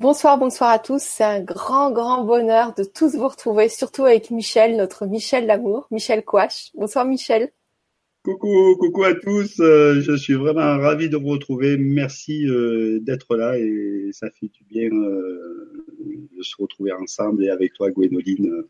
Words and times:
Bonsoir, 0.00 0.38
bonsoir 0.38 0.70
à 0.70 0.78
tous. 0.78 1.02
C'est 1.02 1.24
un 1.24 1.42
grand, 1.42 1.92
grand 1.92 2.24
bonheur 2.24 2.72
de 2.72 2.84
tous 2.84 3.16
vous 3.16 3.28
retrouver, 3.28 3.68
surtout 3.68 4.06
avec 4.06 4.30
Michel, 4.30 4.78
notre 4.78 5.04
Michel 5.04 5.46
d'amour, 5.46 5.88
Michel 5.90 6.24
Couache. 6.24 6.70
Bonsoir 6.72 7.04
Michel. 7.04 7.50
Coucou, 8.24 8.76
coucou 8.80 9.04
à 9.04 9.12
tous. 9.12 9.60
Euh, 9.60 10.00
je 10.00 10.16
suis 10.16 10.32
vraiment 10.32 10.78
ravi 10.78 11.10
de 11.10 11.18
vous 11.18 11.28
retrouver. 11.28 11.76
Merci 11.76 12.46
euh, 12.48 12.98
d'être 13.00 13.36
là 13.36 13.58
et 13.58 14.08
ça 14.12 14.30
fait 14.30 14.48
du 14.48 14.64
bien 14.64 14.88
euh, 14.90 15.84
de 16.34 16.42
se 16.42 16.56
retrouver 16.58 16.92
ensemble 16.92 17.44
et 17.44 17.50
avec 17.50 17.74
toi, 17.74 17.90
Gwénoline. 17.90 18.62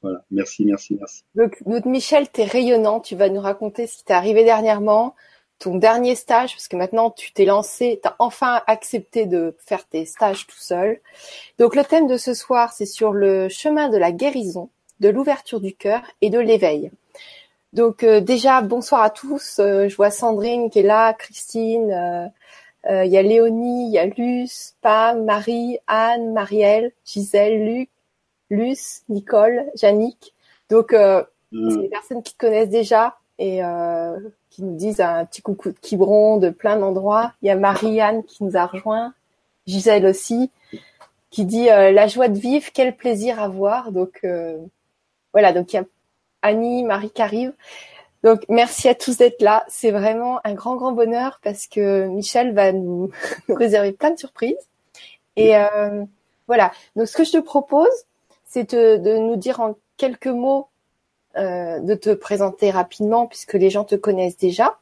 Voilà, 0.00 0.24
merci, 0.30 0.64
merci, 0.64 0.96
merci. 0.98 1.22
Donc, 1.34 1.62
donc 1.66 1.84
Michel, 1.84 2.30
t'es 2.30 2.44
rayonnant. 2.44 3.00
Tu 3.00 3.14
vas 3.14 3.28
nous 3.28 3.42
raconter 3.42 3.86
ce 3.86 3.98
qui 3.98 4.04
t'est 4.04 4.14
arrivé 4.14 4.42
dernièrement 4.42 5.14
ton 5.58 5.76
dernier 5.76 6.14
stage, 6.14 6.54
parce 6.54 6.68
que 6.68 6.76
maintenant 6.76 7.10
tu 7.10 7.32
t'es 7.32 7.44
lancé, 7.44 7.98
tu 8.02 8.08
as 8.08 8.16
enfin 8.18 8.62
accepté 8.66 9.26
de 9.26 9.56
faire 9.58 9.86
tes 9.86 10.04
stages 10.04 10.46
tout 10.46 10.58
seul. 10.58 11.00
Donc 11.58 11.74
le 11.74 11.84
thème 11.84 12.06
de 12.06 12.16
ce 12.16 12.34
soir, 12.34 12.72
c'est 12.72 12.86
sur 12.86 13.12
le 13.12 13.48
chemin 13.48 13.88
de 13.88 13.96
la 13.96 14.12
guérison, 14.12 14.68
de 15.00 15.08
l'ouverture 15.08 15.60
du 15.60 15.74
cœur 15.74 16.02
et 16.20 16.30
de 16.30 16.38
l'éveil. 16.38 16.90
Donc 17.72 18.04
euh, 18.04 18.20
déjà, 18.20 18.60
bonsoir 18.62 19.02
à 19.02 19.10
tous. 19.10 19.58
Euh, 19.58 19.88
je 19.88 19.96
vois 19.96 20.10
Sandrine 20.10 20.70
qui 20.70 20.80
est 20.80 20.82
là, 20.82 21.12
Christine, 21.14 21.92
euh, 22.88 23.04
il 23.04 23.10
y 23.10 23.18
a 23.18 23.22
Léonie, 23.22 23.88
il 23.88 23.92
y 23.92 23.98
a 23.98 24.06
Luce, 24.06 24.76
Pam, 24.80 25.24
Marie, 25.24 25.78
Anne, 25.86 26.32
Marielle, 26.32 26.92
Gisèle, 27.04 27.64
Luc, 27.64 27.90
Luce, 28.50 29.02
Nicole, 29.08 29.64
Jannick. 29.74 30.34
Donc 30.70 30.92
mm. 30.92 31.70
c'est 31.70 31.80
des 31.80 31.88
personnes 31.88 32.22
qui 32.22 32.34
te 32.34 32.38
connaissent 32.38 32.68
déjà 32.68 33.18
et 33.38 33.60
qui 34.56 34.62
nous 34.62 34.74
disent 34.74 35.02
un 35.02 35.26
petit 35.26 35.42
coucou 35.42 35.68
de 35.68 35.78
Quiberon 35.78 36.38
de 36.38 36.48
plein 36.48 36.78
d'endroits. 36.78 37.34
Il 37.42 37.48
y 37.48 37.50
a 37.50 37.56
Marianne 37.56 38.24
qui 38.24 38.42
nous 38.42 38.56
a 38.56 38.64
rejoint, 38.64 39.12
Gisèle 39.66 40.06
aussi, 40.06 40.50
qui 41.28 41.44
dit 41.44 41.68
euh, 41.68 41.92
la 41.92 42.08
joie 42.08 42.28
de 42.28 42.38
vivre, 42.38 42.66
quel 42.72 42.96
plaisir 42.96 43.38
à 43.38 43.48
voir. 43.48 43.92
Donc 43.92 44.20
euh, 44.24 44.56
voilà, 45.34 45.52
donc 45.52 45.74
il 45.74 45.76
y 45.76 45.78
a 45.78 45.84
Annie, 46.40 46.84
Marie 46.84 47.10
qui 47.10 47.20
arrive. 47.20 47.52
Donc 48.24 48.46
merci 48.48 48.88
à 48.88 48.94
tous 48.94 49.18
d'être 49.18 49.42
là. 49.42 49.62
C'est 49.68 49.90
vraiment 49.90 50.40
un 50.44 50.54
grand 50.54 50.76
grand 50.76 50.92
bonheur 50.92 51.38
parce 51.44 51.66
que 51.66 52.06
Michel 52.06 52.54
va 52.54 52.72
nous, 52.72 53.10
réserver 53.50 53.92
plein 53.92 54.10
de 54.10 54.18
surprises. 54.18 54.56
Et 55.36 55.54
euh, 55.54 56.02
voilà. 56.46 56.72
Donc 56.96 57.08
ce 57.08 57.14
que 57.14 57.24
je 57.24 57.32
te 57.32 57.40
propose, 57.40 57.92
c'est 58.46 58.72
de 58.72 59.18
nous 59.18 59.36
dire 59.36 59.60
en 59.60 59.74
quelques 59.98 60.28
mots 60.28 60.68
euh, 61.38 61.80
de 61.80 61.94
te 61.94 62.14
présenter 62.14 62.70
rapidement 62.70 63.26
puisque 63.26 63.52
les 63.54 63.68
gens 63.68 63.84
te 63.84 63.94
connaissent 63.94 64.38
déjà. 64.38 64.78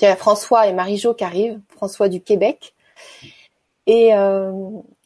Il 0.00 0.06
y 0.06 0.08
a 0.08 0.16
François 0.16 0.66
et 0.66 0.72
Marie-Jo 0.72 1.12
qui 1.12 1.24
arrivent, 1.24 1.60
François 1.68 2.08
du 2.08 2.22
Québec, 2.22 2.74
et, 3.86 4.14
euh, 4.14 4.50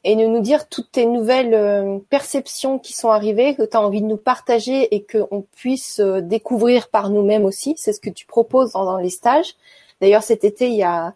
de 0.05 0.27
nous 0.27 0.41
dire 0.41 0.69
toutes 0.69 0.93
tes 0.93 1.05
nouvelles 1.05 1.53
euh, 1.53 1.99
perceptions 2.11 2.79
qui 2.79 2.93
sont 2.93 3.11
arrivées, 3.11 3.57
que 3.57 3.65
tu 3.65 3.77
as 3.77 3.83
envie 3.83 4.03
de 4.03 4.07
nous 4.07 4.17
partager 4.17 4.95
et 4.95 5.05
qu'on 5.05 5.45
puisse 5.57 6.01
découvrir 6.01 6.91
par 6.91 7.11
nous-mêmes 7.11 7.45
aussi. 7.45 7.75
C'est 7.77 7.93
ce 7.93 8.01
que 8.01 8.11
tu 8.11 8.25
proposes 8.25 8.73
dans, 8.73 8.99
les 8.99 9.11
stages. 9.11 9.57
D'ailleurs, 10.01 10.23
cet 10.23 10.45
été, 10.45 10.69
il 10.69 10.77
y 10.77 10.85
a 10.85 11.15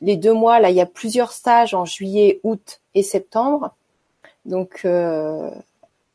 les 0.00 0.16
deux 0.16 0.34
mois, 0.34 0.60
il 0.68 0.76
y 0.76 0.80
a 0.80 0.86
plusieurs 0.86 1.30
stages 1.30 1.72
en 1.72 1.84
juillet, 1.84 2.40
août 2.42 2.80
et 2.94 3.04
septembre. 3.04 3.74
Donc 4.44 4.84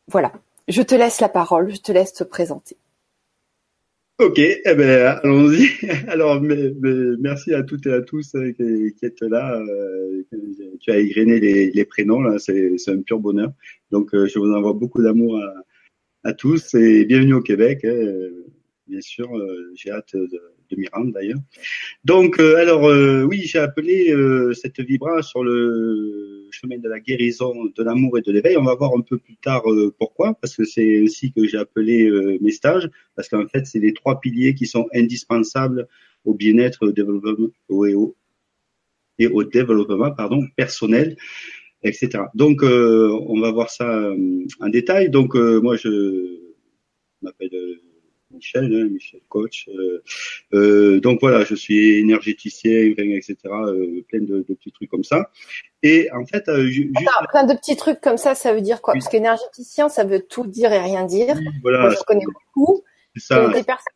voilà, 0.09 0.31
je 0.69 0.81
te 0.81 0.95
laisse 0.95 1.19
la 1.19 1.29
parole, 1.29 1.73
je 1.73 1.81
te 1.81 1.91
laisse 1.91 2.13
te 2.13 2.23
présenter. 2.23 2.77
Ok, 4.19 4.37
eh 4.37 4.75
ben, 4.75 5.17
allons-y. 5.23 5.69
Alors, 6.09 6.41
merci 6.41 7.53
à 7.53 7.63
toutes 7.63 7.87
et 7.87 7.93
à 7.93 8.01
tous 8.01 8.35
euh, 8.35 8.51
qui, 8.51 9.05
êtes 9.05 9.21
là. 9.21 9.57
Euh, 9.61 10.23
tu 10.81 10.91
as 10.91 10.97
égrené 10.97 11.39
les, 11.39 11.85
prénoms, 11.85 12.21
là, 12.21 12.37
c'est 12.37 12.75
un 12.87 13.01
pur 13.01 13.19
bonheur. 13.19 13.53
Donc, 13.91 14.13
euh, 14.13 14.27
je 14.27 14.37
vous 14.37 14.51
envoie 14.51 14.73
beaucoup 14.73 15.01
d'amour 15.01 15.41
à, 16.25 16.33
tous 16.33 16.73
et 16.75 17.05
bienvenue 17.05 17.35
au 17.35 17.41
Québec. 17.41 17.85
Hein. 17.85 18.29
bien 18.87 18.99
sûr, 18.99 19.29
j'ai 19.75 19.89
hâte 19.89 20.15
de, 20.15 20.41
de 20.69 20.75
m'y 20.75 20.87
rendre 20.89 21.13
d'ailleurs. 21.13 21.39
Donc, 22.05 22.39
alors, 22.39 22.83
oui, 23.27 23.41
j'ai 23.43 23.59
appelé 23.59 24.13
cette 24.53 24.79
vibra 24.79 25.21
sur 25.21 25.43
le 25.43 26.39
chemin 26.51 26.77
de 26.77 26.89
la 26.89 26.99
guérison, 26.99 27.53
de 27.65 27.83
l'amour 27.83 28.17
et 28.17 28.21
de 28.21 28.31
l'éveil. 28.31 28.57
On 28.57 28.63
va 28.63 28.75
voir 28.75 28.93
un 28.95 29.01
peu 29.01 29.17
plus 29.17 29.37
tard 29.37 29.69
euh, 29.69 29.93
pourquoi, 29.97 30.33
parce 30.33 30.55
que 30.55 30.63
c'est 30.63 31.01
ainsi 31.01 31.31
que 31.31 31.45
j'ai 31.47 31.57
appelé 31.57 32.09
euh, 32.09 32.37
mes 32.41 32.51
stages, 32.51 32.89
parce 33.15 33.29
qu'en 33.29 33.47
fait, 33.47 33.65
c'est 33.65 33.79
les 33.79 33.93
trois 33.93 34.19
piliers 34.19 34.55
qui 34.55 34.65
sont 34.65 34.87
indispensables 34.93 35.87
au 36.25 36.33
bien-être 36.33 36.85
au 36.85 36.91
développement, 36.91 37.49
et 37.87 37.95
au, 37.95 38.15
et 39.19 39.27
au 39.27 39.43
développement 39.43 40.11
pardon, 40.11 40.45
personnel, 40.55 41.15
etc. 41.83 42.23
Donc, 42.35 42.63
euh, 42.63 43.09
on 43.27 43.39
va 43.39 43.51
voir 43.51 43.69
ça 43.69 44.11
en 44.59 44.69
détail. 44.69 45.09
Donc, 45.09 45.35
moi, 45.35 45.75
je 45.77 46.39
m'appelle 47.21 47.51
Michel, 48.39 48.73
hein, 48.73 48.87
Michel 48.89 49.19
coach. 49.27 49.67
Euh, 49.67 50.01
euh, 50.53 50.99
donc 51.01 51.19
voilà, 51.21 51.43
je 51.43 51.55
suis 51.55 51.99
énergéticien, 51.99 52.93
etc. 52.97 53.35
Euh, 53.45 54.05
plein 54.07 54.21
de, 54.21 54.41
petits 54.41 54.71
trucs 54.71 54.89
comme 54.89 55.03
ça. 55.03 55.29
Et 55.83 56.09
en 56.13 56.25
fait, 56.25 56.45
juste... 56.67 56.89
plein 57.29 57.43
de 57.43 57.53
petits 57.53 57.75
trucs 57.75 57.99
comme 57.99 58.17
ça, 58.17 58.35
ça 58.35 58.53
veut 58.53 58.61
dire 58.61 58.81
quoi? 58.81 58.93
Parce 58.93 59.09
qu'énergéticien, 59.09 59.89
ça 59.89 60.03
veut 60.05 60.21
tout 60.21 60.47
dire 60.47 60.71
et 60.71 60.79
rien 60.79 61.05
dire. 61.05 61.35
voilà, 61.61 61.81
Moi, 61.81 61.89
je 61.91 62.03
connais 62.05 62.25
beaucoup. 62.25 62.83
Ça. 63.15 63.49
des 63.49 63.63
personnes. 63.63 63.93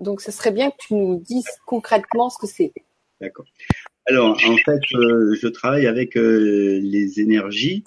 Donc, 0.00 0.20
ce 0.20 0.32
serait 0.32 0.50
bien 0.50 0.70
que 0.70 0.76
tu 0.80 0.94
nous 0.94 1.16
dises 1.20 1.46
concrètement 1.66 2.28
ce 2.28 2.38
que 2.38 2.46
c'est. 2.46 2.72
D'accord. 3.20 3.46
Alors, 4.06 4.32
en 4.32 4.56
fait, 4.56 4.80
je 4.90 5.46
travaille 5.46 5.86
avec 5.86 6.14
les 6.14 7.20
énergies 7.20 7.84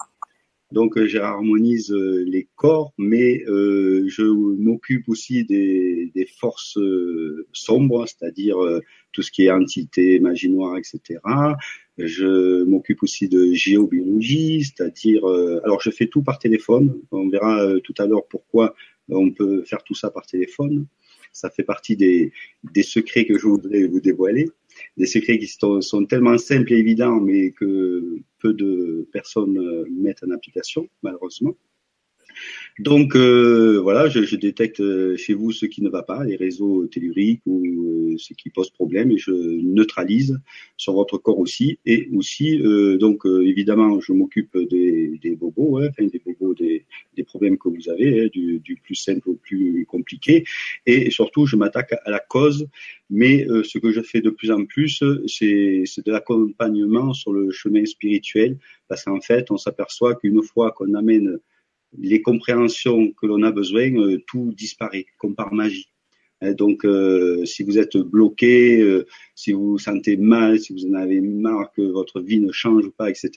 donc 0.76 0.98
euh, 0.98 1.06
j'harmonise 1.06 1.90
euh, 1.90 2.22
les 2.26 2.48
corps, 2.54 2.92
mais 2.98 3.42
euh, 3.48 4.04
je 4.08 4.24
m'occupe 4.24 5.08
aussi 5.08 5.42
des, 5.42 6.12
forces 6.38 6.78
sombres, 7.52 8.06
c'est-à-dire 8.06 8.56
tout 9.12 9.22
ce 9.22 9.30
qui 9.30 9.44
est 9.44 9.50
entité, 9.50 10.18
magie 10.18 10.50
noire, 10.50 10.76
etc. 10.76 11.20
Je 11.96 12.64
m'occupe 12.64 13.02
aussi 13.02 13.28
de 13.28 13.52
géobiologie, 13.54 14.64
c'est-à-dire, 14.64 15.24
alors 15.64 15.80
je 15.80 15.90
fais 15.90 16.08
tout 16.08 16.22
par 16.22 16.38
téléphone. 16.38 17.00
On 17.10 17.28
verra 17.28 17.80
tout 17.84 17.94
à 17.98 18.06
l'heure 18.06 18.26
pourquoi 18.28 18.74
on 19.08 19.30
peut 19.30 19.62
faire 19.64 19.82
tout 19.84 19.94
ça 19.94 20.10
par 20.10 20.26
téléphone. 20.26 20.86
Ça 21.32 21.48
fait 21.48 21.62
partie 21.62 21.96
des 21.96 22.32
secrets 22.82 23.24
que 23.24 23.38
je 23.38 23.46
voudrais 23.46 23.84
vous 23.84 24.00
dévoiler 24.00 24.50
des 24.96 25.06
secrets 25.06 25.38
qui 25.38 25.46
sont, 25.46 26.06
tellement 26.08 26.38
simples 26.38 26.72
et 26.72 26.78
évidents, 26.78 27.20
mais 27.20 27.50
que 27.52 28.20
peu 28.38 28.52
de 28.54 29.08
personnes 29.12 29.58
euh, 29.58 29.84
mettent 29.90 30.22
en 30.26 30.30
application, 30.30 30.88
malheureusement. 31.02 31.56
Donc 32.78 33.16
euh, 33.16 33.80
voilà, 33.82 34.08
je, 34.08 34.22
je, 34.24 34.36
détecte 34.36 34.80
euh, 34.80 35.16
chez 35.16 35.32
vous 35.32 35.50
ce 35.50 35.64
qui 35.64 35.82
ne 35.82 35.88
va 35.88 36.02
pas, 36.02 36.24
les 36.24 36.36
réseaux 36.36 36.86
telluriques 36.86 37.40
ou 37.46 37.64
euh, 37.64 38.16
ce 38.18 38.34
qui 38.34 38.50
pose 38.50 38.68
problème, 38.68 39.10
et 39.10 39.16
je 39.16 39.32
neutralise 39.32 40.38
sur 40.76 40.92
votre 40.92 41.16
corps 41.16 41.38
aussi. 41.38 41.78
Et 41.86 42.08
aussi, 42.14 42.60
euh, 42.60 42.98
donc 42.98 43.24
évidemment, 43.24 43.98
je 44.00 44.12
m'occupe 44.12 44.56
des, 44.58 45.18
des, 45.22 45.36
bobos, 45.36 45.78
hein, 45.78 45.88
des 45.98 46.20
bobos, 46.24 46.54
des, 46.54 46.84
des, 47.16 47.24
problèmes 47.24 47.56
que 47.56 47.70
vous 47.70 47.88
avez, 47.88 48.24
hein, 48.24 48.28
du, 48.30 48.58
du, 48.58 48.76
plus 48.76 48.94
simple 48.94 49.30
au 49.30 49.34
plus 49.34 49.86
compliqué. 49.86 50.44
Et 50.84 51.10
surtout, 51.10 51.46
je 51.46 51.56
m'attaque 51.56 51.94
à 52.04 52.10
la 52.10 52.18
cause. 52.18 52.66
Mais 53.08 53.46
ce 53.62 53.78
que 53.78 53.92
je 53.92 54.00
fais 54.00 54.20
de 54.20 54.30
plus 54.30 54.50
en 54.50 54.64
plus, 54.64 55.02
c'est 55.28 55.84
de 56.04 56.12
l'accompagnement 56.12 57.14
sur 57.14 57.32
le 57.32 57.50
chemin 57.52 57.84
spirituel, 57.86 58.58
parce 58.88 59.04
qu'en 59.04 59.20
fait, 59.20 59.50
on 59.50 59.56
s'aperçoit 59.56 60.16
qu'une 60.16 60.42
fois 60.42 60.72
qu'on 60.72 60.92
amène 60.94 61.38
les 61.98 62.22
compréhensions 62.22 63.12
que 63.12 63.26
l'on 63.26 63.42
a 63.42 63.50
besoin, 63.50 63.92
euh, 63.94 64.22
tout 64.26 64.52
disparaît 64.56 65.06
comme 65.18 65.34
par 65.34 65.52
magie. 65.52 65.88
Hein, 66.42 66.52
donc, 66.52 66.84
euh, 66.84 67.44
si 67.44 67.62
vous 67.62 67.78
êtes 67.78 67.96
bloqué, 67.96 68.80
euh, 68.80 69.06
si 69.34 69.52
vous 69.52 69.72
vous 69.72 69.78
sentez 69.78 70.16
mal, 70.16 70.60
si 70.60 70.72
vous 70.72 70.86
en 70.86 70.94
avez 70.94 71.20
marre 71.20 71.72
que 71.72 71.82
votre 71.82 72.20
vie 72.20 72.40
ne 72.40 72.52
change 72.52 72.88
pas, 72.90 73.08
etc., 73.08 73.30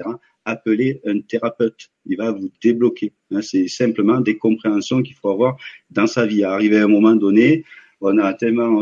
appelez 0.46 1.02
un 1.06 1.22
thérapeute. 1.22 1.90
Il 2.06 2.18
va 2.18 2.32
vous 2.32 2.50
débloquer. 2.62 3.14
Hein, 3.32 3.42
c'est 3.42 3.68
simplement 3.68 4.20
des 4.20 4.38
compréhensions 4.38 5.02
qu'il 5.02 5.16
faut 5.16 5.30
avoir 5.30 5.58
dans 5.90 6.08
sa 6.08 6.26
vie. 6.26 6.44
Arrivé 6.44 6.78
à 6.78 6.84
un 6.84 6.88
moment 6.88 7.16
donné, 7.16 7.64
on 8.02 8.18
a 8.18 8.34
tellement 8.34 8.82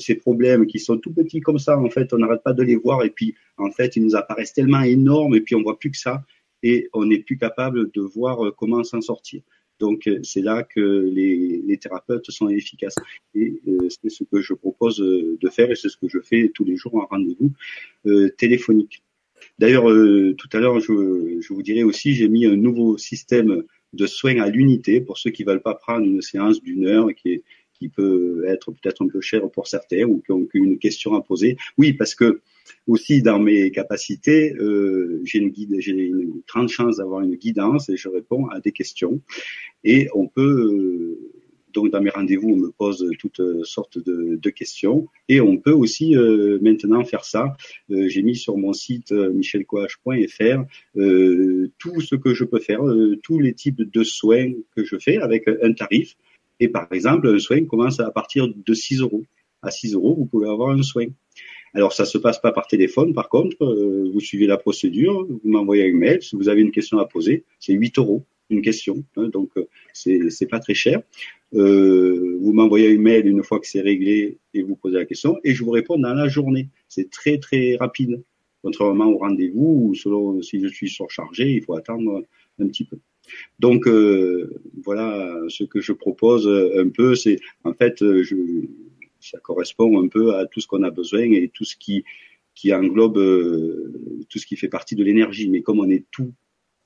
ces 0.00 0.16
problèmes 0.16 0.66
qui 0.66 0.80
sont 0.80 0.98
tout 0.98 1.12
petits 1.12 1.40
comme 1.40 1.60
ça. 1.60 1.78
En 1.78 1.88
fait, 1.88 2.12
on 2.12 2.18
n'arrête 2.18 2.42
pas 2.42 2.52
de 2.52 2.64
les 2.64 2.74
voir 2.74 3.04
et 3.04 3.10
puis 3.10 3.36
en 3.58 3.70
fait, 3.70 3.94
ils 3.94 4.02
nous 4.02 4.16
apparaissent 4.16 4.54
tellement 4.54 4.82
énormes 4.82 5.36
et 5.36 5.40
puis 5.40 5.54
on 5.54 5.62
voit 5.62 5.78
plus 5.78 5.92
que 5.92 5.96
ça 5.96 6.24
et 6.66 6.88
on 6.92 7.06
n'est 7.06 7.20
plus 7.20 7.38
capable 7.38 7.92
de 7.92 8.00
voir 8.00 8.44
euh, 8.44 8.50
comment 8.50 8.82
s'en 8.82 9.00
sortir. 9.00 9.40
Donc 9.78 10.08
euh, 10.08 10.18
c'est 10.24 10.40
là 10.40 10.64
que 10.64 10.80
les, 10.80 11.78
thérapeutes 11.78 12.28
sont 12.30 12.48
efficaces. 12.48 12.96
Et 13.34 13.60
euh, 13.68 13.88
c'est 13.88 14.10
ce 14.10 14.24
que 14.24 14.40
je 14.40 14.54
propose 14.54 14.98
de 14.98 15.48
faire 15.48 15.70
et 15.70 15.76
c'est 15.76 15.88
ce 15.88 15.96
que 15.96 16.08
je 16.08 16.18
fais 16.20 16.50
tous 16.54 16.64
les 16.64 16.76
jours 16.76 16.96
en 16.96 17.06
rendez-vous 17.06 17.52
téléphonique. 18.36 19.02
D'ailleurs, 19.58 19.84
tout 20.36 20.48
à 20.52 20.58
l'heure, 20.58 20.80
je, 20.80 21.52
vous 21.52 21.62
dirai 21.62 21.82
aussi, 21.82 22.14
j'ai 22.14 22.28
mis 22.28 22.46
un 22.46 22.56
nouveau 22.56 22.98
système 22.98 23.62
de 23.92 24.06
soins 24.06 24.40
à 24.40 24.48
l'unité 24.48 25.00
pour 25.00 25.18
ceux 25.18 25.30
qui 25.30 25.44
veulent 25.44 25.62
pas 25.62 25.74
prendre 25.74 26.04
une 26.04 26.22
séance 26.22 26.62
d'une 26.62 26.86
heure 26.86 27.10
et 27.10 27.14
qui 27.14 27.28
est, 27.34 27.42
qui 27.78 27.88
peut 27.88 28.44
être 28.46 28.72
peut-être 28.72 29.02
un 29.02 29.08
peu 29.08 29.20
cher 29.20 29.48
pour 29.50 29.66
certains 29.66 30.04
ou 30.04 30.20
qui 30.24 30.32
ont 30.32 30.46
une 30.54 30.78
question 30.78 31.14
à 31.14 31.22
poser. 31.22 31.56
Oui, 31.78 31.92
parce 31.92 32.14
que 32.14 32.40
aussi 32.86 33.22
dans 33.22 33.38
mes 33.38 33.70
capacités, 33.70 34.54
euh, 34.54 35.20
j'ai 35.24 35.38
une 35.38 35.50
guide, 35.50 35.76
j'ai 35.78 35.92
une 35.92 36.42
grande 36.48 36.68
chance 36.68 36.96
d'avoir 36.96 37.20
une 37.20 37.36
guidance 37.36 37.88
et 37.88 37.96
je 37.96 38.08
réponds 38.08 38.46
à 38.48 38.60
des 38.60 38.72
questions. 38.72 39.20
Et 39.84 40.08
on 40.14 40.26
peut 40.26 40.42
euh, 40.42 41.36
donc 41.76 41.90
dans 41.90 42.00
mes 42.00 42.10
rendez-vous, 42.10 42.48
on 42.48 42.56
me 42.56 42.70
pose 42.70 43.06
toutes 43.18 43.42
sortes 43.64 43.98
de, 43.98 44.50
questions 44.50 45.08
et 45.28 45.42
on 45.42 45.58
peut 45.58 45.72
aussi 45.72 46.16
euh, 46.16 46.58
maintenant 46.62 47.04
faire 47.04 47.24
ça. 47.24 47.54
J'ai 47.90 48.22
mis 48.22 48.34
sur 48.34 48.56
mon 48.56 48.72
site 48.72 49.12
euh, 49.12 49.30
michelcoach.fr 49.30 50.64
tout 51.78 52.00
ce 52.00 52.14
que 52.14 52.32
je 52.32 52.44
peux 52.44 52.60
faire, 52.60 52.80
tous 53.22 53.38
les 53.38 53.52
types 53.52 53.82
de 53.82 54.02
soins 54.02 54.52
que 54.74 54.84
je 54.84 54.96
fais 54.98 55.18
avec 55.18 55.46
un 55.48 55.74
tarif. 55.74 56.16
Et 56.60 56.68
par 56.68 56.88
exemple, 56.92 57.28
un 57.28 57.38
soin 57.38 57.64
commence 57.64 58.00
à 58.00 58.10
partir 58.10 58.48
de 58.48 58.74
6 58.74 59.00
euros. 59.00 59.24
À 59.62 59.70
6 59.70 59.94
euros, 59.94 60.14
vous 60.14 60.26
pouvez 60.26 60.48
avoir 60.48 60.70
un 60.70 60.82
soin. 60.82 61.06
Alors 61.74 61.92
ça 61.92 62.04
se 62.04 62.16
passe 62.18 62.40
pas 62.40 62.52
par 62.52 62.66
téléphone, 62.66 63.12
par 63.12 63.28
contre, 63.28 63.56
vous 64.12 64.20
suivez 64.20 64.46
la 64.46 64.56
procédure, 64.56 65.26
vous 65.26 65.40
m'envoyez 65.44 65.90
un 65.90 65.94
mail, 65.94 66.22
si 66.22 66.34
vous 66.34 66.48
avez 66.48 66.62
une 66.62 66.70
question 66.70 66.98
à 66.98 67.04
poser, 67.06 67.44
c'est 67.58 67.74
8 67.74 67.98
euros 67.98 68.24
une 68.50 68.62
question, 68.62 69.04
hein, 69.16 69.28
donc 69.28 69.50
c'est 69.92 70.30
c'est 70.30 70.46
pas 70.46 70.60
très 70.60 70.74
cher. 70.74 71.02
Euh, 71.54 72.38
vous 72.40 72.52
m'envoyez 72.52 72.94
un 72.94 72.98
mail 72.98 73.26
une 73.26 73.42
fois 73.42 73.60
que 73.60 73.66
c'est 73.66 73.80
réglé 73.80 74.38
et 74.54 74.62
vous 74.62 74.76
posez 74.76 74.96
la 74.96 75.04
question 75.04 75.38
et 75.44 75.54
je 75.54 75.64
vous 75.64 75.70
réponds 75.70 75.98
dans 75.98 76.14
la 76.14 76.28
journée. 76.28 76.68
C'est 76.88 77.10
très 77.10 77.38
très 77.38 77.76
rapide. 77.76 78.22
Contrairement 78.62 79.06
au 79.06 79.18
rendez-vous 79.18 79.88
où 79.88 79.94
selon 79.94 80.42
si 80.42 80.60
je 80.60 80.68
suis 80.68 80.88
surchargé, 80.88 81.50
il 81.52 81.62
faut 81.62 81.74
attendre 81.74 82.22
un 82.58 82.66
petit 82.68 82.84
peu. 82.84 82.98
Donc 83.58 83.86
euh, 83.86 84.54
voilà 84.82 85.34
ce 85.48 85.64
que 85.64 85.80
je 85.80 85.92
propose 85.92 86.46
un 86.48 86.88
peu, 86.88 87.14
c'est 87.14 87.38
en 87.64 87.74
fait 87.74 87.96
je, 88.00 88.36
ça 89.20 89.38
correspond 89.38 90.02
un 90.02 90.08
peu 90.08 90.34
à 90.34 90.46
tout 90.46 90.60
ce 90.60 90.66
qu'on 90.66 90.82
a 90.82 90.90
besoin 90.90 91.22
et 91.32 91.50
tout 91.52 91.64
ce 91.64 91.76
qui 91.76 92.04
englobe 92.72 93.18
euh, 93.18 94.24
tout 94.28 94.38
ce 94.38 94.46
qui 94.46 94.56
fait 94.56 94.68
partie 94.68 94.94
de 94.94 95.04
l'énergie. 95.04 95.48
Mais 95.48 95.62
comme 95.62 95.80
on 95.80 95.90
est 95.90 96.06
tout 96.10 96.32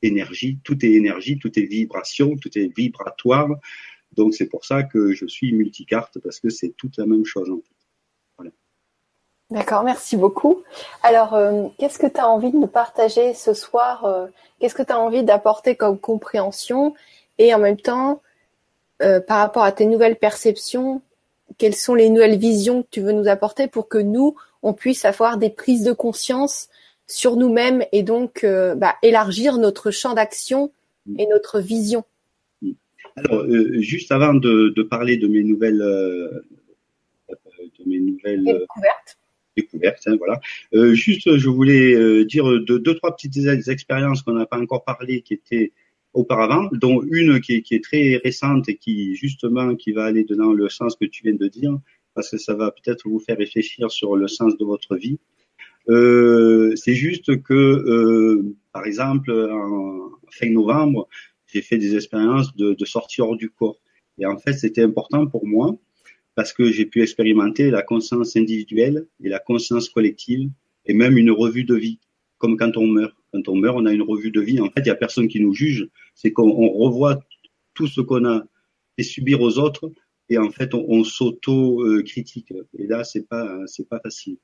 énergie, 0.03 0.59
tout 0.65 0.85
est 0.85 0.93
énergie, 0.93 1.39
tout 1.39 1.59
est 1.59 1.67
vibration, 1.67 2.37
tout 2.37 2.57
est 2.59 2.75
vibratoire. 2.77 3.51
Donc 4.13 4.35
c'est 4.35 4.49
pour 4.49 4.65
ça 4.65 4.83
que 4.83 5.13
je 5.13 5.27
suis 5.27 5.53
multicarte 5.53 6.19
parce 6.21 6.41
que 6.41 6.49
c'est 6.49 6.75
toute 6.77 6.97
la 6.99 7.07
même 7.07 7.25
chose 7.25 7.51
en 7.51 7.61
fait. 7.61 7.80
D'accord, 9.50 9.82
merci 9.82 10.17
beaucoup. 10.17 10.62
Alors, 11.02 11.35
euh, 11.35 11.67
qu'est-ce 11.79 11.99
que 11.99 12.06
tu 12.06 12.20
as 12.20 12.29
envie 12.29 12.52
de 12.52 12.56
nous 12.56 12.69
partager 12.69 13.35
ce 13.35 13.52
soir 13.52 14.05
euh, 14.05 14.26
Qu'est-ce 14.61 14.76
que 14.76 14.82
tu 14.82 14.93
as 14.93 15.00
envie 15.00 15.25
d'apporter 15.25 15.75
comme 15.75 15.99
compréhension 15.99 16.94
Et 17.38 17.52
en 17.52 17.58
même 17.58 17.76
temps, 17.76 18.23
euh, 19.02 19.20
par 19.20 19.38
rapport 19.38 19.64
à 19.64 19.73
tes 19.73 19.87
nouvelles 19.87 20.14
perceptions, 20.17 21.02
quelles 21.58 21.75
sont 21.75 21.97
les 21.97 22.11
nouvelles 22.11 22.38
visions 22.38 22.85
que 22.85 22.88
tu 22.93 23.00
veux 23.00 23.11
nous 23.11 23.26
apporter 23.26 23.67
pour 23.67 23.88
que 23.88 23.99
nous, 23.99 24.37
on 24.62 24.73
puisse 24.73 25.05
avoir 25.05 25.37
des 25.37 25.50
prises 25.50 25.82
de 25.82 25.93
conscience 25.93 26.69
sur 27.08 27.35
nous-mêmes 27.35 27.85
et 27.91 28.05
donc 28.05 28.47
bah, 28.47 28.94
élargir 29.02 29.58
notre 29.58 29.91
champ 29.91 30.14
d'action 30.14 30.70
et 31.19 31.26
notre 31.26 31.58
vision? 31.58 32.05
Alors, 33.17 33.44
juste 33.81 34.12
avant 34.12 34.32
de, 34.32 34.69
de, 34.69 34.82
parler 34.85 35.17
de 35.17 35.26
mes 35.26 35.43
nouvelles, 35.43 35.79
de 35.79 36.44
mes 37.85 37.99
nouvelles 37.99 38.44
découvertes, 38.44 39.20
découvertes 39.56 40.02
hein, 40.06 40.17
voilà. 40.19 40.41
Euh, 40.75 40.94
juste, 40.94 41.37
je 41.37 41.49
voulais 41.49 41.94
euh, 41.94 42.25
dire 42.25 42.44
de, 42.44 42.79
deux, 42.79 42.94
trois 42.94 43.14
petites 43.14 43.37
expériences 43.69 44.23
qu'on 44.23 44.32
n'a 44.32 44.47
pas 44.47 44.58
encore 44.58 44.85
parlé, 44.85 45.23
qui 45.23 45.35
étaient 45.35 45.73
auparavant, 46.12 46.69
dont 46.73 47.02
une 47.02 47.41
qui 47.41 47.56
est, 47.56 47.62
qui 47.62 47.75
est, 47.75 47.85
très 47.85 48.17
récente 48.17 48.69
et 48.69 48.76
qui 48.76 49.14
justement 49.14 49.76
qui 49.76 49.93
va 49.93 50.05
aller 50.05 50.25
dans 50.25 50.52
le 50.52 50.69
sens 50.69 50.97
que 50.97 51.05
tu 51.05 51.23
viens 51.25 51.35
de 51.35 51.49
dire, 51.49 51.79
parce 52.14 52.31
que 52.31 52.38
ça 52.38 52.55
va 52.55 52.70
peut-être 52.70 53.08
vous 53.08 53.20
faire 53.20 53.38
réfléchir 53.38 53.91
sur 53.91 54.17
le 54.17 54.29
sens 54.29 54.56
de 54.56 54.64
votre 54.64 54.97
vie. 54.97 55.19
Euh, 55.88 56.75
c'est 56.76 56.94
juste 56.94 57.43
que, 57.43 57.55
euh, 57.55 58.56
par 58.73 58.87
exemple, 58.87 59.31
en 59.32 60.11
fin 60.31 60.50
novembre, 60.50 61.08
j'ai 61.47 61.62
fait 61.62 61.79
des 61.79 61.94
expériences 61.97 62.55
de, 62.56 62.75
de 62.75 62.85
sortie 62.85 63.20
hors 63.23 63.37
du 63.37 63.50
corps. 63.50 63.81
Et 64.19 64.26
en 64.26 64.38
fait, 64.38 64.52
c'était 64.52 64.82
important 64.82 65.26
pour 65.26 65.47
moi 65.47 65.79
parce 66.41 66.55
que 66.55 66.73
j'ai 66.73 66.87
pu 66.87 67.03
expérimenter 67.03 67.71
la 67.71 67.83
conscience 67.83 68.35
individuelle 68.35 69.07
et 69.23 69.29
la 69.29 69.39
conscience 69.39 69.91
collective 69.91 70.49
et 70.87 70.95
même 70.95 71.19
une 71.19 71.31
revue 71.31 71.65
de 71.65 71.75
vie, 71.75 71.99
comme 72.39 72.57
quand 72.57 72.79
on 72.79 72.87
meurt. 72.87 73.15
Quand 73.31 73.47
on 73.49 73.57
meurt, 73.57 73.77
on 73.77 73.85
a 73.85 73.93
une 73.93 74.01
revue 74.01 74.31
de 74.31 74.41
vie. 74.41 74.59
En 74.59 74.71
fait, 74.71 74.81
il 74.81 74.87
y 74.87 74.91
a 74.91 74.95
personne 74.95 75.29
qui 75.29 75.39
nous 75.39 75.53
juge. 75.53 75.87
C'est 76.15 76.33
qu'on 76.33 76.51
revoit 76.51 77.23
tout 77.75 77.87
ce 77.89 78.01
qu'on 78.01 78.25
a 78.25 78.43
fait 78.97 79.03
subir 79.03 79.43
aux 79.43 79.59
autres 79.59 79.93
et 80.31 80.39
en 80.39 80.51
fait, 80.51 80.73
on, 80.73 81.05
s'auto-critique. 81.05 82.55
Et 82.79 82.87
là, 82.87 83.05
c'est 83.05 83.29
pas, 83.29 83.59
c'est 83.67 83.87
pas 83.87 84.01
facile. 84.01 84.39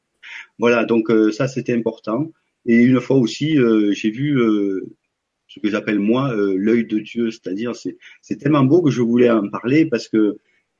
Voilà. 0.59 0.85
Donc 0.85 1.11
euh, 1.11 1.33
ça, 1.33 1.49
c'était 1.49 1.73
important. 1.73 2.31
Et 2.67 2.77
une 2.77 3.01
fois 3.01 3.17
aussi, 3.17 3.59
euh, 3.59 3.95
j'ai 3.95 4.11
vu 4.11 4.39
euh, 4.39 4.85
ce 5.49 5.61
que 5.61 5.71
j'appelle 5.71 5.99
moi 5.99 6.35
l'œil 6.35 6.85
de 6.85 6.99
Dieu, 6.99 7.31
c'est-à-dire 7.31 7.75
c'est 7.75 7.97
c'est 8.21 8.37
tellement 8.37 8.65
beau 8.65 8.83
que 8.83 8.91
je 8.91 9.01
voulais 9.01 9.31
en 9.31 9.49
parler 9.49 9.87
parce 9.87 10.09
que 10.09 10.37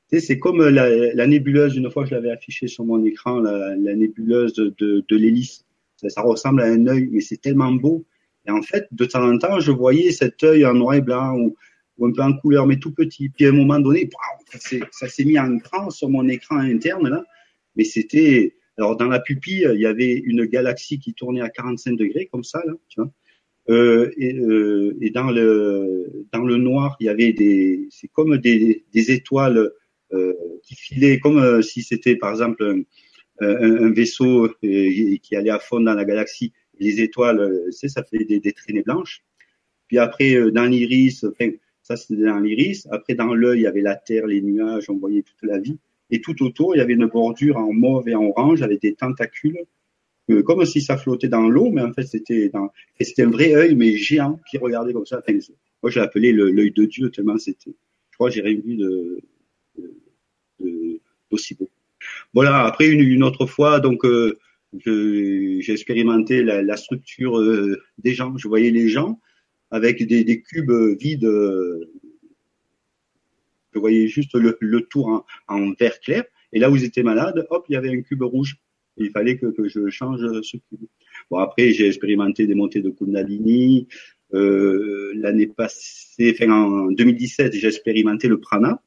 c'est 0.09 0.39
comme 0.39 0.67
la, 0.67 1.13
la, 1.13 1.27
nébuleuse, 1.27 1.75
une 1.75 1.91
fois 1.91 2.05
je 2.05 2.11
l'avais 2.11 2.31
affiché 2.31 2.67
sur 2.67 2.85
mon 2.85 3.03
écran, 3.03 3.39
la, 3.39 3.75
la 3.75 3.95
nébuleuse 3.95 4.53
de, 4.53 4.73
de, 4.77 5.03
de 5.07 5.15
l'hélice. 5.15 5.65
Ça, 5.97 6.09
ça, 6.09 6.21
ressemble 6.21 6.61
à 6.61 6.65
un 6.65 6.87
œil, 6.87 7.09
mais 7.11 7.21
c'est 7.21 7.41
tellement 7.41 7.71
beau. 7.71 8.05
Et 8.47 8.51
en 8.51 8.61
fait, 8.61 8.87
de 8.91 9.05
temps 9.05 9.27
en 9.27 9.37
temps, 9.37 9.59
je 9.59 9.71
voyais 9.71 10.11
cet 10.11 10.43
œil 10.43 10.65
en 10.65 10.73
noir 10.73 10.95
et 10.95 11.01
blanc 11.01 11.37
ou, 11.37 11.55
ou 11.97 12.05
un 12.05 12.11
peu 12.11 12.21
en 12.21 12.33
couleur, 12.33 12.67
mais 12.67 12.77
tout 12.77 12.93
petit. 12.93 13.29
Puis 13.29 13.45
à 13.45 13.49
un 13.49 13.53
moment 13.53 13.79
donné, 13.79 14.09
ça 14.91 15.07
s'est 15.07 15.25
mis 15.25 15.37
en 15.37 15.55
grand 15.55 15.89
sur 15.89 16.09
mon 16.09 16.27
écran 16.27 16.57
interne 16.57 17.09
là. 17.09 17.23
Mais 17.75 17.83
c'était, 17.83 18.55
alors 18.77 18.95
dans 18.95 19.07
la 19.07 19.19
pupille, 19.19 19.67
il 19.73 19.81
y 19.81 19.85
avait 19.85 20.13
une 20.13 20.45
galaxie 20.45 20.99
qui 20.99 21.13
tournait 21.13 21.41
à 21.41 21.49
45 21.49 21.97
degrés 21.97 22.27
comme 22.31 22.43
ça 22.43 22.61
là, 22.65 22.73
tu 22.89 23.01
vois. 23.01 23.11
Euh, 23.69 24.11
et, 24.15 24.33
euh, 24.33 24.97
et, 25.01 25.09
dans 25.09 25.29
le 25.29 26.25
dans 26.31 26.43
le 26.43 26.55
noir, 26.55 26.95
il 27.01 27.07
y 27.07 27.09
avait 27.09 27.33
des 27.33 27.89
c'est 27.91 28.07
comme 28.07 28.37
des, 28.37 28.85
des 28.93 29.11
étoiles 29.11 29.57
euh, 29.57 29.76
qui 30.63 30.75
filaient 30.75 31.19
comme 31.19 31.37
euh, 31.37 31.61
si 31.61 31.81
c'était 31.81 32.15
par 32.15 32.31
exemple 32.31 32.83
un, 33.39 33.47
un, 33.47 33.91
vaisseau 33.91 34.45
euh, 34.45 35.17
qui 35.21 35.35
allait 35.35 35.49
à 35.49 35.59
fond 35.59 35.79
dans 35.79 35.93
la 35.93 36.05
galaxie. 36.05 36.53
Les 36.79 37.01
étoiles, 37.01 37.65
c'est 37.71 37.87
ça 37.87 38.03
fait 38.03 38.23
des, 38.23 38.39
des, 38.39 38.53
traînées 38.53 38.83
blanches. 38.83 39.23
Puis 39.87 39.97
après 39.97 40.51
dans 40.51 40.65
l'iris, 40.65 41.23
enfin 41.23 41.51
ça 41.81 41.97
c'était 41.97 42.23
dans 42.23 42.39
l'iris. 42.39 42.87
Après 42.91 43.15
dans 43.15 43.33
l'œil, 43.33 43.59
il 43.59 43.63
y 43.63 43.67
avait 43.67 43.81
la 43.81 43.95
terre, 43.95 44.27
les 44.27 44.41
nuages, 44.41 44.89
on 44.89 44.97
voyait 44.97 45.23
toute 45.23 45.41
la 45.41 45.59
vie. 45.59 45.77
Et 46.09 46.21
tout 46.21 46.41
autour, 46.43 46.75
il 46.75 46.79
y 46.79 46.81
avait 46.81 46.93
une 46.93 47.07
bordure 47.07 47.57
en 47.57 47.73
mauve 47.73 48.07
et 48.07 48.15
en 48.15 48.25
orange 48.25 48.61
avec 48.61 48.81
des 48.81 48.93
tentacules 48.93 49.65
comme 50.43 50.65
si 50.65 50.81
ça 50.81 50.97
flottait 50.97 51.29
dans 51.29 51.47
l'eau, 51.47 51.71
mais 51.71 51.81
en 51.81 51.93
fait 51.93 52.03
c'était 52.03 52.49
dans, 52.49 52.69
c'était 52.99 53.23
un 53.23 53.29
vrai 53.29 53.55
œil 53.55 53.75
mais 53.75 53.95
géant 53.95 54.39
qui 54.49 54.57
regardait 54.57 54.93
comme 54.93 55.05
ça. 55.05 55.19
Enfin, 55.19 55.37
moi 55.81 55.89
je 55.89 55.99
l'ai 55.99 56.05
appelé 56.05 56.33
l'œil 56.33 56.71
de 56.71 56.85
Dieu 56.85 57.09
tellement 57.11 57.37
c'était. 57.37 57.71
Je 58.11 58.17
crois 58.17 58.29
j'ai 58.29 58.41
rien 58.41 58.59
de, 58.65 59.21
d'aussi 60.59 61.55
beau. 61.55 61.69
Voilà. 62.33 62.65
Après 62.65 62.87
une, 62.87 63.23
autre 63.23 63.45
fois, 63.45 63.79
donc 63.79 64.05
euh, 64.05 64.37
j'ai 64.85 65.71
expérimenté 65.71 66.43
la, 66.43 66.61
la 66.61 66.77
structure 66.77 67.39
euh, 67.39 67.81
des 67.97 68.13
gens. 68.13 68.37
Je 68.37 68.47
voyais 68.47 68.71
les 68.71 68.89
gens 68.89 69.19
avec 69.71 70.05
des, 70.05 70.23
des 70.23 70.41
cubes 70.41 70.71
vides. 70.99 71.25
Euh, 71.25 71.91
je 73.73 73.79
voyais 73.79 74.07
juste 74.07 74.33
le, 74.35 74.57
le 74.59 74.81
tour 74.81 75.07
en, 75.07 75.25
en 75.47 75.71
vert 75.73 75.99
clair. 75.99 76.23
Et 76.53 76.59
là 76.59 76.71
où 76.71 76.75
ils 76.75 76.83
étaient 76.83 77.03
malades, 77.03 77.45
hop, 77.49 77.65
il 77.69 77.73
y 77.73 77.75
avait 77.75 77.91
un 77.91 78.01
cube 78.01 78.23
rouge 78.23 78.57
il 78.97 79.11
fallait 79.11 79.37
que, 79.37 79.47
que 79.47 79.67
je 79.67 79.89
change 79.89 80.19
ce 80.41 80.57
cube. 80.57 80.87
Bon, 81.29 81.37
après, 81.37 81.71
j'ai 81.71 81.87
expérimenté 81.87 82.47
des 82.47 82.55
montées 82.55 82.81
de 82.81 82.89
Kundalini. 82.89 83.87
Euh, 84.33 85.11
L'année 85.15 85.47
passée, 85.47 86.35
enfin 86.35 86.51
en 86.51 86.91
2017, 86.91 87.53
j'ai 87.53 87.67
expérimenté 87.67 88.27
le 88.27 88.39
prana. 88.39 88.81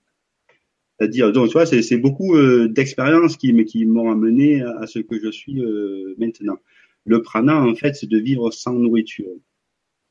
C'est-à-dire, 1.01 1.33
donc, 1.33 1.49
tu 1.49 1.55
vois, 1.55 1.65
c'est 1.65 1.97
beaucoup 1.97 2.37
euh, 2.37 2.69
d'expériences 2.69 3.39
qui, 3.39 3.65
qui 3.65 3.87
m'ont 3.87 4.11
amené 4.11 4.61
à, 4.61 4.87
ce 4.87 4.99
que 4.99 5.19
je 5.19 5.31
suis 5.31 5.63
euh, 5.63 6.15
maintenant. 6.19 6.59
Le 7.07 7.23
prana, 7.23 7.63
en 7.63 7.75
fait, 7.75 7.95
c'est 7.95 8.07
de 8.07 8.19
vivre 8.19 8.51
sans 8.51 8.75
nourriture. 8.75 9.31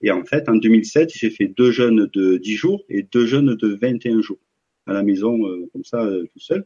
Et 0.01 0.09
en 0.09 0.25
fait, 0.25 0.49
en 0.49 0.55
2007, 0.55 1.11
j'ai 1.13 1.29
fait 1.29 1.45
deux 1.45 1.69
jeûnes 1.69 2.09
de 2.11 2.37
10 2.37 2.55
jours 2.55 2.83
et 2.89 3.03
deux 3.03 3.27
jeûnes 3.27 3.53
de 3.53 3.67
21 3.79 4.21
jours 4.21 4.39
à 4.87 4.93
la 4.93 5.03
maison, 5.03 5.45
euh, 5.45 5.69
comme 5.71 5.83
ça, 5.83 6.09
tout 6.33 6.39
seul. 6.39 6.65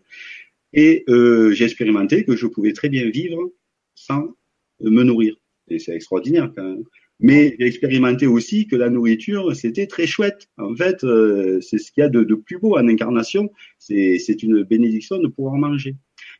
Et 0.71 1.03
j'ai 1.07 1.65
expérimenté 1.65 2.23
que 2.23 2.37
je 2.37 2.47
pouvais 2.47 2.71
très 2.71 2.87
bien 2.87 3.09
vivre 3.09 3.51
sans 3.93 4.35
me 4.79 5.03
nourrir. 5.03 5.35
Et 5.67 5.79
c'est 5.79 5.93
extraordinaire 5.93 6.51
quand 6.55 6.63
même. 6.63 6.83
Mais 7.23 7.55
j'ai 7.57 7.65
expérimenté 7.65 8.27
aussi 8.27 8.67
que 8.67 8.75
la 8.75 8.89
nourriture, 8.89 9.55
c'était 9.55 9.87
très 9.87 10.05
chouette. 10.05 10.49
En 10.57 10.75
fait, 10.75 11.03
euh, 11.03 11.59
c'est 11.61 11.79
ce 11.79 11.91
qu'il 11.91 12.01
y 12.01 12.05
a 12.05 12.09
de, 12.09 12.23
de, 12.23 12.35
plus 12.35 12.59
beau 12.59 12.77
en 12.77 12.87
incarnation. 12.87 13.49
C'est 13.79 14.43
une 14.43 14.63
bénédiction 14.63 15.17
de 15.17 15.27
pouvoir 15.27 15.55
manger, 15.55 15.95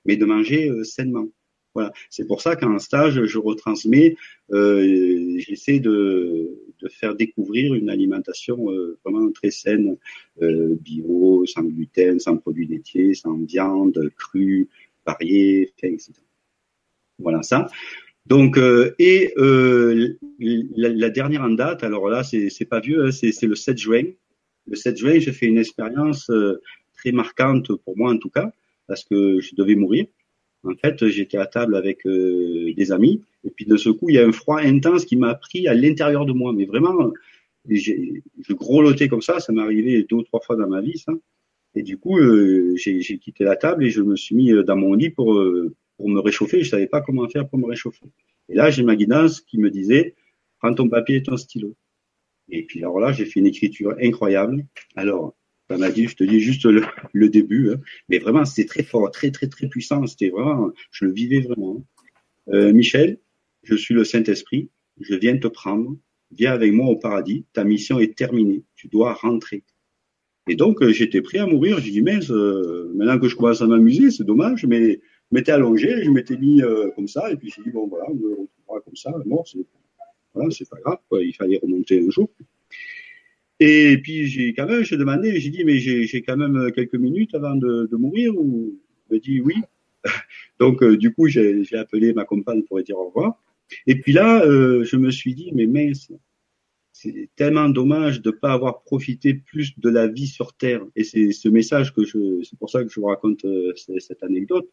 mais 0.06 0.18
de 0.18 0.26
manger 0.26 0.70
euh, 0.70 0.84
sainement. 0.84 1.28
Voilà, 1.74 1.92
c'est 2.10 2.28
pour 2.28 2.42
ça 2.42 2.56
qu'en 2.56 2.78
stage, 2.78 3.26
je 3.26 3.40
retransmets, 3.40 4.16
euh, 4.52 5.40
j'essaie 5.40 5.80
de, 5.80 6.60
de, 6.80 6.88
faire 6.88 7.16
découvrir 7.16 7.74
une 7.74 7.90
alimentation 7.90 8.70
euh, 8.70 9.00
vraiment 9.04 9.32
très 9.32 9.50
saine, 9.50 9.98
euh, 10.44 10.76
bio, 10.80 11.46
sans 11.48 11.64
gluten, 11.64 12.20
sans 12.20 12.38
produits 12.38 12.68
laitiers, 12.68 13.16
sans 13.16 13.38
viande, 13.46 14.12
crue, 14.16 14.70
variée, 15.06 15.74
etc. 15.82 16.12
Voilà 17.18 17.42
ça. 17.42 17.68
Donc 18.26 18.58
euh, 18.58 18.96
et 19.00 19.34
euh, 19.38 20.18
la, 20.40 20.90
la, 20.90 21.10
dernière 21.10 21.42
en 21.42 21.50
date, 21.50 21.84
alors 21.84 22.10
là 22.10 22.24
c'est 22.24 22.66
pas 22.66 22.80
vieux, 22.80 23.06
hein, 23.06 23.12
c'est 23.12 23.46
le 23.46 23.56
7 23.56 23.78
juin. 23.78 24.04
Le 24.68 24.76
7 24.76 24.98
juin, 24.98 25.20
j'ai 25.20 25.34
fait 25.34 25.48
une 25.48 25.58
expérience 25.58 26.30
euh, 26.30 26.62
très 26.94 27.12
marquante 27.12 27.76
pour 27.84 27.98
moi 27.98 28.12
en 28.12 28.18
tout 28.18 28.30
cas, 28.30 28.52
parce 28.88 29.04
que 29.04 29.42
je 29.42 29.56
devais 29.56 29.76
mourir. 29.76 30.06
En 30.64 30.76
fait, 30.76 31.06
j'étais 31.08 31.38
à 31.38 31.46
table 31.46 31.76
avec 31.76 32.06
euh, 32.06 32.74
des 32.74 32.94
amis, 32.94 33.22
et 33.44 33.50
puis 33.50 33.66
de 33.66 33.76
ce 33.76 33.90
coup, 33.90 34.10
il 34.10 34.16
y 34.16 34.20
a 34.20 34.26
un 34.26 34.32
froid 34.32 34.60
intense 34.60 35.04
qui 35.04 35.18
m'a 35.18 35.36
pris 35.36 35.68
à 35.68 35.74
l'intérieur 35.74 36.26
de 36.26 36.32
moi. 36.32 36.54
Mais 36.54 36.64
vraiment, 36.64 37.12
je 37.70 38.54
grelottais 38.54 39.10
comme 39.10 39.22
ça, 39.22 39.42
ça 39.42 39.52
m'est 39.52 39.62
arrivé 39.62 40.04
deux 40.10 40.18
ou 40.18 40.24
trois 40.24 40.40
fois 40.40 40.56
dans 40.56 40.68
ma 40.68 40.80
vie, 40.80 40.98
ça. 40.98 41.12
Et 41.76 41.84
du 41.84 41.98
coup, 41.98 42.18
euh, 42.20 42.76
j'ai 42.78 43.18
quitté 43.18 43.44
la 43.44 43.56
table 43.56 43.84
et 43.84 43.90
je 43.90 44.02
me 44.02 44.16
suis 44.16 44.36
mis 44.36 44.54
dans 44.64 44.78
mon 44.78 44.94
lit 44.94 45.10
pour, 45.10 45.34
euh, 45.34 45.76
pour 45.98 46.10
me 46.10 46.20
réchauffer. 46.20 46.64
Je 46.64 46.70
savais 46.70 46.88
pas 46.88 47.02
comment 47.02 47.28
faire 47.30 47.48
pour 47.48 47.60
me 47.60 47.66
réchauffer. 47.66 48.06
Et 48.50 48.56
là, 48.56 48.70
j'ai 48.70 48.84
ma 48.84 48.96
guidance 48.96 49.42
qui 49.42 49.58
me 49.58 49.70
disait, 49.70 50.16
prends 50.60 50.74
ton 50.74 50.90
papier 50.90 51.18
et 51.18 51.24
ton 51.24 51.38
stylo. 51.38 51.76
Et 52.50 52.64
puis 52.64 52.80
alors 52.80 53.00
là, 53.00 53.12
j'ai 53.12 53.26
fait 53.26 53.40
une 53.40 53.48
écriture 53.48 53.96
incroyable. 54.02 54.66
Alors, 54.96 55.36
ça 55.70 55.78
m'a 55.78 55.92
dit, 55.92 56.08
je 56.08 56.16
te 56.16 56.24
dis 56.24 56.42
juste 56.42 56.66
le, 56.66 56.84
le 57.14 57.30
début, 57.30 57.72
hein. 57.72 57.80
mais 58.10 58.20
vraiment 58.20 58.46
c'était 58.46 58.68
très 58.68 58.84
fort, 58.84 59.10
très 59.12 59.32
très 59.32 59.48
très 59.48 59.68
puissant. 59.68 60.06
C'était 60.08 60.30
vraiment, 60.30 60.72
je 60.92 61.06
le 61.06 61.14
vivais 61.14 61.40
vraiment. 61.40 61.84
Euh, 62.50 62.74
Michel, 62.74 63.20
je 63.64 63.76
suis 63.76 63.94
le 63.94 64.04
Saint 64.04 64.24
Esprit. 64.24 64.70
Je 65.00 65.16
viens 65.16 65.38
te 65.38 65.48
prendre. 65.48 65.98
Viens 66.32 66.52
avec 66.52 66.74
moi 66.74 66.88
au 66.88 66.98
paradis. 66.98 67.46
Ta 67.54 67.64
mission 67.64 68.00
est 68.00 68.16
terminée. 68.16 68.64
Tu 68.76 68.88
dois 68.88 69.14
rentrer. 69.14 69.64
Et 70.48 70.56
donc 70.56 70.82
euh, 70.82 70.92
j'étais 70.92 71.22
prêt 71.22 71.40
à 71.40 71.46
mourir. 71.46 71.80
J'ai 71.80 71.92
dit 71.92 72.02
mais 72.02 72.30
euh, 72.30 72.92
maintenant 72.96 73.20
que 73.20 73.30
je 73.30 73.36
commence 73.36 73.62
à 73.62 73.68
m'amuser, 73.68 74.12
c'est 74.12 74.26
dommage, 74.26 74.66
mais 74.66 75.00
m'étais 75.34 75.52
allongé, 75.52 76.04
je 76.04 76.10
m'étais 76.10 76.38
mis 76.38 76.62
euh, 76.62 76.90
comme 76.96 77.08
ça, 77.08 77.32
et 77.32 77.36
puis 77.36 77.52
j'ai 77.56 77.64
dit 77.64 77.72
bon 77.72 77.88
voilà, 77.88 78.06
on 78.10 78.16
me 78.16 78.30
retrouvera 78.30 78.82
comme 78.86 78.96
ça, 78.96 79.12
mort, 79.26 79.48
c'est 79.48 79.60
voilà, 80.34 80.50
c'est 80.52 80.68
pas 80.68 80.78
grave, 80.84 81.00
quoi. 81.10 81.22
il 81.22 81.34
fallait 81.34 81.60
remonter 81.62 82.04
un 82.04 82.10
jour. 82.10 82.30
Et 83.60 83.98
puis 84.02 84.28
j'ai 84.28 84.54
quand 84.54 84.66
même, 84.66 84.84
j'ai 84.84 84.98
demandé, 84.98 85.40
j'ai 85.40 85.50
dit 85.50 85.64
mais 85.64 85.78
j'ai 85.78 86.22
quand 86.22 86.38
même 86.38 86.72
quelques 86.72 86.96
minutes 86.96 87.36
avant 87.36 87.56
de, 87.56 87.96
mourir 87.96 88.36
ou? 88.38 88.80
Me 89.12 89.20
dit 89.20 89.42
oui. 89.42 89.56
Donc 90.60 90.82
euh, 90.82 90.98
du 90.98 91.14
coup 91.14 91.28
j'ai 91.28 91.78
appelé 91.78 92.14
ma 92.14 92.26
compagne 92.26 92.64
pour 92.64 92.78
lui 92.78 92.84
dire 92.84 92.98
au 92.98 93.08
revoir. 93.08 93.40
Et 93.88 93.96
puis 94.00 94.12
là 94.12 94.44
euh, 94.44 94.84
je 94.84 94.98
me 94.98 95.12
suis 95.12 95.36
dit 95.36 95.52
mais 95.54 95.68
mince, 95.68 96.12
c'est 96.92 97.30
tellement 97.36 97.70
dommage 97.70 98.22
de 98.22 98.32
pas 98.32 98.54
avoir 98.54 98.82
profité 98.84 99.34
plus 99.34 99.78
de 99.80 99.90
la 99.90 100.08
vie 100.08 100.28
sur 100.28 100.54
Terre. 100.54 100.82
Et 100.96 101.04
c'est 101.04 101.32
ce 101.32 101.48
message 101.48 101.94
que 101.94 102.04
je, 102.06 102.42
c'est 102.44 102.58
pour 102.58 102.70
ça 102.70 102.84
que 102.84 102.90
je 102.90 103.00
vous 103.00 103.08
raconte 103.08 103.46
cette 103.76 104.24
anecdote, 104.24 104.70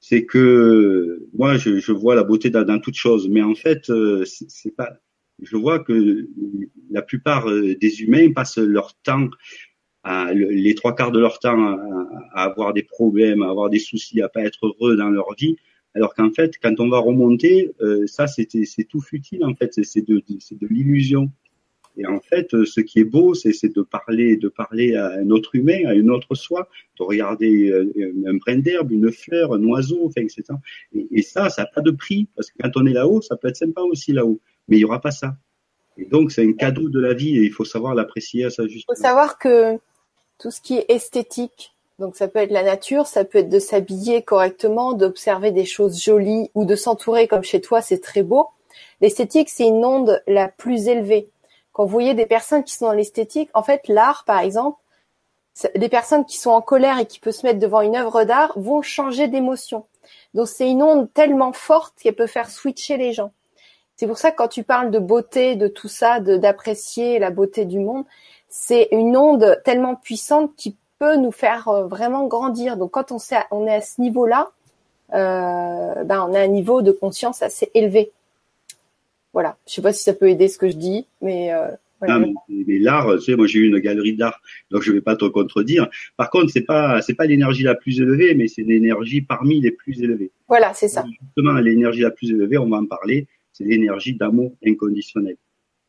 c'est 0.00 0.24
que 0.24 1.28
moi 1.34 1.56
je, 1.56 1.78
je, 1.78 1.92
vois 1.92 2.14
la 2.14 2.24
beauté 2.24 2.50
dans, 2.50 2.64
dans 2.64 2.78
toute 2.78 2.96
chose, 2.96 3.28
mais 3.28 3.42
en 3.42 3.54
fait 3.54 3.90
euh, 3.90 4.24
c'est 4.24 4.74
pas 4.74 4.90
je 5.42 5.56
vois 5.56 5.78
que 5.78 6.28
la 6.90 7.02
plupart 7.02 7.48
euh, 7.48 7.74
des 7.76 8.02
humains 8.02 8.32
passent 8.32 8.58
leur 8.58 8.94
temps, 9.02 9.28
à, 10.02 10.32
les 10.32 10.74
trois 10.74 10.94
quarts 10.94 11.12
de 11.12 11.20
leur 11.20 11.38
temps, 11.38 11.62
à, 11.62 11.78
à, 12.32 12.44
avoir 12.44 12.72
des 12.72 12.82
problèmes, 12.82 13.42
à 13.42 13.50
avoir 13.50 13.70
des 13.70 13.78
soucis, 13.78 14.20
à 14.20 14.28
pas 14.28 14.42
être 14.42 14.66
heureux 14.66 14.96
dans 14.96 15.08
leur 15.08 15.34
vie. 15.38 15.56
Alors 15.94 16.14
qu'en 16.14 16.30
fait, 16.30 16.54
quand 16.62 16.78
on 16.78 16.88
va 16.88 16.98
remonter, 16.98 17.72
euh, 17.80 18.06
ça 18.06 18.26
c'est 18.26 18.46
tout 18.88 19.00
futile 19.00 19.44
en 19.44 19.54
fait, 19.54 19.72
c'est 19.82 20.06
de, 20.06 20.22
de 20.26 20.66
l'illusion. 20.68 21.30
Et 21.96 22.06
en 22.06 22.20
fait, 22.20 22.54
euh, 22.54 22.64
ce 22.64 22.80
qui 22.80 23.00
est 23.00 23.04
beau, 23.04 23.34
c'est 23.34 23.50
de 23.64 23.82
parler, 23.82 24.36
de 24.36 24.48
parler 24.48 24.94
à 24.94 25.12
un 25.12 25.30
autre 25.30 25.54
humain, 25.54 25.86
à 25.86 25.94
une 25.94 26.10
autre 26.10 26.34
soi, 26.34 26.68
de 26.98 27.02
regarder 27.02 27.72
un 28.26 28.34
brin 28.34 28.58
d'herbe, 28.58 28.92
une 28.92 29.10
fleur, 29.10 29.52
un 29.52 29.62
oiseau, 29.64 30.06
enfin, 30.06 30.22
etc. 30.22 30.44
Et, 30.94 31.06
et 31.10 31.22
ça, 31.22 31.50
ça 31.50 31.62
n'a 31.62 31.68
pas 31.74 31.80
de 31.80 31.90
prix, 31.90 32.28
parce 32.36 32.50
que 32.50 32.56
quand 32.62 32.70
on 32.76 32.86
est 32.86 32.92
là-haut, 32.92 33.20
ça 33.20 33.36
peut 33.36 33.48
être 33.48 33.56
sympa 33.56 33.82
aussi 33.82 34.12
là-haut 34.12 34.40
mais 34.70 34.76
il 34.76 34.80
n'y 34.80 34.84
aura 34.84 35.00
pas 35.00 35.10
ça. 35.10 35.34
Et 35.98 36.06
donc, 36.06 36.32
c'est 36.32 36.46
un 36.46 36.52
cadeau 36.52 36.88
de 36.88 37.00
la 37.00 37.12
vie 37.12 37.36
et 37.36 37.42
il 37.42 37.52
faut 37.52 37.64
savoir 37.64 37.94
l'apprécier 37.94 38.44
à 38.44 38.50
sa 38.50 38.66
juste. 38.66 38.86
Il 38.88 38.94
faut 38.94 39.02
savoir 39.02 39.38
que 39.38 39.78
tout 40.38 40.50
ce 40.50 40.60
qui 40.62 40.78
est 40.78 40.86
esthétique, 40.88 41.74
donc 41.98 42.16
ça 42.16 42.28
peut 42.28 42.38
être 42.38 42.52
la 42.52 42.62
nature, 42.62 43.06
ça 43.06 43.24
peut 43.24 43.38
être 43.38 43.50
de 43.50 43.58
s'habiller 43.58 44.22
correctement, 44.22 44.94
d'observer 44.94 45.50
des 45.50 45.66
choses 45.66 46.02
jolies 46.02 46.48
ou 46.54 46.64
de 46.64 46.76
s'entourer 46.76 47.28
comme 47.28 47.42
chez 47.42 47.60
toi, 47.60 47.82
c'est 47.82 47.98
très 47.98 48.22
beau. 48.22 48.46
L'esthétique, 49.02 49.50
c'est 49.50 49.66
une 49.66 49.84
onde 49.84 50.22
la 50.26 50.48
plus 50.48 50.88
élevée. 50.88 51.28
Vous 51.84 51.90
voyez 51.90 52.14
des 52.14 52.26
personnes 52.26 52.64
qui 52.64 52.74
sont 52.74 52.86
dans 52.86 52.92
l'esthétique, 52.92 53.50
en 53.54 53.62
fait, 53.62 53.88
l'art, 53.88 54.24
par 54.24 54.40
exemple, 54.40 54.78
des 55.74 55.88
personnes 55.88 56.24
qui 56.24 56.38
sont 56.38 56.50
en 56.50 56.62
colère 56.62 56.98
et 56.98 57.06
qui 57.06 57.18
peuvent 57.18 57.34
se 57.34 57.46
mettre 57.46 57.58
devant 57.58 57.80
une 57.80 57.96
œuvre 57.96 58.24
d'art 58.24 58.52
vont 58.56 58.82
changer 58.82 59.28
d'émotion. 59.28 59.84
Donc 60.34 60.48
c'est 60.48 60.70
une 60.70 60.82
onde 60.82 61.12
tellement 61.12 61.52
forte 61.52 61.94
qu'elle 62.00 62.14
peut 62.14 62.26
faire 62.26 62.50
switcher 62.50 62.96
les 62.96 63.12
gens. 63.12 63.32
C'est 63.96 64.06
pour 64.06 64.16
ça 64.16 64.30
que 64.30 64.36
quand 64.36 64.48
tu 64.48 64.62
parles 64.62 64.90
de 64.90 64.98
beauté, 64.98 65.56
de 65.56 65.68
tout 65.68 65.88
ça, 65.88 66.20
d'apprécier 66.20 67.18
la 67.18 67.30
beauté 67.30 67.64
du 67.64 67.80
monde, 67.80 68.04
c'est 68.48 68.88
une 68.92 69.16
onde 69.16 69.60
tellement 69.64 69.94
puissante 69.94 70.54
qui 70.56 70.76
peut 70.98 71.16
nous 71.16 71.32
faire 71.32 71.68
euh, 71.68 71.86
vraiment 71.86 72.26
grandir. 72.26 72.76
Donc 72.76 72.92
quand 72.92 73.12
on 73.12 73.66
est 73.66 73.74
à 73.74 73.80
ce 73.80 74.00
niveau-là, 74.00 74.50
euh, 75.12 76.04
ben 76.04 76.26
on 76.28 76.34
a 76.34 76.40
un 76.40 76.46
niveau 76.46 76.82
de 76.82 76.92
conscience 76.92 77.42
assez 77.42 77.70
élevé. 77.74 78.12
Voilà. 79.32 79.56
Je 79.66 79.74
sais 79.74 79.82
pas 79.82 79.92
si 79.92 80.02
ça 80.02 80.14
peut 80.14 80.28
aider 80.28 80.48
ce 80.48 80.58
que 80.58 80.68
je 80.68 80.76
dis, 80.76 81.06
mais 81.20 81.52
euh, 81.52 81.68
voilà. 82.00 82.18
non, 82.18 82.32
mais, 82.48 82.78
l'art, 82.78 83.14
tu 83.18 83.20
sais, 83.20 83.36
moi 83.36 83.46
j'ai 83.46 83.60
eu 83.60 83.68
une 83.68 83.78
galerie 83.78 84.16
d'art, 84.16 84.40
donc 84.70 84.82
je 84.82 84.92
vais 84.92 85.00
pas 85.00 85.16
te 85.16 85.26
contredire. 85.26 85.88
Par 86.16 86.30
contre, 86.30 86.50
c'est 86.50 86.62
pas 86.62 87.02
c'est 87.02 87.14
pas 87.14 87.26
l'énergie 87.26 87.62
la 87.62 87.74
plus 87.74 88.00
élevée, 88.00 88.34
mais 88.34 88.48
c'est 88.48 88.62
l'énergie 88.62 89.20
parmi 89.20 89.60
les 89.60 89.70
plus 89.70 90.02
élevées. 90.02 90.30
Voilà, 90.48 90.72
c'est 90.74 90.88
ça. 90.88 91.04
Justement, 91.22 91.52
l'énergie 91.60 92.00
la 92.00 92.10
plus 92.10 92.30
élevée, 92.30 92.58
on 92.58 92.68
va 92.68 92.78
en 92.78 92.86
parler 92.86 93.28
c'est 93.52 93.64
l'énergie 93.64 94.14
d'amour 94.14 94.52
inconditionnel. 94.64 95.36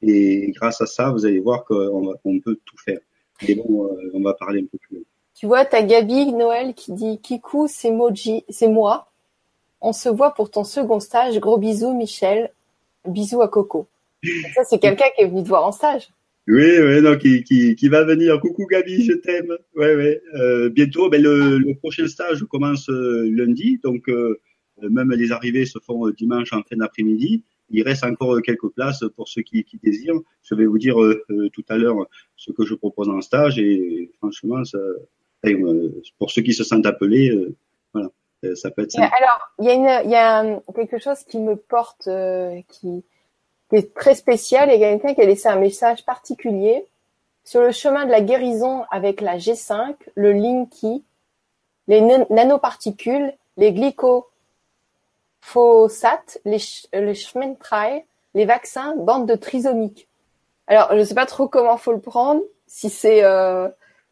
Et 0.02 0.52
grâce 0.52 0.82
à 0.82 0.86
ça, 0.86 1.12
vous 1.12 1.26
allez 1.26 1.40
voir 1.40 1.64
qu'on 1.66 2.14
on 2.24 2.40
peut 2.40 2.60
tout 2.66 2.78
faire. 2.78 3.00
Et 3.48 3.56
bon, 3.56 3.86
euh, 3.86 4.12
on 4.14 4.22
va 4.22 4.34
parler 4.34 4.62
un 4.62 4.66
peu 4.66 4.78
plus. 4.78 5.04
Tu 5.36 5.46
vois, 5.46 5.66
t'as 5.66 5.82
Gabi 5.82 6.34
Noël 6.34 6.74
qui 6.74 6.92
dit 6.92 7.20
Kikou, 7.20 7.68
c'est 7.68 7.92
Moji, 7.92 8.44
c'est 8.50 8.68
moi. 8.68 9.12
On 9.80 9.94
se 9.94 10.10
voit 10.10 10.34
pour 10.34 10.52
ton 10.52 10.64
second 10.64 11.00
stage. 11.00 11.40
Gros 11.40 11.58
bisous, 11.58 11.94
Michel. 11.94 12.52
Bisous 13.08 13.42
à 13.42 13.48
Coco. 13.48 13.88
ça, 14.56 14.64
c'est 14.64 14.80
quelqu'un 14.80 15.06
qui 15.16 15.24
est 15.24 15.28
venu 15.28 15.44
te 15.44 15.50
voir 15.50 15.66
en 15.66 15.72
stage. 15.72 16.10
Oui, 16.48 16.80
oui, 16.80 17.02
non, 17.02 17.18
qui, 17.18 17.44
qui, 17.44 17.76
qui 17.76 17.88
va 17.88 18.04
venir. 18.04 18.40
Coucou 18.40 18.66
Gabi, 18.66 19.06
je 19.06 19.14
t'aime. 19.14 19.56
Ouais, 19.76 19.96
ouais. 19.96 20.22
Euh, 20.36 20.70
bientôt, 20.70 21.10
ben, 21.10 21.22
le, 21.22 21.74
prochain 21.76 22.08
stage 22.08 22.44
commence 22.46 22.90
euh, 22.90 23.30
lundi, 23.32 23.80
donc 23.84 24.10
euh, 24.10 24.40
même 24.82 25.12
les 25.12 25.32
arrivées 25.32 25.66
se 25.66 25.80
font 25.80 26.10
dimanche 26.10 26.54
en 26.54 26.64
fin 26.64 26.78
d'après-midi 26.78 27.44
il 27.72 27.84
reste 27.84 28.04
encore 28.04 28.42
quelques 28.42 28.70
places 28.70 29.04
pour 29.16 29.28
ceux 29.28 29.42
qui, 29.42 29.66
désirent. 29.82 30.20
Je 30.44 30.56
vais 30.56 30.66
vous 30.66 30.78
dire 30.78 31.02
euh, 31.02 31.24
euh, 31.30 31.50
tout 31.50 31.64
à 31.70 31.78
l'heure 31.78 32.06
ce 32.36 32.52
que 32.52 32.66
je 32.66 32.76
propose 32.76 33.10
en 33.10 33.22
stage 33.22 33.58
et 33.58 34.12
franchement, 34.18 34.64
ça, 34.64 34.78
euh, 35.46 35.90
pour 36.20 36.32
ceux 36.32 36.42
qui 36.42 36.54
se 36.54 36.64
sentent 36.64 36.86
appelés, 36.86 37.32
voilà, 37.94 38.10
ça 38.56 38.72
peut 38.72 38.84
être. 38.84 38.92
Sympa. 38.92 39.10
Alors, 39.18 39.52
il 39.60 39.66
y 39.66 39.70
a, 39.70 39.74
une, 39.74 40.06
il 40.06 40.12
y 40.12 40.16
a 40.16 40.60
quelque 40.74 41.00
chose 41.00 41.24
qui 41.24 41.40
me 41.40 41.56
porte, 41.56 42.10
qui, 42.70 43.04
qui, 43.70 43.76
est 43.76 43.94
très 43.94 44.16
spécial 44.16 44.72
et 44.72 44.80
quelqu'un 44.80 45.14
qui 45.14 45.22
a 45.22 45.26
laissé 45.26 45.48
un 45.48 45.58
message 45.58 46.06
particulier 46.06 46.86
sur 47.44 47.62
le 47.62 47.72
chemin 47.72 48.06
de 48.06 48.12
la 48.12 48.22
guérison 48.22 48.86
avec 48.92 49.22
la 49.22 49.38
G5, 49.38 49.96
le 50.16 50.32
Linky, 50.32 51.04
les 51.88 52.02
nanoparticules, 52.02 53.34
les 53.58 53.74
glyco 53.74 54.28
Phosat, 55.42 56.38
les, 56.46 56.60
les 56.94 57.16
Schmentrai, 57.16 58.06
les 58.34 58.46
vaccins, 58.46 58.96
bande 58.96 59.28
de 59.28 59.36
trisomiques. 59.36 60.08
Alors, 60.68 60.90
je 60.92 60.98
ne 60.98 61.04
sais 61.04 61.16
pas 61.16 61.26
trop 61.26 61.48
comment 61.48 61.78
faut 61.78 61.92
le 61.92 62.00
prendre, 62.00 62.42
si 62.68 62.90
c'est 62.90 63.24
euh, 63.24 63.68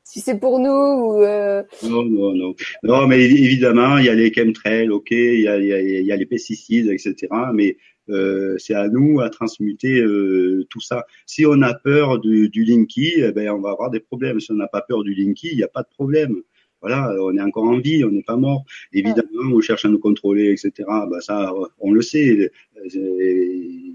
si 0.09 0.21
c'est 0.21 0.39
pour 0.39 0.57
nous 0.57 0.71
ou. 0.71 1.23
Euh... 1.23 1.61
Non, 1.83 2.03
non, 2.03 2.33
non. 2.33 2.55
Non, 2.81 3.05
mais 3.05 3.23
évidemment, 3.23 3.99
il 3.99 4.05
y 4.05 4.09
a 4.09 4.15
les 4.15 4.33
chemtrails, 4.33 4.89
ok, 4.89 5.11
il 5.11 5.41
y 5.41 5.47
a, 5.47 5.59
il 5.59 5.67
y 5.67 5.73
a, 5.73 5.79
il 5.79 6.05
y 6.05 6.11
a 6.11 6.15
les 6.15 6.25
pesticides, 6.25 6.87
etc. 6.87 7.27
Mais 7.53 7.77
euh, 8.09 8.55
c'est 8.57 8.73
à 8.73 8.87
nous 8.87 9.19
à 9.19 9.29
transmuter 9.29 9.99
euh, 10.01 10.65
tout 10.71 10.81
ça. 10.81 11.05
Si 11.27 11.45
on 11.45 11.61
a 11.61 11.75
peur 11.75 12.17
du, 12.17 12.49
du 12.49 12.63
linky, 12.63 13.13
eh 13.17 13.31
ben 13.31 13.51
on 13.51 13.61
va 13.61 13.69
avoir 13.69 13.91
des 13.91 13.99
problèmes. 13.99 14.39
Si 14.39 14.51
on 14.51 14.55
n'a 14.55 14.67
pas 14.67 14.81
peur 14.81 15.03
du 15.03 15.13
linky, 15.13 15.49
il 15.51 15.57
n'y 15.57 15.63
a 15.63 15.67
pas 15.67 15.83
de 15.83 15.89
problème 15.89 16.41
voilà, 16.81 17.13
on 17.21 17.35
est 17.35 17.41
encore 17.41 17.65
en 17.65 17.79
vie, 17.79 18.03
on 18.05 18.11
n'est 18.11 18.23
pas 18.23 18.37
mort. 18.37 18.63
Évidemment, 18.93 19.53
on 19.53 19.59
cherche 19.59 19.85
à 19.85 19.89
nous 19.89 19.99
contrôler, 19.99 20.51
etc. 20.51 20.87
Bah 20.87 21.19
ça, 21.19 21.53
on 21.79 21.91
le 21.91 22.01
sait. 22.01 22.51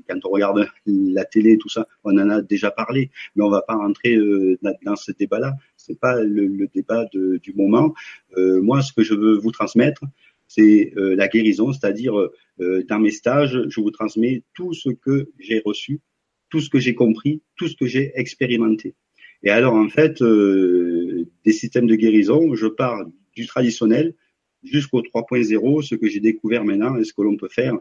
Quand 0.09 0.19
on 0.25 0.31
regarde 0.31 0.67
la 0.87 1.25
télé, 1.25 1.57
tout 1.57 1.71
ça, 1.71 1.87
on 2.05 2.19
en 2.19 2.29
a 2.29 2.43
déjà 2.43 2.71
parlé, 2.71 3.11
mais 3.37 3.45
on 3.45 3.49
va 3.49 3.63
pas 3.63 3.75
rentrer 3.75 4.17
euh, 4.17 4.59
dans 4.85 4.97
ce 4.97 5.13
débat-là. 5.13 5.55
C'est 5.87 5.99
pas 5.99 6.23
le, 6.23 6.67
débat 6.73 7.07
de, 7.13 7.39
du 7.39 7.53
moment. 7.55 7.95
Euh, 8.37 8.61
moi, 8.63 8.83
ce 8.83 8.93
que 8.93 9.03
je 9.03 9.15
veux 9.15 9.37
vous 9.37 9.51
transmettre, 9.51 10.03
c'est 10.47 10.93
la 10.95 11.27
guérison, 11.27 11.73
c'est-à-dire 11.73 12.15
dans 12.59 13.01
mes 13.01 13.11
stages, 13.11 13.59
je 13.67 13.81
vous 13.81 13.91
transmets 13.91 14.45
tout 14.55 14.73
ce 14.73 14.91
que 14.91 15.31
j'ai 15.41 15.61
reçu, 15.65 16.01
tout 16.49 16.61
ce 16.61 16.71
que 16.71 16.79
j'ai 16.79 16.95
compris, 16.95 17.43
tout 17.57 17.67
ce 17.67 17.75
que 17.75 17.87
j'ai 17.87 18.13
expérimenté. 18.15 18.95
Et 19.43 19.51
alors 19.51 19.75
en 19.75 19.89
fait, 19.89 20.23
des 20.23 21.53
systèmes 21.53 21.89
de 21.89 21.97
guérison, 21.97 22.55
je 22.55 22.67
pars 22.67 23.05
du 23.35 23.47
traditionnel 23.47 24.15
jusqu'au 24.63 25.01
3.0, 25.01 25.83
ce 25.83 25.97
que 25.97 26.09
j'ai 26.09 26.21
découvert 26.21 26.63
maintenant 26.63 26.97
et 26.99 27.05
ce 27.05 27.15
que 27.15 27.23
l'on 27.23 27.37
peut 27.37 27.49
faire. 27.49 27.77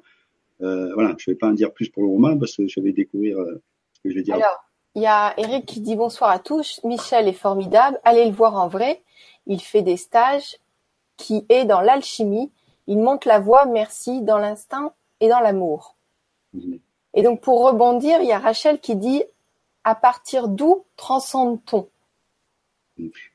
voilà, 0.59 1.15
je 1.19 1.29
ne 1.29 1.33
vais 1.33 1.37
pas 1.37 1.49
en 1.49 1.53
dire 1.53 1.73
plus 1.73 1.89
pour 1.89 2.01
le 2.01 2.09
moment 2.09 2.35
parce 2.39 2.55
que 2.55 2.67
je 2.67 2.79
vais 2.79 2.93
découvrir 2.93 3.37
ce 3.91 3.99
que 4.01 4.09
je 4.09 4.15
vais 4.15 4.23
dire. 4.23 4.37
Il 4.95 5.01
y 5.01 5.07
a 5.07 5.33
Eric 5.37 5.65
qui 5.65 5.81
dit 5.81 5.95
bonsoir 5.95 6.29
à 6.29 6.39
tous. 6.39 6.79
Michel 6.83 7.27
est 7.27 7.33
formidable. 7.33 7.99
Allez 8.03 8.25
le 8.25 8.31
voir 8.31 8.55
en 8.55 8.67
vrai. 8.67 9.01
Il 9.47 9.61
fait 9.61 9.81
des 9.81 9.97
stages 9.97 10.57
qui 11.17 11.45
est 11.49 11.65
dans 11.65 11.81
l'alchimie. 11.81 12.51
Il 12.87 12.99
monte 12.99 13.25
la 13.25 13.39
voie, 13.39 13.65
merci, 13.65 14.21
dans 14.21 14.37
l'instinct 14.37 14.93
et 15.19 15.29
dans 15.29 15.39
l'amour. 15.39 15.95
Et 17.13 17.23
donc, 17.23 17.41
pour 17.41 17.65
rebondir, 17.65 18.19
il 18.21 18.27
y 18.27 18.31
a 18.31 18.39
Rachel 18.39 18.79
qui 18.79 18.95
dit 18.95 19.23
à 19.83 19.95
partir 19.95 20.47
d'où 20.47 20.85
transcende-t-on? 20.97 21.87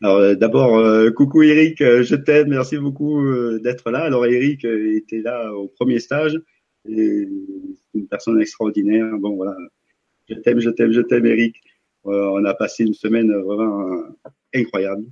Alors 0.03 0.19
euh, 0.19 0.35
d'abord, 0.35 0.77
euh, 0.77 1.11
coucou 1.11 1.43
Eric, 1.43 1.81
euh, 1.81 2.03
je 2.03 2.15
t'aime, 2.15 2.49
merci 2.49 2.79
beaucoup 2.79 3.23
d'être 3.59 3.91
là. 3.91 4.05
Alors 4.05 4.25
Eric 4.27 4.65
était 4.65 5.21
là 5.21 5.53
au 5.53 5.69
premier 5.69 5.99
stage, 5.99 6.41
et 6.89 7.29
une 7.95 8.07
personne 8.09 8.41
extraordinaire. 8.41 9.07
Bon 9.19 9.35
voilà, 9.37 9.57
je 10.29 10.35
t'aime, 10.35 10.61
je 10.61 10.71
t'aime, 10.71 10.93
je 10.93 11.01
t'aime, 11.01 11.27
Eric. 11.27 11.57
Euh, 12.07 12.31
on 12.33 12.45
a 12.45 12.55
passé 12.55 12.85
une 12.85 12.95
semaine 12.95 13.33
vraiment 13.33 14.03
incroyable. 14.55 15.05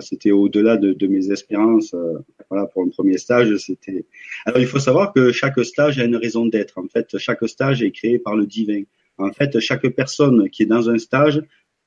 C'était 0.00 0.30
au-delà 0.30 0.76
de, 0.76 1.06
mes 1.06 1.30
espérances. 1.30 1.94
Euh, 1.94 2.18
voilà, 2.50 2.66
pour 2.66 2.82
un 2.82 2.88
premier 2.88 3.18
stage, 3.18 3.54
c'était. 3.56 4.06
Alors, 4.46 4.60
il 4.60 4.66
faut 4.66 4.78
savoir 4.78 5.12
que 5.12 5.32
chaque 5.32 5.62
stage 5.64 5.98
a 5.98 6.04
une 6.04 6.16
raison 6.16 6.46
d'être. 6.46 6.78
En 6.78 6.88
fait, 6.88 7.18
chaque 7.18 7.46
stage 7.48 7.82
est 7.82 7.90
créé 7.90 8.18
par 8.18 8.36
le 8.36 8.46
divin. 8.46 8.82
En 9.18 9.32
fait, 9.32 9.58
chaque 9.60 9.86
personne 9.88 10.48
qui 10.50 10.62
est 10.62 10.66
dans 10.66 10.90
un 10.90 10.98
stage 10.98 11.42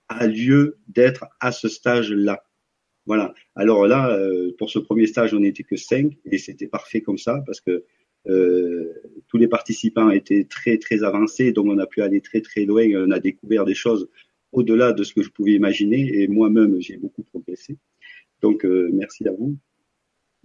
a 0.07 0.27
lieu 0.27 0.77
d'être 0.87 1.25
à 1.39 1.51
ce 1.51 1.67
stage-là. 1.67 2.43
Voilà. 3.05 3.33
Alors 3.55 3.87
là, 3.87 4.11
euh, 4.11 4.51
pour 4.57 4.69
ce 4.69 4.79
premier 4.79 5.07
stage, 5.07 5.33
on 5.33 5.39
n'était 5.39 5.63
que 5.63 5.75
cinq 5.75 6.17
et 6.25 6.37
c'était 6.37 6.67
parfait 6.67 7.01
comme 7.01 7.17
ça 7.17 7.41
parce 7.45 7.61
que 7.61 7.83
tous 8.25 9.37
les 9.37 9.47
participants 9.47 10.09
étaient 10.09 10.45
très 10.45 10.77
très 10.77 11.03
avancés, 11.03 11.51
donc 11.51 11.67
on 11.67 11.77
a 11.79 11.87
pu 11.87 12.01
aller 12.01 12.21
très 12.21 12.41
très 12.41 12.65
loin. 12.65 12.85
On 12.95 13.11
a 13.11 13.19
découvert 13.19 13.65
des 13.65 13.75
choses 13.75 14.09
au-delà 14.51 14.93
de 14.93 15.03
ce 15.03 15.13
que 15.13 15.21
je 15.21 15.29
pouvais 15.29 15.53
imaginer, 15.53 16.21
et 16.21 16.27
moi-même 16.27 16.79
j'ai 16.79 16.97
beaucoup 16.97 17.23
progressé. 17.23 17.77
Donc 18.41 18.65
euh, 18.65 18.89
merci 18.93 19.27
à 19.27 19.31
vous. 19.31 19.55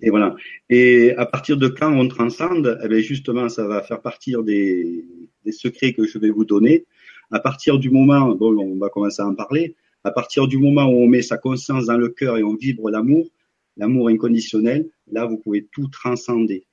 Et 0.03 0.11
voilà. 0.11 0.35
Et 0.69 1.13
à 1.13 1.25
partir 1.25 1.57
de 1.57 1.69
quand 1.69 1.93
on 1.97 2.09
transcende, 2.09 2.79
eh 2.83 2.89
bien 2.89 2.99
justement, 2.99 3.49
ça 3.49 3.67
va 3.67 3.81
faire 3.83 4.03
partir 4.03 4.43
des, 4.43 5.05
des 5.45 5.53
secrets 5.53 5.93
que 5.93 6.05
je 6.05 6.19
vais 6.19 6.31
vous 6.31 6.45
donner. 6.45 6.85
À 7.31 7.39
partir 7.41 7.79
du 7.79 7.91
moment, 7.91 8.35
bon, 8.35 8.59
on 8.59 8.77
va 8.79 8.89
commencer 8.89 9.23
à 9.23 9.27
en 9.27 9.35
parler. 9.35 9.77
À 10.03 10.11
partir 10.11 10.49
du 10.49 10.59
moment 10.59 10.87
où 10.87 10.97
on 10.97 11.07
met 11.07 11.23
sa 11.23 11.39
conscience 11.39 11.87
dans 11.87 11.97
le 11.97 12.09
cœur 12.09 12.37
et 12.37 12.43
on 12.43 12.55
vibre 12.55 12.91
l'amour, 12.91 13.31
l'amour 13.77 14.09
inconditionnel, 14.09 14.89
là 15.11 15.25
vous 15.27 15.39
pouvez 15.39 15.67
tout 15.73 15.89
transcender. 15.89 16.67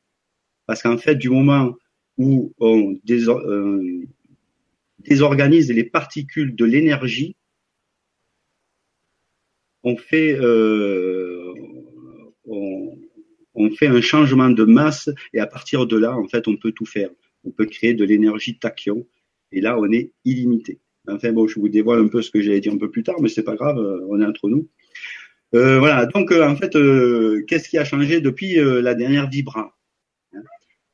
Parce 0.65 0.82
qu'en 0.82 0.98
fait, 0.98 1.15
du 1.15 1.30
moment 1.30 1.75
où 2.18 2.53
on 2.60 2.98
euh, 3.10 4.06
désorganise 5.00 5.72
les 5.72 5.84
particules 5.84 6.56
de 6.56 6.65
l'énergie, 6.65 7.36
on 9.84 9.98
fait, 9.98 10.38
euh, 10.39 11.53
on, 12.46 13.70
fait 13.72 13.88
un 13.88 14.01
changement 14.01 14.50
de 14.50 14.63
masse 14.63 15.10
et 15.34 15.39
à 15.39 15.48
partir 15.48 15.88
de 15.88 15.98
là, 15.98 16.15
en 16.15 16.27
fait, 16.27 16.48
on 16.48 16.56
peut 16.58 16.72
tout 16.72 16.86
faire. 16.86 17.10
On 17.44 17.51
peut 17.51 17.65
créer 17.65 17.96
de 17.96 18.03
l'énergie 18.03 18.60
tachyon 18.60 19.08
et 19.51 19.62
là, 19.62 19.80
on 19.80 19.91
est 19.91 20.12
illimité. 20.24 20.80
Enfin 21.08 21.32
bon, 21.32 21.48
je 21.48 21.60
vous 21.60 21.70
dévoile 21.70 22.00
un 22.00 22.08
peu 22.08 22.22
ce 22.22 22.30
que 22.30 22.41
j'allais 22.41 22.60
dire 22.60 22.74
un 22.74 22.77
peu 22.77 22.91
plus 22.91 23.01
tard, 23.01 23.20
mais 23.22 23.30
c'est 23.30 23.44
pas 23.44 23.56
grave, 23.56 23.80
on 24.08 24.22
est 24.22 24.25
entre 24.25 24.50
nous. 24.50 24.70
Euh, 25.56 25.80
voilà. 25.80 26.06
Donc 26.06 26.32
en 26.32 26.56
fait, 26.56 26.77
qu'est-ce 27.48 27.70
qui 27.70 27.80
a 27.80 27.86
changé 27.86 28.22
depuis 28.22 28.56
la 28.58 28.94
dernière 28.94 29.27
vibra? 29.27 29.75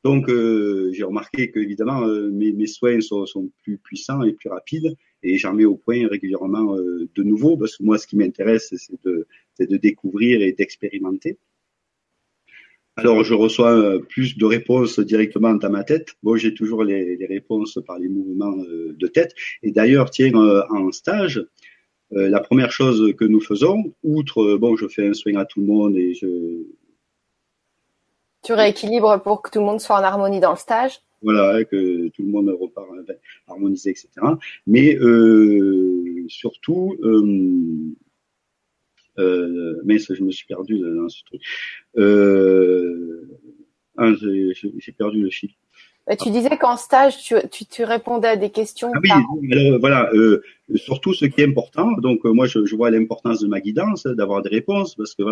Donc, 0.04 0.28
euh, 0.28 0.90
j'ai 0.92 1.02
remarqué 1.02 1.50
que 1.50 1.58
évidemment 1.58 2.06
euh, 2.06 2.30
mes, 2.30 2.52
mes, 2.52 2.66
soins 2.66 3.00
sont, 3.00 3.26
sont, 3.26 3.50
plus 3.64 3.78
puissants 3.78 4.22
et 4.22 4.32
plus 4.32 4.48
rapides, 4.48 4.94
et 5.22 5.38
j'en 5.38 5.54
mets 5.54 5.64
au 5.64 5.74
point 5.74 6.06
régulièrement 6.06 6.76
euh, 6.76 7.08
de 7.14 7.22
nouveau, 7.24 7.56
parce 7.56 7.76
que 7.76 7.82
moi, 7.82 7.98
ce 7.98 8.06
qui 8.06 8.16
m'intéresse, 8.16 8.72
c'est 8.76 9.04
de, 9.04 9.26
de, 9.58 9.76
découvrir 9.76 10.40
et 10.40 10.52
d'expérimenter. 10.52 11.38
Alors, 12.94 13.22
je 13.22 13.34
reçois 13.34 14.00
plus 14.08 14.36
de 14.36 14.44
réponses 14.44 14.98
directement 14.98 15.54
dans 15.54 15.70
ma 15.70 15.84
tête. 15.84 16.16
Bon, 16.22 16.36
j'ai 16.36 16.52
toujours 16.52 16.82
les, 16.82 17.16
les, 17.16 17.26
réponses 17.26 17.78
par 17.86 17.96
les 17.98 18.08
mouvements 18.08 18.56
de 18.56 19.06
tête. 19.06 19.36
Et 19.62 19.70
d'ailleurs, 19.70 20.10
tiens, 20.10 20.32
en 20.34 20.90
stage, 20.90 21.46
la 22.10 22.40
première 22.40 22.72
chose 22.72 23.14
que 23.16 23.24
nous 23.24 23.40
faisons, 23.40 23.94
outre, 24.02 24.56
bon, 24.56 24.74
je 24.74 24.88
fais 24.88 25.06
un 25.06 25.14
soin 25.14 25.36
à 25.36 25.44
tout 25.44 25.60
le 25.60 25.66
monde 25.66 25.96
et 25.96 26.12
je, 26.14 26.64
tu 28.48 28.54
rééquilibres 28.54 29.20
pour 29.22 29.42
que 29.42 29.50
tout 29.50 29.58
le 29.58 29.66
monde 29.66 29.78
soit 29.78 29.96
en 29.96 30.02
harmonie 30.02 30.40
dans 30.40 30.52
le 30.52 30.56
stage. 30.56 31.00
Voilà, 31.20 31.62
que 31.64 32.08
tout 32.08 32.22
le 32.22 32.28
monde 32.28 32.48
repart 32.58 32.86
harmonisé, 33.46 33.90
etc. 33.90 34.08
Mais 34.66 34.96
euh, 34.96 36.24
surtout, 36.28 36.96
euh, 37.02 37.92
euh, 39.18 39.82
mais 39.84 39.98
je 39.98 40.22
me 40.22 40.30
suis 40.30 40.46
perdu 40.46 40.78
dans 40.78 41.10
ce 41.10 41.22
truc. 41.24 41.42
Euh, 41.98 43.28
ah, 43.98 44.12
j'ai 44.18 44.92
perdu 44.92 45.20
le 45.20 45.28
chiffre. 45.28 45.54
Tu 46.16 46.30
disais 46.30 46.56
qu'en 46.56 46.78
stage, 46.78 47.18
tu, 47.18 47.34
tu, 47.50 47.66
tu, 47.66 47.84
répondais 47.84 48.28
à 48.28 48.36
des 48.36 48.48
questions. 48.48 48.90
Ah 48.94 49.00
oui, 49.02 49.52
alors, 49.52 49.78
voilà, 49.78 50.10
euh, 50.14 50.40
surtout 50.74 51.12
ce 51.12 51.26
qui 51.26 51.42
est 51.42 51.46
important. 51.46 51.92
Donc 51.98 52.24
euh, 52.24 52.32
moi, 52.32 52.46
je, 52.46 52.64
je 52.64 52.76
vois 52.76 52.90
l'importance 52.90 53.40
de 53.40 53.46
ma 53.46 53.60
guidance, 53.60 54.06
d'avoir 54.06 54.40
des 54.40 54.48
réponses, 54.48 54.94
parce 54.94 55.14
que 55.14 55.22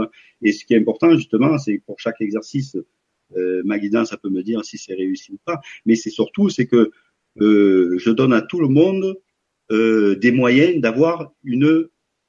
et 0.43 0.53
ce 0.53 0.67
qui 0.67 0.75
est 0.75 0.79
important 0.79 1.11
justement, 1.17 1.57
c'est 1.57 1.81
pour 1.87 1.99
chaque 1.99 2.21
exercice, 2.21 2.77
euh, 3.37 3.63
ma 3.65 3.79
guidance, 3.79 4.11
ça 4.11 4.17
peut 4.17 4.29
me 4.29 4.43
dire 4.43 4.65
si 4.65 4.79
c'est 4.79 4.95
réussi 4.95 5.33
ou 5.33 5.39
pas. 5.45 5.61
Mais 5.85 5.95
c'est 5.95 6.11
surtout, 6.11 6.49
c'est 6.49 6.67
que 6.67 6.91
euh, 7.41 7.99
je 7.99 8.11
donne 8.11 8.33
à 8.33 8.43
tout 8.43 8.61
le 8.61 8.69
monde 8.69 9.17
euh, 9.71 10.15
des 10.17 10.33
moyens 10.33 10.81
d'avoir 10.81 11.33
une 11.45 11.89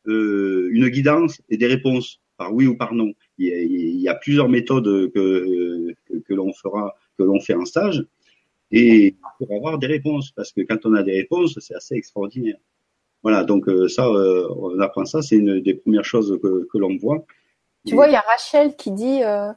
une 0.09 0.87
guidance 0.87 1.41
et 1.49 1.57
des 1.57 1.67
réponses 1.67 2.21
par 2.37 2.53
oui 2.53 2.65
ou 2.65 2.77
par 2.77 2.93
non. 2.93 3.11
Il 3.37 3.47
y 3.47 3.53
a, 3.53 3.59
il 3.59 3.99
y 3.99 4.07
a 4.07 4.15
plusieurs 4.15 4.47
méthodes 4.47 5.11
que 5.11 5.93
que, 6.05 6.17
que 6.19 6.33
l'on 6.33 6.53
fera, 6.53 6.95
que 7.17 7.23
l'on 7.23 7.41
fait 7.41 7.55
en 7.55 7.65
stage 7.65 8.05
et 8.71 9.15
pour 9.37 9.51
avoir 9.55 9.77
des 9.77 9.87
réponses, 9.87 10.31
parce 10.31 10.51
que 10.51 10.61
quand 10.61 10.85
on 10.85 10.93
a 10.93 11.03
des 11.03 11.13
réponses, 11.13 11.57
c'est 11.59 11.75
assez 11.75 11.95
extraordinaire. 11.95 12.57
Voilà, 13.23 13.43
donc 13.43 13.67
euh, 13.67 13.87
ça, 13.87 14.05
euh, 14.05 14.47
on 14.57 14.79
apprend 14.79 15.05
ça, 15.05 15.21
c'est 15.21 15.37
une 15.37 15.59
des 15.59 15.73
premières 15.73 16.05
choses 16.05 16.37
que, 16.41 16.67
que 16.71 16.77
l'on 16.77 16.95
voit. 16.97 17.25
Tu 17.85 17.95
vois, 17.95 18.07
il 18.07 18.13
y 18.13 18.17
a 18.17 18.21
Rachel 18.21 18.75
qui 18.75 18.91
dit, 18.91 19.23
euh, 19.23 19.51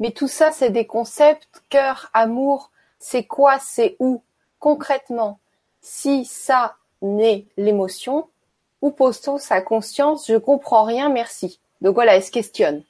mais 0.00 0.10
tout 0.10 0.28
ça, 0.28 0.50
c'est 0.50 0.70
des 0.70 0.86
concepts, 0.86 1.62
cœur, 1.68 2.10
amour, 2.12 2.70
c'est 2.98 3.24
quoi, 3.24 3.58
c'est 3.58 3.96
où 4.00 4.22
Concrètement, 4.58 5.40
si 5.80 6.24
ça 6.24 6.76
n'est 7.02 7.46
l'émotion, 7.56 8.28
où 8.80 8.90
pose-t-on 8.90 9.38
sa 9.38 9.60
conscience? 9.60 10.26
Je 10.28 10.36
comprends 10.36 10.84
rien, 10.84 11.10
merci. 11.10 11.60
Donc 11.80 11.94
voilà, 11.94 12.16
elle 12.16 12.22
se 12.22 12.30
questionne. 12.30 12.82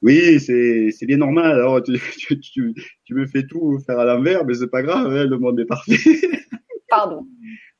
Oui, 0.00 0.40
c'est 0.40 1.06
bien 1.06 1.16
normal. 1.16 1.52
Alors 1.52 1.82
tu, 1.82 1.98
tu, 2.18 2.40
tu, 2.40 2.74
tu, 3.04 3.14
me 3.14 3.26
fais 3.26 3.46
tout 3.46 3.78
faire 3.80 3.98
à 3.98 4.04
l'envers, 4.04 4.44
mais 4.44 4.54
c'est 4.54 4.70
pas 4.70 4.82
grave, 4.82 5.06
hein, 5.06 5.24
le 5.24 5.38
monde 5.38 5.58
est 5.60 5.66
parfait. 5.66 5.96
Pardon. 6.88 7.26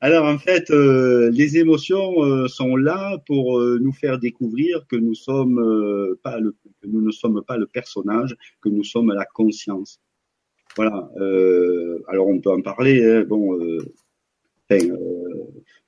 Alors 0.01 0.25
en 0.25 0.37
fait, 0.37 0.71
euh, 0.71 1.29
les 1.31 1.57
émotions 1.57 2.23
euh, 2.23 2.47
sont 2.47 2.75
là 2.75 3.17
pour 3.25 3.59
euh, 3.59 3.79
nous 3.81 3.91
faire 3.91 4.17
découvrir 4.17 4.87
que 4.87 4.95
nous 4.95 5.13
sommes 5.13 6.15
pas 6.23 6.39
le, 6.39 6.55
que 6.81 6.87
nous 6.87 7.01
ne 7.01 7.11
sommes 7.11 7.43
pas 7.45 7.57
le 7.57 7.67
personnage, 7.67 8.35
que 8.61 8.69
nous 8.69 8.83
sommes 8.83 9.11
la 9.13 9.25
conscience. 9.25 9.99
Voilà. 10.75 11.09
alors 12.07 12.27
on 12.27 12.39
peut 12.39 12.51
en 12.51 12.61
parler. 12.61 13.03
Hein, 13.03 13.25
bon, 13.27 13.59
enfin, 14.69 14.85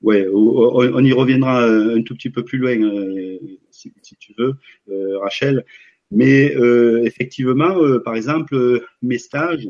ouais, 0.02 0.28
on, 0.34 1.04
y 1.04 1.14
reviendra 1.14 1.64
un, 1.64 2.02
tout 2.02 2.16
petit 2.16 2.32
peu 2.32 2.44
plus 2.44 2.58
loin 2.58 2.76
si, 3.70 3.94
si, 4.02 4.16
tu 4.18 4.34
veux, 4.38 4.56
Rachel. 5.20 5.64
Mais 6.12 6.54
euh, 6.56 7.04
effectivement, 7.06 7.82
euh, 7.82 8.00
par 8.04 8.16
exemple, 8.16 8.54
euh, 8.56 8.86
mes 9.02 9.18
stages, 9.18 9.70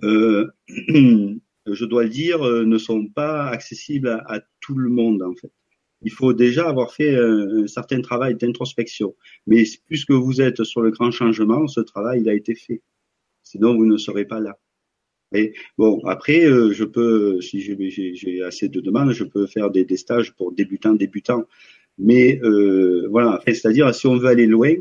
je 1.72 1.84
dois 1.84 2.04
le 2.04 2.08
dire, 2.08 2.42
ne 2.42 2.78
sont 2.78 3.06
pas 3.06 3.48
accessibles 3.48 4.08
à, 4.26 4.40
tout 4.60 4.76
le 4.76 4.90
monde 4.90 5.22
en 5.22 5.34
fait. 5.34 5.52
Il 6.02 6.12
faut 6.12 6.32
déjà 6.32 6.68
avoir 6.68 6.92
fait 6.92 7.16
un, 7.16 7.66
certain 7.66 8.00
travail 8.00 8.36
d'introspection. 8.36 9.16
Mais 9.46 9.64
puisque 9.86 10.12
vous 10.12 10.40
êtes 10.40 10.62
sur 10.64 10.80
le 10.80 10.90
grand 10.90 11.10
changement, 11.10 11.66
ce 11.66 11.80
travail 11.80 12.20
il 12.20 12.28
a 12.28 12.34
été 12.34 12.54
fait. 12.54 12.82
Sinon, 13.42 13.74
vous 13.74 13.86
ne 13.86 13.96
serez 13.96 14.24
pas 14.24 14.40
là. 14.40 14.58
Bon, 15.76 16.00
après, 16.06 16.40
je 16.42 16.84
peux, 16.84 17.40
si 17.40 17.60
j'ai 17.60 18.42
assez 18.42 18.68
de 18.68 18.80
demandes, 18.80 19.12
je 19.12 19.24
peux 19.24 19.46
faire 19.46 19.70
des, 19.70 19.96
stages 19.96 20.34
pour 20.34 20.52
débutants, 20.52 20.94
débutants. 20.94 21.46
Mais 21.98 22.40
euh, 22.42 23.08
voilà, 23.10 23.42
c'est-à-dire 23.46 23.94
si 23.94 24.06
on 24.06 24.16
veut 24.16 24.28
aller 24.28 24.46
loin, 24.46 24.74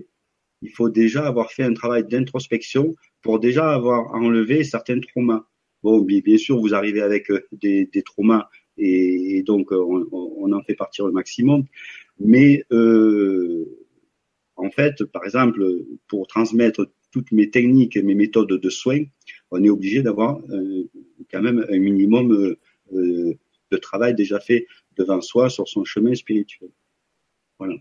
il 0.62 0.69
faut 0.69 0.89
déjà 0.89 1.28
avoir 1.28 1.52
fait 1.52 1.63
un 1.63 1.73
travail 1.73 2.06
d'introspection 2.08 2.95
pour 3.21 3.39
déjà 3.39 3.73
avoir 3.73 4.13
enlevé 4.13 4.63
certains 4.63 5.00
traumas. 5.00 5.45
Bon, 5.84 6.02
bien, 6.02 6.38
sûr, 6.38 6.60
vous 6.60 6.74
arrivez 6.74 7.02
avec 7.02 7.30
euh, 7.30 7.48
des, 7.52 7.86
des 7.86 8.02
traumas 8.02 8.50
et, 8.78 9.44
donc 9.44 9.72
on, 9.72 10.08
on, 10.12 10.52
en 10.52 10.62
fait 10.63 10.76
partir 10.76 11.06
le 11.06 11.12
maximum. 11.12 11.66
Mais 12.20 12.63
euh, 12.72 13.66
en 14.56 14.70
fait, 14.70 15.04
par 15.06 15.24
exemple, 15.26 15.63
pour 16.08 16.28
transmettre 16.28 16.88
toutes 17.12 17.32
mes 17.32 17.50
techniques 17.50 17.96
et 17.96 18.04
mes 18.04 18.16
méthodes 18.16 18.52
de 18.52 18.70
soins, 18.70 19.04
on 19.52 19.63
est 19.63 19.70
obligé 19.70 20.02
d'avoir 20.02 20.40
euh, 20.50 20.84
quand 21.32 21.42
même 21.42 21.66
un 21.70 21.80
minimum 21.80 22.56
euh, 22.94 23.34
de 23.72 23.78
travail 23.78 24.16
déjà 24.16 24.40
fait 24.40 24.68
devant 24.98 25.22
soi 25.22 25.50
sur 25.50 25.68
son 25.68 25.84
chemin 25.84 26.16
spirituel. 26.16 26.70
Voilà. 27.60 27.76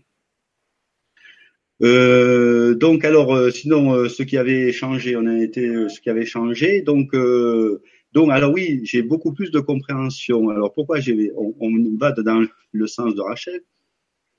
Euh, 1.83 2.73
donc 2.73 3.05
alors, 3.05 3.35
euh, 3.35 3.51
sinon, 3.51 3.93
euh, 3.93 4.09
ce 4.09 4.23
qui 4.23 4.37
avait 4.37 4.71
changé, 4.71 5.15
on 5.15 5.27
a 5.27 5.37
été 5.37 5.89
ce 5.89 6.01
qui 6.01 6.09
avait 6.09 6.25
changé. 6.25 6.81
Donc, 6.81 7.11
donc 8.13 8.31
alors 8.31 8.51
oui, 8.53 8.81
j'ai 8.83 9.03
beaucoup 9.03 9.33
plus 9.33 9.51
de 9.51 9.59
compréhension. 9.59 10.49
Alors 10.49 10.73
pourquoi 10.73 10.99
j'ai, 10.99 11.31
on, 11.35 11.55
on, 11.59 11.97
va 11.97 12.11
dans 12.11 12.45
le 12.71 12.87
sens 12.87 13.15
de 13.15 13.21
Rachel? 13.21 13.61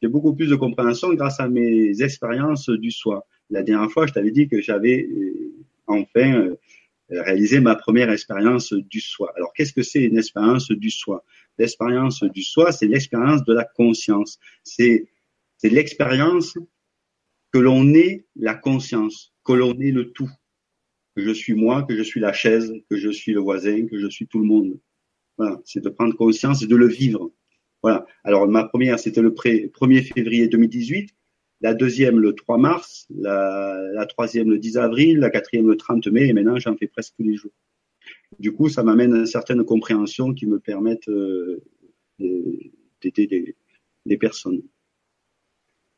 J'ai 0.02 0.08
beaucoup 0.08 0.34
plus 0.34 0.48
de 0.48 0.56
compréhension 0.56 1.12
grâce 1.14 1.40
à 1.40 1.48
mes 1.48 2.02
expériences 2.02 2.70
du 2.70 2.90
soi. 2.90 3.26
La 3.50 3.62
dernière 3.62 3.90
fois, 3.90 4.06
je 4.06 4.12
t'avais 4.12 4.30
dit 4.30 4.48
que 4.48 4.60
j'avais 4.60 5.08
enfin 5.86 6.54
réalisé 7.10 7.60
ma 7.60 7.74
première 7.74 8.10
expérience 8.10 8.72
du 8.72 9.00
soi. 9.00 9.32
Alors 9.36 9.52
qu'est-ce 9.54 9.72
que 9.72 9.82
c'est 9.82 10.02
une 10.02 10.18
expérience 10.18 10.70
du 10.70 10.90
soi 10.90 11.24
L'expérience 11.58 12.22
du 12.22 12.42
soi, 12.42 12.70
c'est 12.70 12.86
l'expérience 12.86 13.44
de 13.44 13.54
la 13.54 13.64
conscience. 13.64 14.38
C'est 14.62 15.08
c'est 15.56 15.70
l'expérience 15.70 16.56
que 17.52 17.58
l'on 17.58 17.94
est 17.94 18.26
la 18.36 18.54
conscience, 18.54 19.32
que 19.44 19.52
l'on 19.52 19.78
est 19.80 19.90
le 19.90 20.10
tout, 20.12 20.30
que 21.16 21.22
je 21.22 21.30
suis 21.30 21.54
moi, 21.54 21.82
que 21.82 21.96
je 21.96 22.02
suis 22.02 22.20
la 22.20 22.32
chaise, 22.32 22.72
que 22.90 22.96
je 22.96 23.10
suis 23.10 23.32
le 23.32 23.40
voisin, 23.40 23.86
que 23.86 23.98
je 23.98 24.08
suis 24.08 24.26
tout 24.26 24.38
le 24.38 24.44
monde. 24.44 24.78
Voilà, 25.36 25.60
c'est 25.64 25.82
de 25.82 25.88
prendre 25.88 26.14
conscience 26.16 26.62
et 26.62 26.66
de 26.66 26.76
le 26.76 26.88
vivre. 26.88 27.32
Voilà. 27.82 28.06
Alors 28.24 28.46
ma 28.48 28.64
première, 28.64 28.98
c'était 28.98 29.22
le 29.22 29.30
1er 29.30 30.02
février 30.02 30.48
2018, 30.48 31.10
la 31.60 31.74
deuxième 31.74 32.18
le 32.18 32.34
3 32.34 32.58
mars, 32.58 33.06
la, 33.10 34.06
troisième 34.08 34.50
le 34.50 34.58
10 34.58 34.78
avril, 34.78 35.18
la 35.18 35.30
quatrième 35.30 35.68
le 35.68 35.76
30 35.76 36.06
mai, 36.08 36.28
et 36.28 36.32
maintenant 36.32 36.58
j'en 36.58 36.76
fais 36.76 36.86
presque 36.86 37.14
tous 37.16 37.24
les 37.24 37.36
jours. 37.36 37.52
Du 38.38 38.52
coup, 38.52 38.68
ça 38.68 38.82
m'amène 38.82 39.14
à 39.14 39.18
une 39.18 39.26
certaine 39.26 39.64
compréhension 39.64 40.34
qui 40.34 40.46
me 40.46 40.60
permettent 40.60 41.08
euh, 41.08 41.62
d'aider 42.18 43.26
des, 43.26 43.56
des 44.06 44.16
personnes. 44.16 44.62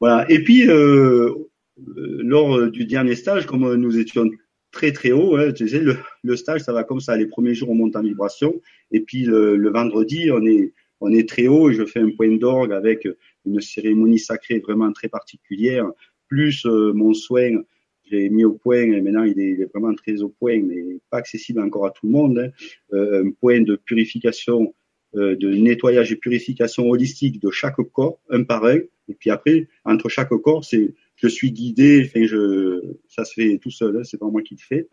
Voilà. 0.00 0.30
Et 0.30 0.42
puis, 0.42 0.68
euh, 0.68 1.34
lors 1.76 2.70
du 2.70 2.84
dernier 2.86 3.14
stage, 3.14 3.46
comme 3.46 3.74
nous 3.74 3.98
étions 3.98 4.28
très 4.72 4.92
très 4.92 5.12
haut, 5.12 5.36
hein, 5.36 5.52
tu 5.52 5.68
sais, 5.68 5.80
le, 5.80 5.96
le, 6.22 6.36
stage, 6.36 6.62
ça 6.62 6.72
va 6.72 6.84
comme 6.84 7.00
ça. 7.00 7.16
Les 7.16 7.26
premiers 7.26 7.54
jours, 7.54 7.70
on 7.70 7.74
monte 7.74 7.96
en 7.96 8.02
vibration, 8.02 8.60
et 8.92 9.00
puis 9.00 9.24
le, 9.24 9.56
le, 9.56 9.70
vendredi, 9.70 10.30
on 10.32 10.44
est 10.46 10.72
on 11.00 11.12
est 11.12 11.28
très 11.28 11.46
haut. 11.46 11.70
Et 11.70 11.74
je 11.74 11.84
fais 11.84 12.00
un 12.00 12.10
point 12.10 12.36
d'orgue 12.36 12.72
avec 12.72 13.08
une 13.46 13.60
cérémonie 13.60 14.18
sacrée 14.18 14.58
vraiment 14.58 14.92
très 14.92 15.08
particulière, 15.08 15.90
plus 16.28 16.64
euh, 16.66 16.92
mon 16.92 17.14
soin. 17.14 17.62
J'ai 18.10 18.28
mis 18.28 18.44
au 18.44 18.52
point, 18.52 18.82
et 18.82 19.00
maintenant 19.00 19.22
il 19.22 19.38
est, 19.38 19.50
il 19.52 19.62
est, 19.62 19.70
vraiment 19.72 19.94
très 19.94 20.20
au 20.22 20.30
point, 20.30 20.60
mais 20.62 20.98
pas 21.10 21.18
accessible 21.18 21.60
encore 21.60 21.86
à 21.86 21.90
tout 21.90 22.06
le 22.06 22.12
monde. 22.12 22.38
Hein, 22.38 22.50
euh, 22.92 23.24
un 23.24 23.30
point 23.30 23.60
de 23.60 23.76
purification 23.76 24.62
euh, 24.62 24.79
de 25.14 25.54
nettoyage 25.54 26.12
et 26.12 26.16
purification 26.16 26.88
holistique 26.88 27.40
de 27.40 27.50
chaque 27.50 27.80
corps, 27.92 28.20
un 28.30 28.44
par 28.44 28.64
un. 28.64 28.78
Et 29.08 29.14
puis 29.18 29.30
après, 29.30 29.68
entre 29.84 30.08
chaque 30.08 30.28
corps, 30.28 30.64
c'est 30.64 30.94
je 31.16 31.28
suis 31.28 31.52
guidé, 31.52 32.02
enfin 32.06 32.24
je, 32.24 32.80
ça 33.08 33.24
se 33.24 33.34
fait 33.34 33.58
tout 33.58 33.70
seul, 33.70 33.96
hein, 33.96 34.04
c'est 34.04 34.18
pas 34.18 34.28
moi 34.28 34.42
qui 34.42 34.54
le 34.54 34.60
fais. 34.60 34.88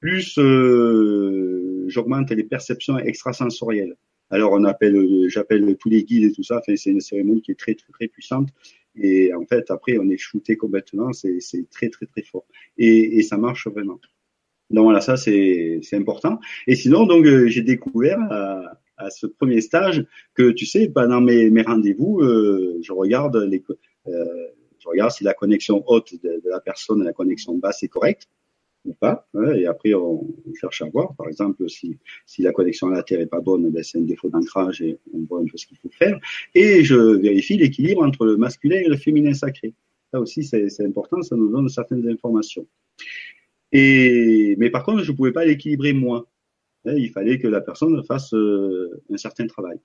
Plus 0.00 0.38
euh, 0.38 1.84
j'augmente 1.88 2.30
les 2.30 2.44
perceptions 2.44 2.98
extrasensorielles. 2.98 3.96
Alors 4.30 4.52
on 4.52 4.64
appelle, 4.64 5.26
j'appelle 5.28 5.76
tous 5.78 5.88
les 5.88 6.04
guides 6.04 6.24
et 6.24 6.32
tout 6.32 6.42
ça. 6.42 6.58
Enfin 6.58 6.74
c'est 6.76 6.90
une 6.90 7.00
cérémonie 7.00 7.42
qui 7.42 7.52
est 7.52 7.58
très 7.58 7.74
très 7.74 7.92
très 7.92 8.08
puissante. 8.08 8.48
Et 8.96 9.32
en 9.34 9.44
fait 9.46 9.70
après 9.70 9.98
on 9.98 10.08
est 10.08 10.18
shooté 10.18 10.56
complètement. 10.56 11.12
C'est 11.12 11.40
c'est 11.40 11.68
très 11.70 11.88
très 11.88 12.06
très 12.06 12.22
fort. 12.22 12.46
Et, 12.76 13.18
et 13.18 13.22
ça 13.22 13.36
marche 13.36 13.66
vraiment. 13.68 14.00
Donc 14.70 14.84
voilà 14.84 15.00
ça 15.00 15.16
c'est 15.16 15.80
c'est 15.82 15.96
important. 15.96 16.40
Et 16.66 16.76
sinon 16.76 17.06
donc 17.06 17.24
euh, 17.26 17.48
j'ai 17.48 17.62
découvert 17.62 18.20
à 18.30 18.80
ce 19.10 19.26
premier 19.26 19.60
stage 19.60 20.04
que 20.34 20.50
tu 20.50 20.66
sais 20.66 20.88
pendant 20.88 21.20
mes, 21.20 21.50
mes 21.50 21.62
rendez-vous 21.62 22.20
euh, 22.20 22.78
je 22.82 22.92
regarde 22.92 23.36
les 23.36 23.62
euh, 24.06 24.24
je 24.80 24.88
regarde 24.88 25.10
si 25.10 25.24
la 25.24 25.34
connexion 25.34 25.82
haute 25.86 26.14
de, 26.22 26.40
la 26.48 26.60
personne 26.60 27.02
et 27.02 27.04
la 27.04 27.12
connexion 27.12 27.56
basse 27.56 27.82
est 27.82 27.88
correcte 27.88 28.28
ou 28.84 28.94
pas 28.94 29.28
hein, 29.34 29.52
et 29.54 29.66
après 29.66 29.94
on, 29.94 30.26
cherche 30.60 30.82
à 30.82 30.86
voir. 30.86 31.14
Par 31.16 31.28
exemple 31.28 31.68
si 31.68 31.98
si 32.26 32.42
la 32.42 32.52
connexion 32.52 32.88
à 32.88 32.92
la 32.92 33.02
terre 33.02 33.20
est 33.20 33.26
pas 33.26 33.40
bonne 33.40 33.70
ben 33.70 33.82
c'est 33.82 33.98
un 33.98 34.02
défaut 34.02 34.28
d'ancrage 34.30 34.80
et 34.82 34.98
on 35.12 35.24
voit 35.28 35.40
un 35.40 35.46
peu 35.46 35.56
ce 35.56 35.66
qu'il 35.66 35.78
faut 35.78 35.90
faire. 35.90 36.18
Et 36.54 36.84
je 36.84 36.96
vérifie 36.96 37.56
l'équilibre 37.56 38.02
entre 38.02 38.24
le 38.24 38.36
masculin 38.36 38.78
et 38.78 38.88
le 38.88 38.96
féminin 38.96 39.34
sacré. 39.34 39.74
Ça 40.12 40.20
aussi 40.20 40.44
c'est 40.44 40.84
important 40.84 41.22
ça 41.22 41.36
nous 41.36 41.50
donne 41.50 41.68
certaines 41.68 42.08
informations. 42.08 42.66
Et 43.72 44.54
mais 44.58 44.70
par 44.70 44.84
contre 44.84 45.02
je 45.02 45.12
pouvais 45.12 45.32
pas 45.32 45.44
l'équilibrer 45.44 45.92
moi 45.92 46.26
il 46.96 47.10
fallait 47.10 47.38
que 47.38 47.48
la 47.48 47.60
personne 47.60 48.02
fasse 48.04 48.32
euh, 48.34 49.02
un 49.10 49.16
certain 49.16 49.46
travail. 49.46 49.78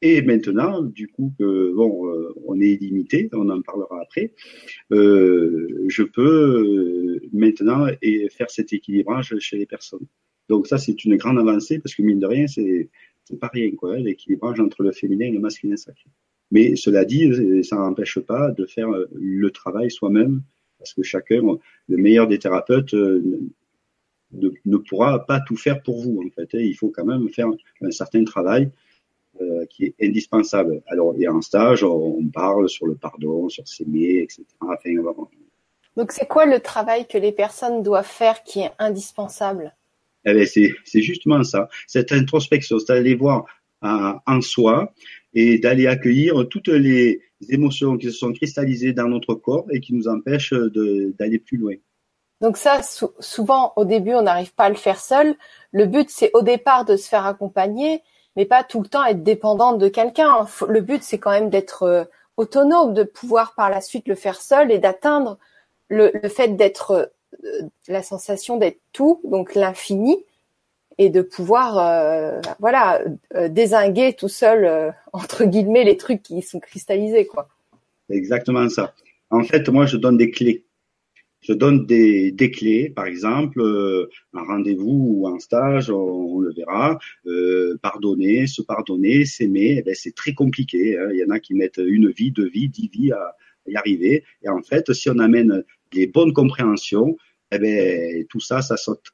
Et 0.00 0.20
maintenant, 0.22 0.82
du 0.82 1.06
coup, 1.08 1.32
que 1.38 1.72
bon, 1.72 2.08
euh, 2.08 2.34
on 2.44 2.60
est 2.60 2.70
illimité, 2.70 3.28
on 3.32 3.48
en 3.50 3.62
parlera 3.62 4.00
après. 4.02 4.34
Euh, 4.92 5.84
je 5.88 6.02
peux 6.02 7.20
maintenant 7.32 7.86
faire 8.36 8.50
cet 8.50 8.72
équilibrage 8.72 9.34
chez 9.38 9.58
les 9.58 9.66
personnes. 9.66 10.06
Donc 10.48 10.66
ça, 10.66 10.78
c'est 10.78 11.04
une 11.04 11.16
grande 11.16 11.38
avancée 11.38 11.78
parce 11.78 11.94
que 11.94 12.02
mine 12.02 12.18
de 12.18 12.26
rien, 12.26 12.46
c'est 12.48 12.90
c'est 13.24 13.38
pas 13.38 13.50
rien 13.52 13.70
quoi, 13.76 13.94
hein, 13.94 13.98
l'équilibrage 13.98 14.58
entre 14.58 14.82
le 14.82 14.90
féminin 14.90 15.26
et 15.26 15.30
le 15.30 15.38
masculin 15.38 15.76
sacré. 15.76 16.10
Mais 16.50 16.74
cela 16.74 17.04
dit, 17.04 17.62
ça 17.62 17.76
n'empêche 17.76 18.18
pas 18.18 18.50
de 18.50 18.66
faire 18.66 18.88
le 19.14 19.50
travail 19.50 19.92
soi-même 19.92 20.42
parce 20.78 20.92
que 20.94 21.04
chacun, 21.04 21.40
le 21.88 21.96
meilleur 21.96 22.26
des 22.26 22.40
thérapeutes 22.40 22.96
ne, 24.32 24.76
pourra 24.76 25.24
pas 25.26 25.40
tout 25.40 25.56
faire 25.56 25.82
pour 25.82 26.00
vous 26.02 26.22
en 26.24 26.30
fait. 26.30 26.56
Hein. 26.56 26.62
Il 26.62 26.74
faut 26.74 26.90
quand 26.90 27.04
même 27.04 27.28
faire 27.28 27.48
un 27.82 27.90
certain 27.90 28.24
travail 28.24 28.70
euh, 29.40 29.64
qui 29.70 29.84
est 29.84 29.94
indispensable. 30.02 30.82
Alors, 30.86 31.14
a 31.14 31.30
un 31.30 31.40
stage, 31.40 31.82
on 31.84 32.28
parle 32.28 32.68
sur 32.68 32.86
le 32.86 32.94
pardon, 32.94 33.48
sur 33.48 33.66
s'aimer, 33.66 34.18
etc. 34.18 34.44
Enfin, 34.60 34.90
Donc, 35.96 36.12
c'est 36.12 36.26
quoi 36.26 36.44
le 36.44 36.60
travail 36.60 37.06
que 37.06 37.16
les 37.16 37.32
personnes 37.32 37.82
doivent 37.82 38.04
faire 38.04 38.42
qui 38.44 38.60
est 38.60 38.72
indispensable? 38.78 39.74
Eh 40.26 40.34
bien, 40.34 40.44
c'est, 40.44 41.00
justement 41.00 41.42
ça, 41.44 41.68
cette 41.86 42.12
introspection, 42.12 42.78
c'est 42.78 42.92
d'aller 42.92 43.14
voir 43.14 43.46
en, 43.80 44.18
en 44.26 44.40
soi 44.42 44.92
et 45.32 45.58
d'aller 45.58 45.86
accueillir 45.86 46.46
toutes 46.50 46.68
les 46.68 47.22
émotions 47.48 47.96
qui 47.96 48.06
se 48.06 48.18
sont 48.18 48.32
cristallisées 48.32 48.92
dans 48.92 49.08
notre 49.08 49.34
corps 49.34 49.66
et 49.70 49.80
qui 49.80 49.94
nous 49.94 50.08
empêchent 50.08 50.52
d'aller 50.52 51.38
plus 51.38 51.56
loin. 51.56 51.74
Donc 52.42 52.56
ça, 52.56 52.80
souvent 53.20 53.72
au 53.76 53.84
début, 53.84 54.14
on 54.14 54.22
n'arrive 54.22 54.52
pas 54.52 54.64
à 54.64 54.68
le 54.68 54.74
faire 54.74 55.00
seul. 55.00 55.36
Le 55.70 55.86
but, 55.86 56.10
c'est 56.10 56.30
au 56.34 56.42
départ 56.42 56.84
de 56.84 56.96
se 56.96 57.08
faire 57.08 57.24
accompagner, 57.24 58.02
mais 58.34 58.46
pas 58.46 58.64
tout 58.64 58.82
le 58.82 58.88
temps 58.88 59.04
être 59.04 59.22
dépendante 59.22 59.78
de 59.78 59.86
quelqu'un. 59.86 60.44
Le 60.68 60.80
but, 60.80 61.04
c'est 61.04 61.18
quand 61.18 61.30
même 61.30 61.50
d'être 61.50 61.84
euh, 61.84 62.04
autonome, 62.36 62.94
de 62.94 63.04
pouvoir 63.04 63.54
par 63.54 63.70
la 63.70 63.80
suite 63.80 64.08
le 64.08 64.16
faire 64.16 64.40
seul 64.40 64.72
et 64.72 64.80
d'atteindre 64.80 65.38
le, 65.86 66.10
fait 66.28 66.56
d'être 66.56 67.12
euh, 67.44 67.62
la 67.86 68.02
sensation 68.02 68.56
d'être 68.56 68.80
tout, 68.92 69.20
donc 69.22 69.54
l'infini, 69.54 70.24
et 70.98 71.10
de 71.10 71.22
pouvoir 71.22 71.78
euh, 71.78 72.40
voilà 72.58 73.00
désinguer 73.48 74.14
tout 74.14 74.28
seul 74.28 74.94
entre 75.12 75.44
guillemets 75.44 75.84
les 75.84 75.96
trucs 75.96 76.22
qui 76.22 76.42
sont 76.42 76.60
cristallisés 76.60 77.26
quoi. 77.26 77.48
Exactement 78.10 78.68
ça. 78.68 78.92
En 79.30 79.42
fait, 79.42 79.66
moi, 79.70 79.86
je 79.86 79.96
donne 79.96 80.18
des 80.18 80.30
clés 80.30 80.64
je 81.42 81.52
donne 81.52 81.86
des, 81.86 82.30
des 82.30 82.50
clés, 82.50 82.90
par 82.90 83.06
exemple, 83.06 83.60
euh, 83.60 84.08
un 84.32 84.44
rendez-vous 84.44 85.16
ou 85.16 85.28
un 85.28 85.38
stage, 85.40 85.90
on, 85.90 86.38
le 86.40 86.52
verra. 86.54 86.98
Euh, 87.26 87.76
pardonner, 87.82 88.46
se 88.46 88.62
pardonner, 88.62 89.24
s'aimer, 89.24 89.76
eh 89.78 89.82
ben, 89.82 89.94
c'est 89.94 90.14
très 90.14 90.34
compliqué. 90.34 90.98
Hein. 90.98 91.08
Il 91.12 91.18
y 91.18 91.24
en 91.24 91.30
a 91.30 91.40
qui 91.40 91.54
mettent 91.54 91.80
une 91.84 92.10
vie, 92.10 92.30
deux 92.30 92.48
vies, 92.48 92.68
dix 92.68 92.88
vies 92.88 93.12
à, 93.12 93.36
y 93.66 93.76
arriver. 93.76 94.24
Et 94.42 94.48
en 94.48 94.62
fait, 94.62 94.92
si 94.92 95.10
on 95.10 95.18
amène 95.18 95.64
les 95.92 96.06
bonnes 96.06 96.32
compréhensions, 96.32 97.16
eh 97.52 97.58
ben, 97.58 98.24
tout 98.28 98.40
ça, 98.40 98.62
ça 98.62 98.76
saute. 98.76 99.10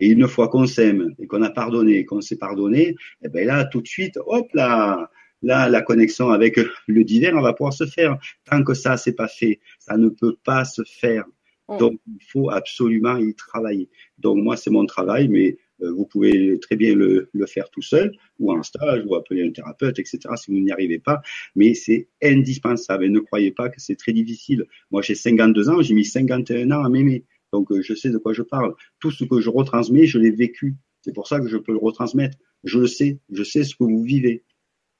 Et 0.00 0.08
une 0.08 0.26
fois 0.26 0.48
qu'on 0.48 0.66
s'aime 0.66 1.14
et 1.18 1.26
qu'on 1.26 1.42
a 1.42 1.50
pardonné, 1.50 2.04
qu'on 2.04 2.20
s'est 2.20 2.38
pardonné, 2.38 2.96
eh 3.22 3.28
ben 3.28 3.46
là, 3.46 3.64
tout 3.66 3.82
de 3.82 3.86
suite, 3.86 4.18
hop 4.26 4.48
là, 4.54 5.10
là, 5.42 5.68
la 5.68 5.82
connexion 5.82 6.30
avec 6.30 6.58
le 6.86 7.04
divin, 7.04 7.36
on 7.36 7.42
va 7.42 7.52
pouvoir 7.52 7.74
se 7.74 7.86
faire. 7.86 8.18
Tant 8.44 8.62
que 8.64 8.74
ça, 8.74 8.96
c'est 8.96 9.12
pas 9.12 9.28
fait, 9.28 9.60
ça 9.78 9.96
ne 9.96 10.08
peut 10.08 10.36
pas 10.42 10.64
se 10.64 10.82
faire. 10.84 11.24
Mm. 11.70 11.78
Donc, 11.78 12.00
il 12.06 12.24
faut 12.24 12.50
absolument 12.50 13.16
y 13.16 13.34
travailler. 13.34 13.88
Donc, 14.18 14.38
moi, 14.38 14.56
c'est 14.56 14.70
mon 14.70 14.86
travail, 14.86 15.28
mais 15.28 15.56
Euh, 15.82 15.92
vous 15.92 16.06
pouvez 16.06 16.58
très 16.60 16.76
bien 16.76 16.94
le, 16.94 17.28
le, 17.32 17.46
faire 17.46 17.70
tout 17.70 17.82
seul 17.82 18.12
ou 18.38 18.52
en 18.52 18.62
stage 18.62 19.02
ou 19.06 19.14
appeler 19.14 19.46
un 19.46 19.50
thérapeute, 19.50 19.98
etc. 19.98 20.18
si 20.36 20.50
vous 20.50 20.58
n'y 20.58 20.70
arrivez 20.70 20.98
pas. 20.98 21.22
Mais 21.54 21.74
c'est 21.74 22.08
indispensable 22.22 23.04
et 23.04 23.08
ne 23.08 23.20
croyez 23.20 23.52
pas 23.52 23.68
que 23.68 23.80
c'est 23.80 23.96
très 23.96 24.12
difficile. 24.12 24.66
Moi, 24.90 25.02
j'ai 25.02 25.14
52 25.14 25.68
ans, 25.70 25.82
j'ai 25.82 25.94
mis 25.94 26.04
51 26.04 26.70
ans 26.70 26.84
à 26.84 26.88
m'aimer. 26.88 27.24
Donc, 27.52 27.72
euh, 27.72 27.82
je 27.82 27.94
sais 27.94 28.10
de 28.10 28.18
quoi 28.18 28.32
je 28.32 28.42
parle. 28.42 28.74
Tout 29.00 29.10
ce 29.10 29.24
que 29.24 29.40
je 29.40 29.50
retransmets, 29.50 30.06
je 30.06 30.18
l'ai 30.18 30.30
vécu. 30.30 30.76
C'est 31.02 31.14
pour 31.14 31.26
ça 31.26 31.40
que 31.40 31.48
je 31.48 31.56
peux 31.56 31.72
le 31.72 31.78
retransmettre. 31.78 32.36
Je 32.64 32.78
le 32.78 32.86
sais. 32.86 33.18
Je 33.32 33.42
sais 33.42 33.64
ce 33.64 33.74
que 33.74 33.84
vous 33.84 34.02
vivez. 34.02 34.44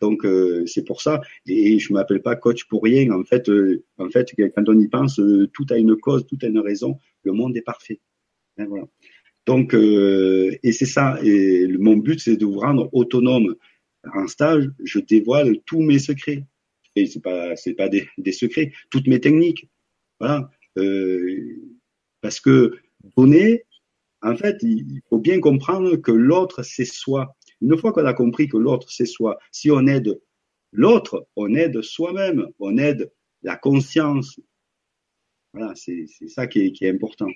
Donc 0.01 0.25
euh, 0.25 0.65
c'est 0.67 0.85
pour 0.85 1.03
ça. 1.03 1.21
Et 1.47 1.79
je 1.79 1.93
m'appelle 1.93 2.23
pas 2.23 2.37
coach 2.37 2.65
pour 2.65 2.83
rien. 2.83 3.11
En 3.13 3.25
fait, 3.25 3.51
en 3.99 4.09
fait, 4.11 4.33
quand 4.55 4.69
on 4.69 4.79
y 4.79 4.89
pense, 4.89 5.21
tout 5.53 5.67
a 5.71 5.77
une 5.77 5.97
cause, 5.97 6.27
tout 6.27 6.39
a 6.43 6.47
une 6.47 6.59
raison. 6.59 6.99
Le 7.25 7.33
monde 7.33 7.57
est 7.57 7.63
parfait. 7.63 8.01
Hein, 8.59 8.67
voilà. 8.69 8.87
Donc, 9.47 9.75
euh, 9.75 10.57
et 10.63 10.73
c'est 10.73 10.87
ça. 10.87 11.19
Et 11.23 11.67
mon 11.79 11.97
but, 11.97 12.21
c'est 12.21 12.37
de 12.37 12.45
vous 12.45 12.59
rendre 12.61 12.89
autonome. 12.93 13.57
En 14.15 14.27
stage, 14.27 14.71
je 14.83 14.99
dévoile 14.99 15.61
tous 15.67 15.83
mes 15.83 15.99
secrets. 15.99 16.47
Et 16.97 17.07
c'est 17.07 17.21
pas, 17.21 17.57
c'est 17.57 17.75
pas 17.75 17.89
des, 17.89 18.09
des, 18.19 18.33
secrets, 18.33 18.73
toutes 18.91 19.07
mes 19.07 19.21
techniques. 19.21 19.69
Voilà. 20.19 20.51
Euh, 20.79 21.57
parce 22.21 22.41
que 22.41 22.77
donner, 23.17 23.65
en 24.23 24.37
fait, 24.37 24.59
il 24.63 25.01
faut 25.09 25.19
bien 25.19 25.41
comprendre 25.41 25.97
que 25.97 26.13
l'autre, 26.13 26.63
c'est 26.63 26.85
soi. 26.85 27.37
Une 27.61 27.77
fois 27.77 27.92
qu'on 27.92 28.07
a 28.07 28.14
compris 28.14 28.49
que 28.49 28.57
l'autre, 28.57 28.90
c'est 28.90 29.07
soi, 29.07 29.38
si 29.53 29.70
on 29.70 29.87
aide 29.87 30.20
l'autre, 30.73 31.27
on 31.37 31.55
aide 31.55 31.83
soi-même, 31.83 32.49
on 32.59 32.79
aide 32.79 33.12
la 33.42 33.57
conscience. 33.57 34.40
Voilà, 35.53 35.75
c'est 35.75 36.07
ça 36.29 36.46
qui 36.46 36.61
est, 36.61 36.73
qui 36.73 36.85
est 36.85 36.90
important 36.90 37.29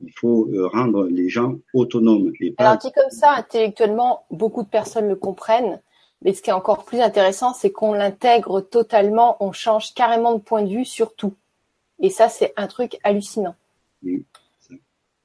il 0.00 0.12
faut 0.12 0.48
euh, 0.48 0.66
rendre 0.68 1.06
les 1.06 1.28
gens 1.28 1.56
autonomes. 1.72 2.32
Et 2.40 2.54
Alors 2.58 2.76
dit 2.76 2.92
comme 2.92 3.10
ça, 3.10 3.32
intellectuellement, 3.32 4.26
beaucoup 4.30 4.62
de 4.62 4.68
personnes 4.68 5.08
le 5.08 5.16
comprennent. 5.16 5.80
Mais 6.22 6.32
ce 6.32 6.40
qui 6.40 6.50
est 6.50 6.54
encore 6.54 6.84
plus 6.84 7.00
intéressant, 7.00 7.52
c'est 7.52 7.70
qu'on 7.70 7.92
l'intègre 7.92 8.60
totalement, 8.60 9.36
on 9.40 9.52
change 9.52 9.92
carrément 9.94 10.34
de 10.34 10.40
point 10.40 10.62
de 10.62 10.70
vue 10.70 10.84
sur 10.84 11.14
tout. 11.14 11.34
Et 12.00 12.08
ça, 12.08 12.28
c'est 12.28 12.52
un 12.56 12.66
truc 12.66 12.98
hallucinant. 13.04 13.54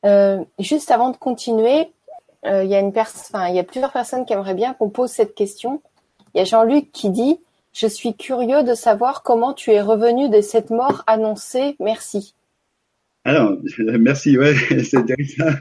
Euh, 0.05 0.43
juste 0.59 0.91
avant 0.91 1.11
de 1.11 1.17
continuer, 1.17 1.91
euh, 2.45 2.63
il 2.63 2.69
y 2.69 2.75
a 2.75 2.79
une 2.79 2.93
enfin, 2.97 3.47
il 3.49 3.55
y 3.55 3.59
a 3.59 3.63
plusieurs 3.63 3.91
personnes 3.91 4.25
qui 4.25 4.33
aimeraient 4.33 4.53
bien 4.53 4.73
qu'on 4.73 4.89
pose 4.89 5.09
cette 5.09 5.35
question. 5.35 5.81
Il 6.33 6.39
y 6.39 6.41
a 6.41 6.45
Jean-Luc 6.45 6.91
qui 6.91 7.09
dit 7.09 7.39
Je 7.73 7.87
suis 7.87 8.15
curieux 8.15 8.63
de 8.63 8.73
savoir 8.73 9.23
comment 9.23 9.53
tu 9.53 9.71
es 9.71 9.81
revenu 9.81 10.29
de 10.29 10.41
cette 10.41 10.69
mort 10.69 11.03
annoncée. 11.07 11.75
Merci. 11.79 12.35
Alors, 13.25 13.57
merci, 13.77 14.37
ouais, 14.37 14.55
c'est 14.83 14.97
intéressant. 14.97 15.51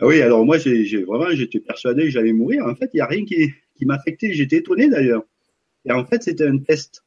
Ah 0.00 0.06
oui, 0.06 0.22
alors 0.22 0.44
moi, 0.44 0.58
j'ai 0.58 1.02
vraiment, 1.02 1.30
j'étais 1.32 1.60
persuadé 1.60 2.04
que 2.04 2.10
j'allais 2.10 2.32
mourir. 2.32 2.64
En 2.66 2.74
fait, 2.74 2.90
il 2.92 2.96
n'y 2.96 3.02
a 3.02 3.06
rien 3.06 3.24
qui, 3.24 3.50
qui 3.76 3.84
m'affectait. 3.86 4.32
J'étais 4.32 4.56
étonné 4.56 4.88
d'ailleurs. 4.88 5.24
Et 5.86 5.92
en 5.92 6.04
fait, 6.04 6.22
c'était 6.22 6.46
un 6.46 6.58
test. 6.58 7.04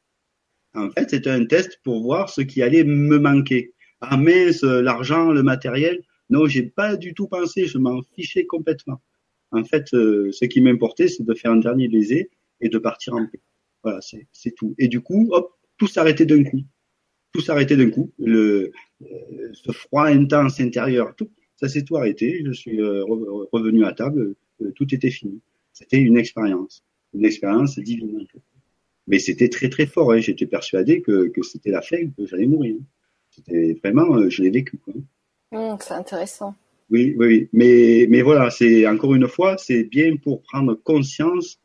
En 0.76 0.90
fait, 0.90 1.12
c'était 1.12 1.30
un 1.30 1.46
test 1.46 1.80
pour 1.84 2.02
voir 2.02 2.30
ce 2.30 2.42
qui 2.42 2.62
allait 2.64 2.84
me 2.84 3.20
manquer. 3.20 3.74
Ah 4.02 4.18
l'argent, 4.18 5.32
le 5.32 5.44
matériel. 5.44 6.02
Non, 6.34 6.48
j'ai 6.48 6.64
pas 6.64 6.96
du 6.96 7.14
tout 7.14 7.28
pensé. 7.28 7.68
Je 7.68 7.78
m'en 7.78 8.02
fichais 8.16 8.48
complètement. 8.48 9.00
En 9.52 9.64
fait, 9.64 9.94
euh, 9.94 10.32
ce 10.32 10.46
qui 10.46 10.62
m'importait, 10.62 11.08
c'est 11.08 11.24
de 11.24 11.34
faire 11.36 11.52
un 11.52 11.58
dernier 11.58 11.88
baiser 11.88 12.32
et 12.60 12.70
de 12.70 12.80
partir 12.80 13.14
en 13.14 13.28
paix. 13.28 13.40
Voilà, 13.84 14.00
c'est 14.02 14.52
tout. 14.56 14.74
Et 14.80 14.88
du 14.88 15.00
coup, 15.02 15.30
hop, 15.32 15.52
tout 15.78 15.88
s'arrêtait 15.88 16.26
d'un 16.26 16.44
coup 16.44 16.64
tout 17.34 17.42
s'arrêtait 17.42 17.76
d'un 17.76 17.90
coup. 17.90 18.12
Le, 18.20 18.72
euh, 19.02 19.50
ce 19.54 19.72
froid 19.72 20.06
intense 20.06 20.60
intérieur, 20.60 21.16
tout, 21.16 21.32
ça 21.56 21.68
s'est 21.68 21.84
tout 21.84 21.98
arrêté. 21.98 22.44
Je 22.46 22.52
suis 22.52 22.80
euh, 22.80 23.04
revenu 23.52 23.86
à 23.86 23.94
table, 23.94 24.36
tout 24.76 24.94
était 24.94 25.10
fini. 25.10 25.42
C'était 25.74 25.98
une 25.98 26.16
expérience, 26.16 26.84
une 27.14 27.26
expérience 27.26 27.80
divine. 27.80 28.28
Mais 29.08 29.18
c'était 29.18 29.50
très 29.50 29.70
très 29.70 29.88
fort. 29.88 30.14
Hein. 30.14 30.20
J'étais 30.20 30.46
persuadé 30.46 31.02
que, 31.02 31.32
c'était 31.42 31.72
la 31.72 31.82
fin, 31.82 32.08
que 32.16 32.28
j'allais 32.28 32.46
mourir. 32.46 32.76
C'était 33.32 33.80
vraiment, 33.84 34.30
je 34.30 34.44
l'ai 34.44 34.52
vécu. 34.52 34.80
Mmh, 35.54 35.78
c'est 35.80 35.94
intéressant. 35.94 36.56
Oui, 36.90 37.16
oui, 37.18 37.48
mais 37.54 38.06
mais 38.10 38.22
voilà, 38.22 38.50
c'est 38.50 38.86
encore 38.88 39.16
une 39.16 39.28
fois, 39.28 39.58
c'est 39.58 39.84
bien 39.86 40.18
pour 40.18 40.42
prendre 40.42 40.74
conscience 40.76 41.60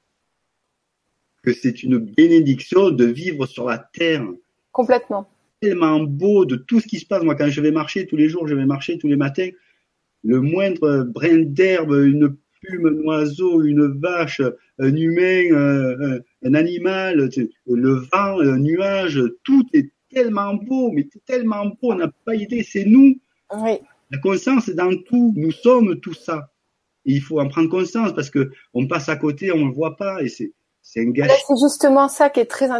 que 1.43 1.53
c'est 1.53 1.83
une 1.83 1.99
bénédiction 1.99 2.91
de 2.91 3.05
vivre 3.05 3.47
sur 3.47 3.67
la 3.67 3.79
terre. 3.79 4.25
Complètement 4.71 5.27
tellement 5.61 6.01
beau 6.01 6.45
de 6.45 6.57
tout 6.57 6.81
ce 6.81 6.87
qui 6.87 6.99
se 6.99 7.07
passe. 7.07 7.23
Moi, 7.23 7.35
quand 7.35 7.49
je 7.49 7.61
vais 7.61 7.71
marcher 7.71 8.07
tous 8.07 8.17
les 8.17 8.29
jours, 8.29 8.47
je 8.47 8.55
vais 8.55 8.67
marcher 8.67 8.99
tous 8.99 9.09
les 9.09 9.17
matins, 9.17 9.49
le 10.25 10.41
moindre 10.41 11.05
brin 11.05 11.39
d'herbe, 11.39 11.93
une 11.93 12.37
plume, 12.61 12.87
un 12.87 13.07
oiseau, 13.07 13.63
une 13.63 13.87
vache, 14.01 14.43
un 14.79 14.95
humain, 14.95 16.21
un, 16.43 16.55
animal, 16.55 17.31
le 17.67 17.93
vent, 17.95 18.41
un 18.41 18.59
nuage, 18.59 19.21
tout 19.45 19.67
est 19.73 19.91
tellement 20.11 20.55
beau, 20.55 20.91
mais 20.93 21.09
tellement 21.27 21.67
beau, 21.67 21.93
on 21.93 21.97
n'a 21.97 22.11
pas 22.25 22.35
idée, 22.35 22.63
c'est 22.63 22.85
nous. 22.85 23.17
Oui. 23.55 23.81
La 24.11 24.19
conscience 24.19 24.69
est 24.69 24.75
dans 24.75 24.95
tout, 25.05 25.33
nous 25.37 25.53
sommes 25.53 26.01
tout 26.01 26.15
ça. 26.15 26.51
Et 27.05 27.13
il 27.13 27.21
faut 27.21 27.41
en 27.41 27.49
prendre 27.49 27.69
conscience 27.69 28.13
parce 28.15 28.31
que 28.31 28.51
on 28.75 28.87
passe 28.87 29.09
à 29.09 29.17
côté, 29.17 29.53
on 29.53 29.59
ne 29.59 29.67
le 29.67 29.73
voit 29.73 29.97
pas 29.97 30.23
et 30.23 30.29
c'est 30.29 30.53
c'est 30.91 31.07
justement 31.61 32.09
ça 32.09 32.31
qui 32.31 32.41
est 32.41 32.47
très, 32.47 32.71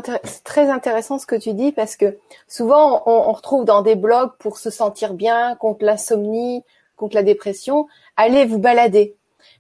très 0.43 0.71
intéressant 0.71 1.19
ce 1.19 1.27
que 1.27 1.37
tu 1.37 1.53
dis 1.53 1.73
parce 1.73 1.95
que 1.95 2.17
souvent 2.47 3.03
on, 3.05 3.29
on, 3.29 3.33
retrouve 3.33 3.67
dans 3.67 3.83
des 3.83 3.97
blogs 3.97 4.33
pour 4.39 4.57
se 4.57 4.71
sentir 4.71 5.13
bien 5.13 5.57
contre 5.57 5.85
l'insomnie, 5.85 6.63
contre 6.97 7.17
la 7.17 7.23
dépression, 7.23 7.87
allez 8.17 8.47
vous 8.47 8.59
balader. 8.59 9.15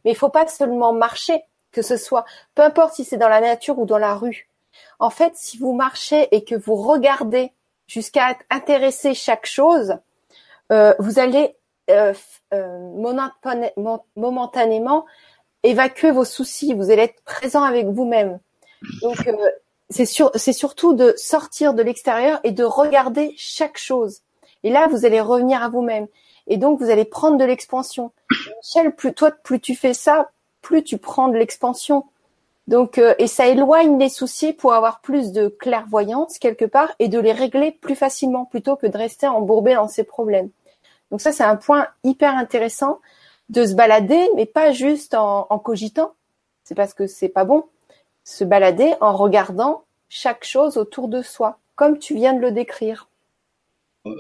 Mais 0.05 0.13
il 0.13 0.17
faut 0.17 0.31
pas 0.31 0.47
seulement 0.47 0.95
marcher, 0.95 1.43
que 1.73 1.83
ce 1.83 1.99
soit, 1.99 2.25
peu 2.55 2.63
importe 2.63 2.95
si 2.95 3.05
c'est 3.05 3.19
dans 3.19 3.29
la 3.29 3.43
nature 3.43 3.79
ou 3.79 3.85
dans 3.85 3.99
la 3.99 4.15
rue. 4.15 4.49
En 4.99 5.11
fait, 5.11 5.33
si 5.37 5.59
vous 5.59 5.75
marchez 5.75 6.35
et 6.35 6.43
que 6.43 6.55
vous 6.55 6.77
regardez 6.77 7.53
jusqu'à 7.87 8.39
intéresser 8.49 9.13
chaque 9.13 9.47
chose, 9.47 9.99
vous 10.71 11.19
allez 11.19 11.57
euh, 11.91 12.13
euh, 12.53 14.03
momentanément 14.17 15.07
évacuer 15.63 16.11
vos 16.11 16.25
soucis, 16.25 16.75
vous 16.75 16.91
allez 16.91 17.03
être 17.03 17.23
présent 17.25 17.63
avec 17.63 17.87
vous-même. 17.87 18.39
Donc 19.03 19.27
euh, 19.27 19.33
c'est 19.91 20.53
surtout 20.53 20.95
de 20.95 21.15
sortir 21.17 21.75
de 21.75 21.83
l'extérieur 21.83 22.41
et 22.45 22.53
de 22.53 22.65
regarder 22.65 23.35
chaque 23.37 23.79
chose. 23.79 24.21
Et 24.65 24.71
là, 24.71 24.87
vous 24.89 25.07
allez 25.07 25.21
revenir 25.21 25.63
à 25.63 25.69
vous-même. 25.69 26.09
Et 26.47 26.57
donc, 26.57 26.81
vous 26.81 26.91
allez 26.91 27.05
prendre 27.05 27.39
de 27.39 27.45
l'expansion. 27.45 28.13
Michel, 28.57 28.95
plus 28.95 29.15
toi, 29.15 29.31
plus 29.31 29.61
tu 29.61 29.75
fais 29.75 29.95
ça, 29.95 30.31
plus 30.63 30.83
tu 30.83 30.99
prends 30.99 31.29
de 31.29 31.37
l'expansion. 31.37 32.05
Donc, 32.67 32.99
euh, 32.99 33.15
et 33.19 33.27
ça 33.27 33.47
éloigne 33.47 33.99
les 33.99 34.09
soucis 34.11 34.53
pour 34.53 34.75
avoir 34.75 35.01
plus 35.01 35.33
de 35.33 35.49
clairvoyance 35.49 36.39
quelque 36.39 36.67
part 36.67 36.91
et 36.99 37.09
de 37.09 37.19
les 37.19 37.33
régler 37.33 37.73
plus 37.73 37.95
facilement 37.95 38.45
plutôt 38.45 38.77
que 38.77 38.87
de 38.87 38.97
rester 38.97 39.27
embourbé 39.27 39.75
dans 39.75 39.89
ces 39.89 40.05
problèmes. 40.05 40.51
Donc 41.11 41.21
ça, 41.21 41.33
c'est 41.33 41.45
un 41.45 41.57
point 41.57 41.87
hyper 42.05 42.37
intéressant 42.37 43.01
de 43.49 43.65
se 43.65 43.75
balader, 43.75 44.21
mais 44.37 44.47
pas 44.47 44.73
juste 44.73 45.15
en, 45.15 45.47
cogitant. 45.59 46.15
C'est 46.65 46.75
parce 46.75 46.95
que 46.95 47.07
c'est 47.07 47.31
pas 47.31 47.45
bon. 47.45 47.65
Se 48.25 48.45
balader 48.45 48.93
en 49.01 49.17
regardant 49.17 49.85
chaque 50.09 50.45
chose 50.45 50.77
autour 50.77 51.09
de 51.09 51.23
soi, 51.23 51.59
comme 51.77 51.99
tu 51.99 52.15
viens 52.15 52.35
de 52.35 52.41
le 52.41 52.53
décrire. 52.53 53.09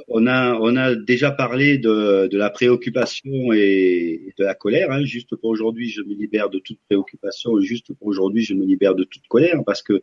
On 0.08 0.26
a, 0.26 0.54
on 0.54 0.76
a 0.76 0.94
déjà 0.94 1.30
parlé 1.30 1.78
de, 1.78 2.28
la 2.32 2.50
préoccupation 2.50 3.52
et 3.52 4.34
de 4.38 4.44
la 4.44 4.54
colère. 4.54 4.90
Hein. 4.90 5.04
Juste 5.04 5.36
pour 5.36 5.50
aujourd'hui, 5.50 5.88
je 5.88 6.02
me 6.02 6.14
libère 6.14 6.50
de 6.50 6.58
toute 6.58 6.78
préoccupation. 6.88 7.60
Juste 7.60 7.92
pour 7.94 8.08
aujourd'hui, 8.08 8.42
je 8.42 8.54
me 8.54 8.64
libère 8.64 8.94
de 8.94 9.04
toute 9.04 9.26
colère 9.28 9.62
parce 9.64 9.82
que, 9.82 10.02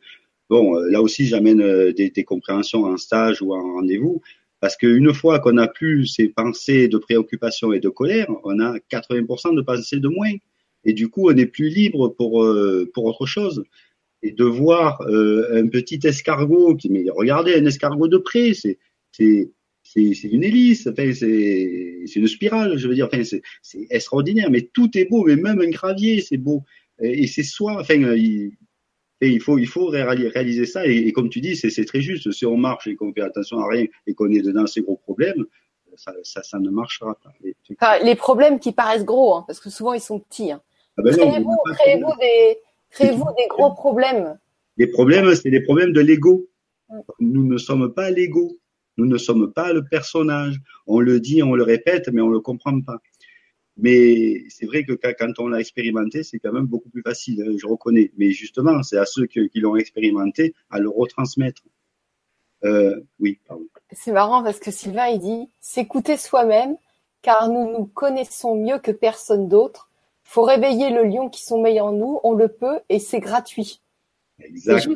bon, 0.50 0.76
là 0.76 1.02
aussi, 1.02 1.26
j'amène 1.26 1.62
euh, 1.62 1.94
des, 1.94 2.10
des 2.10 2.24
compréhensions 2.24 2.86
en 2.86 2.98
stage 2.98 3.42
ou 3.42 3.54
en 3.54 3.62
rendez-vous. 3.74 4.22
Parce 4.60 4.78
qu'une 4.78 5.14
fois 5.14 5.40
qu'on 5.40 5.58
a 5.58 5.68
plus 5.68 6.08
ces 6.08 6.30
pensées 6.30 6.88
de 6.88 6.98
préoccupation 6.98 7.74
et 7.74 7.80
de 7.80 7.90
colère, 7.90 8.28
on 8.44 8.60
a 8.60 8.78
80% 8.92 9.56
de 9.56 9.62
pensées 9.62 10.00
de 10.00 10.08
moins. 10.08 10.32
Et 10.86 10.94
du 10.94 11.10
coup, 11.10 11.30
on 11.30 11.36
est 11.36 11.46
plus 11.46 11.70
libre 11.70 12.10
pour, 12.10 12.44
euh, 12.44 12.90
pour 12.94 13.06
autre 13.06 13.26
chose. 13.26 13.64
Et 14.24 14.32
de 14.32 14.46
voir 14.46 15.02
euh, 15.02 15.62
un 15.62 15.68
petit 15.68 16.00
escargot, 16.04 16.76
qui, 16.76 16.90
mais 16.90 17.06
regardez 17.16 17.56
un 17.56 17.66
escargot 17.66 18.08
de 18.08 18.18
près, 18.18 18.54
c'est, 18.54 18.80
c'est, 19.12 19.52
c'est, 19.84 20.24
une 20.24 20.44
hélice, 20.44 20.88
enfin, 20.88 21.14
c'est, 21.14 22.04
c'est 22.06 22.20
une 22.20 22.28
spirale, 22.28 22.78
je 22.78 22.88
veux 22.88 22.96
dire, 22.96 23.08
enfin, 23.08 23.24
c'est, 23.24 23.42
c'est 23.62 23.86
extraordinaire, 23.90 24.50
mais 24.50 24.70
tout 24.74 24.98
est 24.98 25.06
beau, 25.06 25.26
mais 25.26 25.36
même 25.36 25.60
un 25.60 25.70
gravier, 25.70 26.22
c'est 26.22 26.38
beau. 26.38 26.64
Et, 27.02 27.28
c'est 27.28 27.44
soi, 27.44 27.78
enfin, 27.80 27.96
il, 28.16 28.54
et 29.22 29.30
il 29.30 29.42
faut, 29.42 29.58
il 29.58 29.68
faut 29.68 29.88
réaliser 29.88 30.66
ça. 30.66 30.86
Et, 30.86 31.12
comme 31.14 31.30
tu 31.30 31.42
dis, 31.42 31.56
c'est 31.56 31.86
très 31.86 32.02
juste. 32.02 32.32
Si 32.32 32.46
on 32.46 32.58
marche 32.58 32.88
et 32.88 32.96
qu'on 32.96 33.14
fait 33.14 33.22
attention 33.22 33.60
à 33.60 33.68
rien 33.70 33.86
et 34.08 34.14
qu'on 34.14 34.30
est 34.30 34.42
dedans 34.42 34.68
ces 34.68 34.82
gros 34.82 34.98
problèmes, 34.98 35.46
ça, 35.96 36.12
ça, 36.24 36.44
ça, 36.44 36.60
ne 36.60 36.70
marchera 36.70 37.16
pas. 37.16 37.32
Enfin, 37.72 38.04
les 38.04 38.16
problèmes 38.16 38.60
qui 38.60 38.74
paraissent 38.74 39.06
gros, 39.06 39.36
hein, 39.36 39.46
parce 39.48 39.62
que 39.62 39.70
souvent 39.70 39.94
ils 39.94 40.02
sont 40.02 40.20
petits. 40.20 40.52
Hein. 40.52 40.62
Ah 40.98 41.02
ben 41.02 41.16
créez-vous 41.16 41.58
créez 41.74 41.98
des, 42.20 42.58
créez 42.90 43.12
des 43.12 43.48
gros 43.50 43.74
problèmes. 43.74 44.38
Les 44.78 44.88
problèmes, 44.88 45.34
c'est 45.36 45.50
les 45.50 45.62
problèmes 45.62 45.94
de 45.94 46.02
l'ego. 46.02 46.48
Nous 47.20 47.46
ne 47.46 47.58
sommes 47.58 47.94
pas 47.94 48.10
l'ego. 48.10 48.58
Nous 48.98 49.06
ne 49.06 49.18
sommes 49.18 49.52
pas 49.52 49.74
le 49.74 49.84
personnage. 49.86 50.56
On 50.88 51.00
le 51.00 51.20
dit, 51.20 51.44
on 51.44 51.56
le 51.56 51.64
répète, 51.64 52.10
mais 52.12 52.22
on 52.22 52.28
ne 52.28 52.34
le 52.34 52.40
comprend 52.40 52.80
pas. 52.82 52.98
Mais 53.78 54.46
c'est 54.50 54.66
vrai 54.66 54.86
que 54.86 54.94
quand 54.94 55.34
on 55.40 55.48
l'a 55.48 55.60
expérimenté, 55.60 56.24
c'est 56.24 56.40
quand 56.40 56.54
même 56.54 56.66
beaucoup 56.66 56.90
plus 56.90 57.02
facile, 57.02 57.44
hein, 57.46 57.56
je 57.58 57.68
reconnais. 57.68 58.12
Mais 58.18 58.32
justement, 58.32 58.82
c'est 58.84 58.98
à 58.98 59.06
ceux 59.06 59.26
qui, 59.26 59.50
l'ont 59.56 59.76
expérimenté 59.76 60.54
à 60.70 60.80
le 60.80 60.90
retransmettre. 60.90 61.64
Euh, 62.64 63.02
oui, 63.20 63.40
pardon. 63.48 63.68
C'est 63.92 64.14
marrant 64.14 64.44
parce 64.44 64.60
que 64.60 64.72
Sylvain, 64.72 65.08
il 65.08 65.20
dit 65.20 65.50
s'écouter 65.60 66.16
soi-même, 66.16 66.78
car 67.22 67.50
nous 67.50 67.72
nous 67.72 67.86
connaissons 67.86 68.56
mieux 68.56 68.80
que 68.80 68.92
personne 68.92 69.50
d'autre. 69.50 69.90
Faut 70.24 70.44
réveiller 70.44 70.90
le 70.90 71.04
lion 71.04 71.30
qui 71.30 71.44
sommeille 71.44 71.82
en 71.82 71.92
nous, 71.92 72.20
on 72.24 72.34
le 72.34 72.48
peut 72.48 72.80
et 72.90 73.00
c'est 73.00 73.20
gratuit. 73.20 73.82
Exactement. 74.40 74.96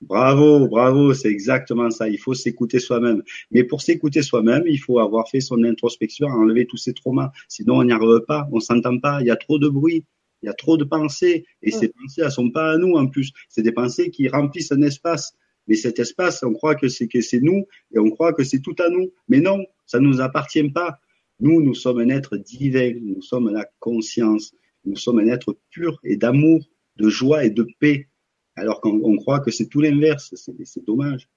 Bravo, 0.00 0.68
bravo, 0.68 1.14
c'est 1.14 1.30
exactement 1.30 1.90
ça. 1.90 2.08
Il 2.08 2.18
faut 2.18 2.34
s'écouter 2.34 2.78
soi-même. 2.78 3.22
Mais 3.50 3.64
pour 3.64 3.80
s'écouter 3.80 4.22
soi-même, 4.22 4.64
il 4.66 4.78
faut 4.78 4.98
avoir 4.98 5.28
fait 5.28 5.40
son 5.40 5.62
introspection, 5.64 6.26
enlever 6.26 6.66
tous 6.66 6.76
ces 6.76 6.92
traumas. 6.92 7.30
Sinon, 7.48 7.78
on 7.78 7.84
n'y 7.84 7.92
arrive 7.92 8.20
pas, 8.26 8.46
on 8.52 8.60
s'entend 8.60 8.98
pas. 8.98 9.20
Il 9.22 9.28
y 9.28 9.30
a 9.30 9.36
trop 9.36 9.58
de 9.58 9.68
bruit, 9.68 10.04
il 10.42 10.46
y 10.46 10.48
a 10.48 10.52
trop 10.52 10.76
de 10.76 10.84
pensées. 10.84 11.46
Et 11.62 11.70
ces 11.70 11.88
pensées, 11.88 12.22
elles 12.22 12.30
sont 12.30 12.50
pas 12.50 12.72
à 12.72 12.76
nous 12.76 12.94
en 12.94 13.06
plus. 13.06 13.32
C'est 13.48 13.62
des 13.62 13.72
pensées 13.72 14.10
qui 14.10 14.28
remplissent 14.28 14.72
un 14.72 14.82
espace. 14.82 15.32
Mais 15.66 15.76
cet 15.76 15.98
espace, 15.98 16.42
on 16.42 16.52
croit 16.52 16.74
que 16.74 16.88
c'est 16.88 17.08
que 17.08 17.22
c'est 17.22 17.40
nous 17.40 17.64
et 17.94 17.98
on 17.98 18.10
croit 18.10 18.34
que 18.34 18.44
c'est 18.44 18.60
tout 18.60 18.76
à 18.78 18.90
nous. 18.90 19.10
Mais 19.28 19.40
non, 19.40 19.64
ça 19.86 20.00
ne 20.00 20.06
nous 20.06 20.20
appartient 20.20 20.68
pas. 20.68 20.98
Nous, 21.40 21.62
nous 21.62 21.74
sommes 21.74 22.00
un 22.00 22.10
être 22.10 22.36
divin. 22.36 22.92
Nous 23.00 23.22
sommes 23.22 23.50
la 23.50 23.66
conscience. 23.78 24.54
Nous 24.84 24.96
sommes 24.96 25.20
un 25.20 25.28
être 25.28 25.56
pur 25.70 25.98
et 26.04 26.18
d'amour, 26.18 26.60
de 26.96 27.08
joie 27.08 27.44
et 27.46 27.50
de 27.50 27.66
paix 27.80 28.08
alors 28.56 28.80
qu'on 28.80 29.16
croit 29.16 29.40
que 29.40 29.50
c'est 29.50 29.66
tout 29.66 29.80
l'inverse. 29.80 30.34
C'est 30.34 30.84
dommage. 30.84 31.28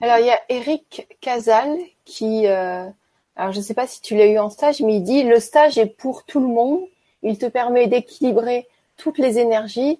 Alors 0.00 0.18
il 0.18 0.26
y 0.26 0.30
a 0.30 0.40
Eric 0.48 1.08
Casal 1.20 1.76
qui, 2.04 2.46
euh, 2.46 2.84
alors 3.34 3.52
je 3.52 3.58
ne 3.58 3.62
sais 3.62 3.74
pas 3.74 3.86
si 3.86 4.02
tu 4.02 4.16
l'as 4.16 4.26
eu 4.26 4.38
en 4.38 4.50
stage, 4.50 4.80
mais 4.80 4.96
il 4.96 5.02
dit 5.02 5.22
le 5.22 5.40
stage 5.40 5.78
est 5.78 5.86
pour 5.86 6.24
tout 6.24 6.40
le 6.40 6.46
monde. 6.46 6.80
Il 7.22 7.38
te 7.38 7.46
permet 7.46 7.86
d'équilibrer 7.86 8.66
toutes 8.96 9.18
les 9.18 9.38
énergies. 9.38 9.98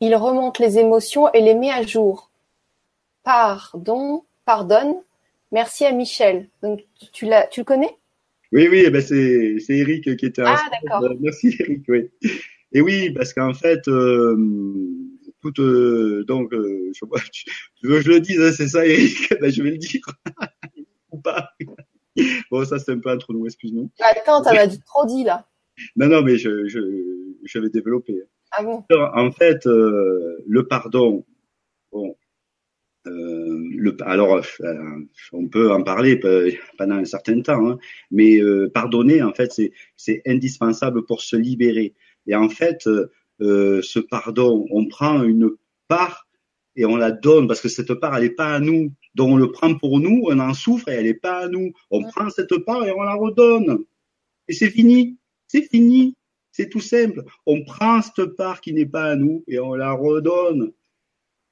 Il 0.00 0.14
remonte 0.16 0.58
les 0.58 0.78
émotions 0.78 1.32
et 1.32 1.40
les 1.40 1.54
met 1.54 1.70
à 1.70 1.82
jour. 1.82 2.30
Pardon, 3.22 4.24
pardonne. 4.44 4.94
Merci 5.52 5.84
à 5.84 5.92
Michel. 5.92 6.48
Donc 6.62 6.80
tu 7.12 7.26
l'as, 7.26 7.46
tu 7.46 7.60
le 7.60 7.64
connais? 7.64 7.96
Oui, 8.52 8.68
oui, 8.68 8.82
eh 8.86 8.90
ben 8.90 9.00
c'est 9.00 9.58
c'est 9.60 9.76
Eric 9.76 10.16
qui 10.16 10.26
était. 10.26 10.42
Ah 10.44 10.60
d'accord. 10.70 11.08
Merci 11.20 11.54
Eric. 11.60 11.82
Oui. 11.88 12.10
Et 12.72 12.80
oui, 12.80 13.10
parce 13.10 13.32
qu'en 13.32 13.54
fait. 13.54 13.86
Euh, 13.88 14.36
euh, 15.58 16.24
donc, 16.24 16.52
euh, 16.52 16.90
je, 16.94 17.04
tu, 17.32 17.86
veux 17.86 17.96
que 17.96 18.04
je 18.04 18.10
le 18.10 18.20
dise, 18.20 18.40
hein, 18.40 18.52
c'est 18.52 18.68
ça, 18.68 18.86
Eric 18.86 19.32
ben, 19.40 19.50
Je 19.50 19.62
vais 19.62 19.70
le 19.70 19.78
dire. 19.78 20.02
Ou 21.12 21.18
pas. 21.18 21.50
Bon, 22.50 22.64
ça, 22.64 22.78
c'est 22.78 22.92
un 22.92 22.98
peu 22.98 23.10
entre 23.10 23.32
nous, 23.32 23.46
excuse-nous. 23.46 23.90
Attends, 24.00 24.42
t'en 24.42 24.50
as 24.50 24.68
trop 24.84 25.06
dit, 25.06 25.24
là. 25.24 25.46
Non, 25.96 26.06
non, 26.06 26.22
mais 26.22 26.36
je, 26.36 26.66
je, 26.66 26.78
je 27.44 27.58
vais 27.58 27.68
développer. 27.68 28.22
Ah 28.52 28.62
bon? 28.62 28.84
En 28.90 29.32
fait, 29.32 29.66
euh, 29.66 30.42
le 30.46 30.66
pardon, 30.68 31.24
bon, 31.90 32.16
euh, 33.06 33.68
le, 33.76 33.96
alors, 34.02 34.40
on 35.32 35.48
peut 35.48 35.72
en 35.72 35.82
parler 35.82 36.20
pendant 36.78 36.94
un 36.96 37.04
certain 37.04 37.40
temps, 37.40 37.68
hein, 37.68 37.78
mais 38.12 38.38
pardonner, 38.72 39.22
en 39.22 39.32
fait, 39.32 39.52
c'est 39.96 40.22
indispensable 40.26 41.04
pour 41.04 41.20
se 41.20 41.36
libérer. 41.36 41.94
Et 42.26 42.34
en 42.36 42.48
fait, 42.48 42.88
ce 43.40 43.98
pardon. 43.98 44.66
On 44.70 44.86
prend 44.86 45.22
une 45.22 45.50
part 45.88 46.26
et 46.76 46.84
on 46.84 46.96
la 46.96 47.12
donne 47.12 47.46
parce 47.46 47.60
que 47.60 47.68
cette 47.68 47.94
part, 47.94 48.16
elle 48.16 48.24
n'est 48.24 48.30
pas 48.30 48.54
à 48.54 48.60
nous. 48.60 48.92
Donc 49.14 49.30
on 49.30 49.36
le 49.36 49.52
prend 49.52 49.74
pour 49.76 50.00
nous, 50.00 50.24
on 50.26 50.38
en 50.40 50.54
souffre 50.54 50.88
et 50.88 50.92
elle 50.92 51.04
n'est 51.04 51.14
pas 51.14 51.44
à 51.44 51.48
nous. 51.48 51.72
On 51.90 52.02
prend 52.02 52.30
cette 52.30 52.56
part 52.64 52.84
et 52.84 52.92
on 52.92 53.02
la 53.02 53.14
redonne. 53.14 53.84
Et 54.48 54.52
c'est 54.52 54.70
fini. 54.70 55.16
C'est 55.46 55.62
fini. 55.62 56.16
C'est 56.50 56.68
tout 56.68 56.80
simple. 56.80 57.24
On 57.46 57.64
prend 57.64 58.00
cette 58.02 58.36
part 58.36 58.60
qui 58.60 58.72
n'est 58.72 58.86
pas 58.86 59.04
à 59.04 59.16
nous 59.16 59.44
et 59.46 59.58
on 59.58 59.74
la 59.74 59.92
redonne. 59.92 60.72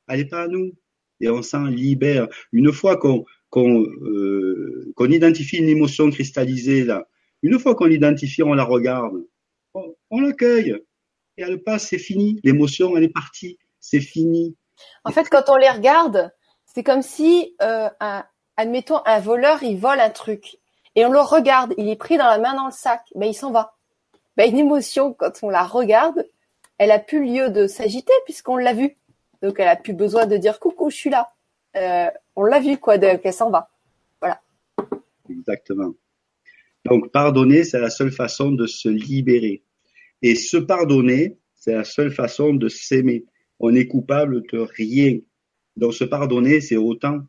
Elle 0.08 0.20
n'est 0.20 0.28
pas 0.28 0.42
à 0.42 0.48
nous. 0.48 0.72
Et 1.20 1.28
on 1.28 1.42
s'en 1.42 1.64
libère. 1.64 2.26
Une 2.50 2.72
fois 2.72 2.96
qu'on 2.96 3.24
qu'on 3.48 3.82
euh, 3.84 4.92
qu'on 4.96 5.10
identifie 5.10 5.58
une 5.58 5.68
émotion 5.68 6.10
cristallisée 6.10 6.84
là, 6.84 7.06
une 7.42 7.58
fois 7.60 7.74
qu'on 7.74 7.84
l'identifie, 7.84 8.42
on 8.42 8.54
la 8.54 8.64
regarde, 8.64 9.24
on 9.74 10.20
l'accueille 10.20 10.76
et 11.36 11.42
elle 11.42 11.62
passe, 11.62 11.88
c'est 11.88 11.98
fini. 11.98 12.40
L'émotion, 12.44 12.96
elle 12.96 13.04
est 13.04 13.08
partie, 13.08 13.58
c'est 13.80 14.00
fini. 14.00 14.56
En 15.04 15.10
fait, 15.10 15.28
quand 15.28 15.48
on 15.48 15.56
les 15.56 15.70
regarde, 15.70 16.32
c'est 16.64 16.82
comme 16.82 17.02
si, 17.02 17.54
euh, 17.62 17.88
un, 18.00 18.24
admettons, 18.56 19.00
un 19.04 19.20
voleur, 19.20 19.62
il 19.62 19.78
vole 19.78 20.00
un 20.00 20.10
truc. 20.10 20.58
Et 20.94 21.06
on 21.06 21.12
le 21.12 21.20
regarde, 21.20 21.74
il 21.78 21.88
est 21.88 21.96
pris 21.96 22.18
dans 22.18 22.26
la 22.26 22.38
main 22.38 22.54
dans 22.54 22.66
le 22.66 22.72
sac, 22.72 23.02
mais 23.14 23.30
il 23.30 23.34
s'en 23.34 23.50
va. 23.50 23.74
Ben, 24.36 24.50
une 24.50 24.58
émotion, 24.58 25.12
quand 25.12 25.32
on 25.42 25.50
la 25.50 25.64
regarde, 25.64 26.26
elle 26.78 26.90
a 26.90 26.98
plus 26.98 27.24
lieu 27.24 27.50
de 27.50 27.66
s'agiter 27.66 28.12
puisqu'on 28.24 28.56
l'a 28.56 28.74
vue. 28.74 28.96
Donc, 29.42 29.58
elle 29.58 29.68
a 29.68 29.76
plus 29.76 29.94
besoin 29.94 30.26
de 30.26 30.36
dire 30.36 30.60
coucou, 30.60 30.90
je 30.90 30.96
suis 30.96 31.10
là. 31.10 31.32
Euh, 31.76 32.10
on 32.36 32.44
l'a 32.44 32.60
vu, 32.60 32.78
quoi, 32.78 32.98
qu'elle 32.98 33.32
s'en 33.32 33.50
va. 33.50 33.70
Voilà. 34.20 34.40
Exactement. 35.28 35.92
Donc, 36.84 37.10
pardonner, 37.10 37.64
c'est 37.64 37.80
la 37.80 37.90
seule 37.90 38.12
façon 38.12 38.50
de 38.50 38.66
se 38.66 38.88
libérer. 38.88 39.64
Et 40.22 40.34
se 40.34 40.56
pardonner, 40.56 41.38
c'est 41.54 41.74
la 41.74 41.84
seule 41.84 42.12
façon 42.12 42.54
de 42.54 42.68
s'aimer. 42.68 43.24
On 43.60 43.74
est 43.74 43.86
coupable 43.86 44.42
de 44.52 44.58
rien. 44.58 45.18
Donc 45.76 45.94
se 45.94 46.04
pardonner, 46.04 46.60
c'est 46.60 46.76
autant 46.76 47.20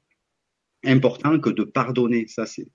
important 0.84 1.40
que 1.40 1.50
de 1.50 1.64
pardonner. 1.64 2.28
Ça, 2.28 2.46
c'est 2.46 2.68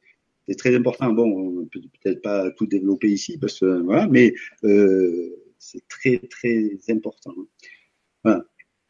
très 0.57 0.75
important. 0.75 1.13
Bon, 1.13 1.61
on 1.61 1.67
peut 1.67 1.81
peut-être 2.03 2.23
pas 2.23 2.51
tout 2.53 2.67
développer 2.67 3.09
ici 3.09 3.39
parce 3.39 3.61
que 3.61 3.83
voilà, 3.83 4.07
mais 4.09 4.35
euh, 4.65 5.37
c'est 5.59 5.87
très 5.89 6.19
très 6.19 6.71
important. 6.89 7.35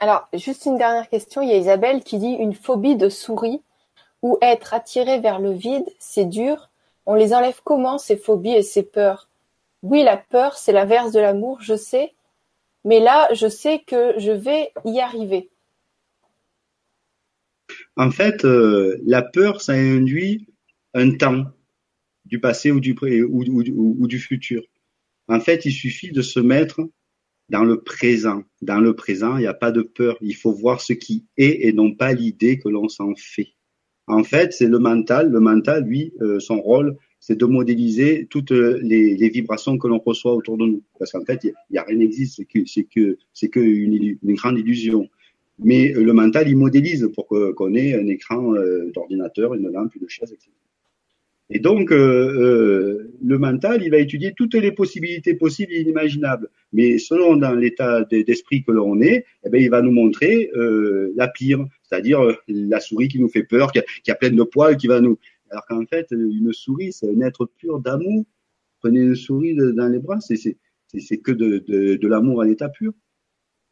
Alors, 0.01 0.29
juste 0.33 0.67
une 0.67 0.79
dernière 0.79 1.09
question. 1.09 1.43
Il 1.43 1.49
y 1.49 1.53
a 1.53 1.57
Isabelle 1.57 2.03
qui 2.03 2.19
dit 2.19 2.33
une 2.33 2.55
phobie 2.55 2.97
de 2.97 3.09
souris 3.09 3.63
ou 4.23 4.39
être 4.43 4.75
attiré 4.75 5.21
vers 5.21 5.41
le 5.41 5.53
vide, 5.53 5.87
c'est 5.99 6.25
dur. 6.25 6.71
On 7.07 7.15
les 7.15 7.33
enlève 7.33 7.61
comment 7.65 7.99
ces 7.99 8.17
phobies 8.17 8.55
et 8.55 8.63
ces 8.63 8.83
peurs? 8.83 9.29
Oui, 9.83 10.03
la 10.03 10.17
peur, 10.17 10.57
c'est 10.57 10.73
l'inverse 10.73 11.13
de 11.13 11.21
l'amour, 11.21 11.61
je 11.61 11.77
sais, 11.77 12.15
mais 12.85 13.01
là, 13.01 13.29
je 13.35 13.49
sais 13.49 13.83
que 13.87 14.15
je 14.19 14.33
vais 14.33 14.73
y 14.85 15.01
arriver. 15.01 15.51
En 17.97 18.11
fait, 18.11 18.45
euh, 18.45 18.97
la 19.05 19.23
peur, 19.23 19.61
ça 19.61 19.73
induit 19.73 20.47
un 20.95 21.11
temps 21.17 21.47
du 22.25 22.41
passé 22.41 22.71
ou 22.71 22.81
du, 22.81 22.95
ou, 23.01 24.07
du 24.07 24.19
futur. 24.19 24.63
En 25.29 25.41
fait, 25.41 25.65
il 25.65 25.73
suffit 25.73 26.13
de 26.13 26.23
se 26.23 26.41
mettre 26.41 26.81
dans 27.49 27.65
le 27.65 27.81
présent. 27.83 28.43
Dans 28.63 28.81
le 28.81 28.95
présent, 28.95 29.37
il 29.37 29.41
n'y 29.41 29.47
a 29.47 29.55
pas 29.55 29.73
de 29.73 29.83
peur. 29.83 30.17
Il 30.21 30.37
faut 30.37 30.53
voir 30.53 30.81
ce 30.81 30.93
qui 30.93 31.27
est 31.37 31.67
et 31.67 31.73
non 31.73 31.95
pas 31.95 32.13
l'idée 32.13 32.59
que 32.59 32.69
l'on 32.69 32.89
s'en 32.89 33.15
fait. 33.17 33.49
En 34.07 34.25
fait, 34.25 34.53
c'est 34.53 34.67
le 34.67 34.79
mental. 34.79 35.31
Le 35.31 35.41
mental, 35.41 35.85
lui, 35.85 36.13
euh, 36.21 36.41
son 36.41 36.61
rôle, 36.61 36.97
c'est 37.21 37.39
de 37.39 37.45
modéliser 37.45 38.27
toutes 38.31 38.51
les, 38.51 39.17
les 39.17 39.29
vibrations 39.29 39.79
que 39.79 39.89
l'on 39.89 39.99
reçoit 39.99 40.35
autour 40.35 40.57
de 40.57 40.67
nous. 40.67 40.83
Parce 40.99 41.13
qu'en 41.13 41.25
fait, 41.25 41.45
il 41.45 41.53
y 41.71 41.79
a, 41.79 41.83
rien 41.83 41.97
n'existe, 41.97 42.37
c'est 42.37 42.45
que 42.45 42.61
c'est 42.67 42.85
que 42.85 43.19
que 43.51 43.61
une, 43.61 44.19
grande 44.35 44.59
illusion. 44.59 45.09
Mais 45.59 45.93
le 45.93 46.13
mental, 46.13 46.49
il 46.49 46.57
modélise 46.57 47.11
pour 47.15 47.27
qu'on 47.27 47.75
ait 47.75 47.95
un 47.95 48.07
écran 48.07 48.55
euh, 48.55 48.93
d'ordinateur, 48.95 49.55
une 49.55 49.69
lampe, 49.69 49.95
une 49.97 50.09
chaise, 50.09 50.33
etc. 50.33 50.51
Et 51.51 51.61
donc, 51.61 51.93
euh, 51.93 51.97
euh, 51.97 53.15
le 53.25 53.39
mental, 53.39 53.83
il 53.83 53.91
va 53.91 53.99
étudier 53.99 54.35
toutes 54.37 54.55
les 54.55 54.73
possibilités 54.73 55.33
possibles 55.35 55.73
et 55.73 55.81
inimaginables. 55.81 56.51
Mais 56.73 56.99
selon 56.99 57.37
dans 57.37 57.55
l'état 57.55 58.05
d'esprit 58.05 58.63
que 58.63 58.73
l'on 58.73 59.01
est, 59.01 59.25
eh 59.47 59.51
bien, 59.51 59.61
il 59.61 59.71
va 59.71 59.81
nous 59.81 59.91
montrer 59.91 60.51
euh, 60.55 61.13
la 61.17 61.29
pire, 61.29 61.65
c'est-à-dire 61.83 62.23
euh, 62.23 62.35
la 62.49 62.81
souris 62.81 63.09
qui 63.09 63.19
nous 63.19 63.29
fait 63.29 63.45
peur, 63.45 63.73
qui 63.73 63.79
a, 63.79 63.85
qui 64.05 64.11
a 64.11 64.15
plein 64.15 64.31
de 64.31 64.43
poils, 64.43 64.77
qui 64.77 64.89
va 64.89 65.01
nous, 65.01 65.19
alors 65.51 65.67
qu'en 65.67 65.85
fait, 65.87 66.07
une 66.11 66.53
souris, 66.53 66.93
c'est 66.93 67.09
un 67.09 67.21
être 67.21 67.47
pur 67.47 67.81
d'amour. 67.81 68.25
Prenez 68.81 69.01
une 69.01 69.17
souris 69.17 69.57
dans 69.57 69.89
les 69.89 69.99
bras, 69.99 70.21
c'est 70.21 71.19
que 71.19 71.33
de, 71.33 71.59
de, 71.67 71.97
de 71.97 72.09
l'amour 72.09 72.43
à 72.43 72.45
l'état 72.45 72.69
pur. 72.69 72.93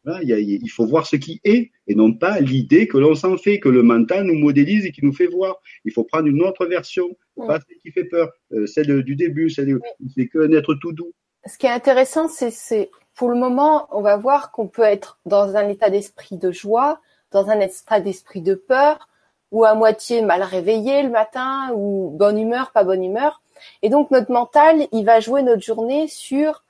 il, 0.05 0.59
il, 0.61 0.69
faut 0.69 0.85
voir 0.85 1.07
ce 1.07 1.15
qui 1.15 1.39
est 1.43 1.71
et 1.87 1.95
non 1.95 2.13
pas 2.13 2.39
l'idée 2.39 2.87
que 2.87 2.97
l'on 2.97 3.15
s'en 3.15 3.37
fait, 3.37 3.59
que 3.59 3.69
le 3.69 3.83
mental 3.83 4.25
nous 4.25 4.37
modélise 4.37 4.85
et 4.85 4.91
qui 4.91 5.03
nous 5.05 5.13
fait 5.13 5.27
voir. 5.27 5.57
Il 5.85 5.93
faut 5.93 6.03
prendre 6.03 6.27
une 6.27 6.41
autre 6.41 6.65
version, 6.65 7.07
pas 7.35 7.59
celle 7.59 7.77
qui 7.77 7.91
fait 7.91 8.05
peur, 8.05 8.31
euh, 8.51 8.67
celle 8.67 9.03
du 9.03 9.15
début, 9.15 9.49
celle 9.49 9.79
c'est 10.15 10.27
qu'un 10.27 10.51
être 10.51 10.75
tout 10.75 10.91
doux. 10.91 11.13
Ce 11.45 11.57
qui 11.57 11.65
est 11.65 11.71
intéressant, 11.71 12.27
c'est 12.27 12.89
pour 13.15 13.29
le 13.29 13.35
moment, 13.35 13.87
on 13.91 14.01
va 14.01 14.17
voir 14.17 14.51
qu'on 14.51 14.67
peut 14.67 14.83
être 14.83 15.19
dans 15.25 15.55
un 15.55 15.69
état 15.69 15.89
d'esprit 15.89 16.37
de 16.37 16.51
joie, 16.51 17.01
dans 17.31 17.49
un 17.49 17.59
état 17.59 17.99
d'esprit 17.99 18.41
de 18.41 18.53
peur, 18.53 19.07
ou 19.51 19.65
à 19.65 19.73
moitié 19.73 20.21
mal 20.21 20.43
réveillé 20.43 21.03
le 21.03 21.09
matin, 21.09 21.71
ou 21.73 22.09
bonne 22.11 22.37
humeur, 22.37 22.71
pas 22.71 22.83
bonne 22.83 23.03
humeur. 23.03 23.41
Et 23.81 23.89
donc 23.89 24.11
notre 24.11 24.31
mental, 24.31 24.87
il 24.91 25.05
va 25.05 25.19
jouer 25.19 25.41
notre 25.41 25.63
journée 25.63 26.07
sur 26.07 26.63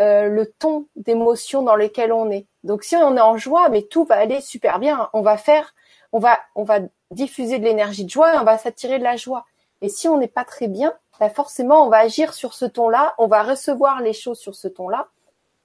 euh, 0.00 0.28
le 0.28 0.46
ton 0.46 0.86
d'émotion 0.96 1.62
dans 1.62 1.76
lequel 1.76 2.12
on 2.12 2.30
est. 2.30 2.46
Donc 2.62 2.84
si 2.84 2.96
on 2.96 3.16
est 3.16 3.20
en 3.20 3.36
joie, 3.36 3.68
mais 3.68 3.82
tout 3.82 4.04
va 4.04 4.16
aller 4.16 4.40
super 4.40 4.78
bien. 4.78 5.08
On 5.12 5.22
va 5.22 5.36
faire, 5.36 5.74
on 6.12 6.18
va, 6.18 6.38
on 6.54 6.64
va 6.64 6.80
diffuser 7.10 7.58
de 7.58 7.64
l'énergie 7.64 8.04
de 8.04 8.10
joie 8.10 8.32
on 8.40 8.44
va 8.44 8.58
s'attirer 8.58 8.98
de 8.98 9.04
la 9.04 9.16
joie. 9.16 9.44
Et 9.82 9.88
si 9.88 10.08
on 10.08 10.18
n'est 10.18 10.28
pas 10.28 10.44
très 10.44 10.66
bien, 10.66 10.94
bah 11.20 11.30
forcément, 11.30 11.86
on 11.86 11.90
va 11.90 11.98
agir 11.98 12.34
sur 12.34 12.54
ce 12.54 12.64
ton-là, 12.64 13.14
on 13.18 13.26
va 13.26 13.42
recevoir 13.42 14.00
les 14.00 14.12
choses 14.12 14.38
sur 14.38 14.54
ce 14.54 14.66
ton-là, 14.66 15.08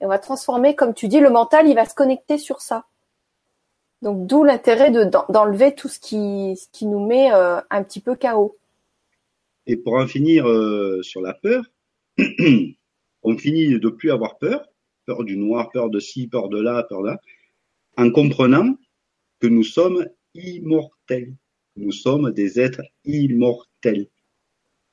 et 0.00 0.04
on 0.04 0.08
va 0.08 0.18
transformer, 0.18 0.74
comme 0.74 0.94
tu 0.94 1.08
dis, 1.08 1.20
le 1.20 1.30
mental, 1.30 1.68
il 1.68 1.74
va 1.74 1.84
se 1.84 1.94
connecter 1.94 2.38
sur 2.38 2.60
ça. 2.60 2.84
Donc 4.02 4.26
d'où 4.26 4.44
l'intérêt 4.44 4.90
de 4.90 5.04
d'enlever 5.30 5.74
tout 5.74 5.88
ce 5.88 6.00
qui, 6.00 6.56
ce 6.56 6.66
qui 6.72 6.86
nous 6.86 7.06
met 7.06 7.32
euh, 7.32 7.60
un 7.70 7.82
petit 7.82 8.00
peu 8.00 8.16
chaos. 8.16 8.56
Et 9.66 9.76
pour 9.76 9.94
en 9.94 10.06
finir 10.06 10.48
euh, 10.48 11.02
sur 11.02 11.20
la 11.20 11.34
peur, 11.34 11.62
on 13.22 13.36
finit 13.36 13.78
de 13.78 13.88
plus 13.90 14.10
avoir 14.10 14.38
peur, 14.38 14.66
peur 15.04 15.24
du 15.24 15.36
noir, 15.36 15.70
peur 15.70 15.90
de 15.90 16.00
ci, 16.00 16.28
peur 16.28 16.48
de 16.48 16.60
là, 16.60 16.82
peur 16.84 17.02
de 17.02 17.08
là, 17.08 17.20
en 17.98 18.10
comprenant 18.10 18.74
que 19.38 19.46
nous 19.46 19.64
sommes 19.64 20.06
immortels. 20.34 21.34
Nous 21.76 21.92
sommes 21.92 22.30
des 22.32 22.58
êtres 22.58 22.82
immortels. 23.04 24.08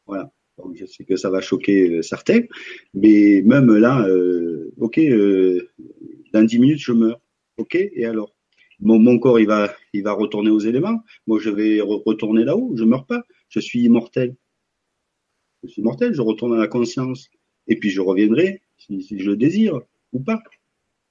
Voilà. 0.06 0.32
Je 0.74 0.86
sais 0.86 1.06
que 1.06 1.16
ça 1.16 1.30
va 1.30 1.40
choquer 1.40 1.90
euh, 1.90 2.02
certains, 2.02 2.42
mais 2.94 3.42
même 3.46 3.74
là, 3.74 4.06
ok, 4.80 5.00
dans 6.34 6.44
dix 6.44 6.60
minutes 6.60 6.80
je 6.80 6.92
meurs. 6.92 7.22
Ok, 7.58 7.76
et 7.76 8.06
alors? 8.06 8.37
Mon, 8.80 9.20
corps 9.20 9.40
il 9.40 9.48
va, 9.48 9.74
il 9.94 10.04
va 10.04 10.14
retourner 10.14 10.50
aux 10.50 10.60
éléments. 10.60 11.02
Moi 11.26 11.40
je 11.40 11.50
vais 11.50 11.82
retourner 11.82 12.44
là-haut. 12.44 12.74
Je 12.76 12.84
meurs 12.84 13.06
pas. 13.06 13.24
Je 13.50 13.60
suis 13.60 13.82
immortel. 13.82 14.36
Je 15.64 15.70
suis 15.70 15.82
immortel. 15.82 16.14
Je 16.14 16.22
retourne 16.22 16.54
à 16.54 16.58
la 16.58 16.68
conscience. 16.68 17.30
Et 17.68 17.76
puis 17.76 17.90
je 17.90 18.02
reviendrai 18.02 18.62
si, 18.78 19.02
si 19.02 19.20
je 19.20 19.30
le 19.32 19.38
désire 19.38 19.80
ou 20.14 20.20
pas. 20.20 20.42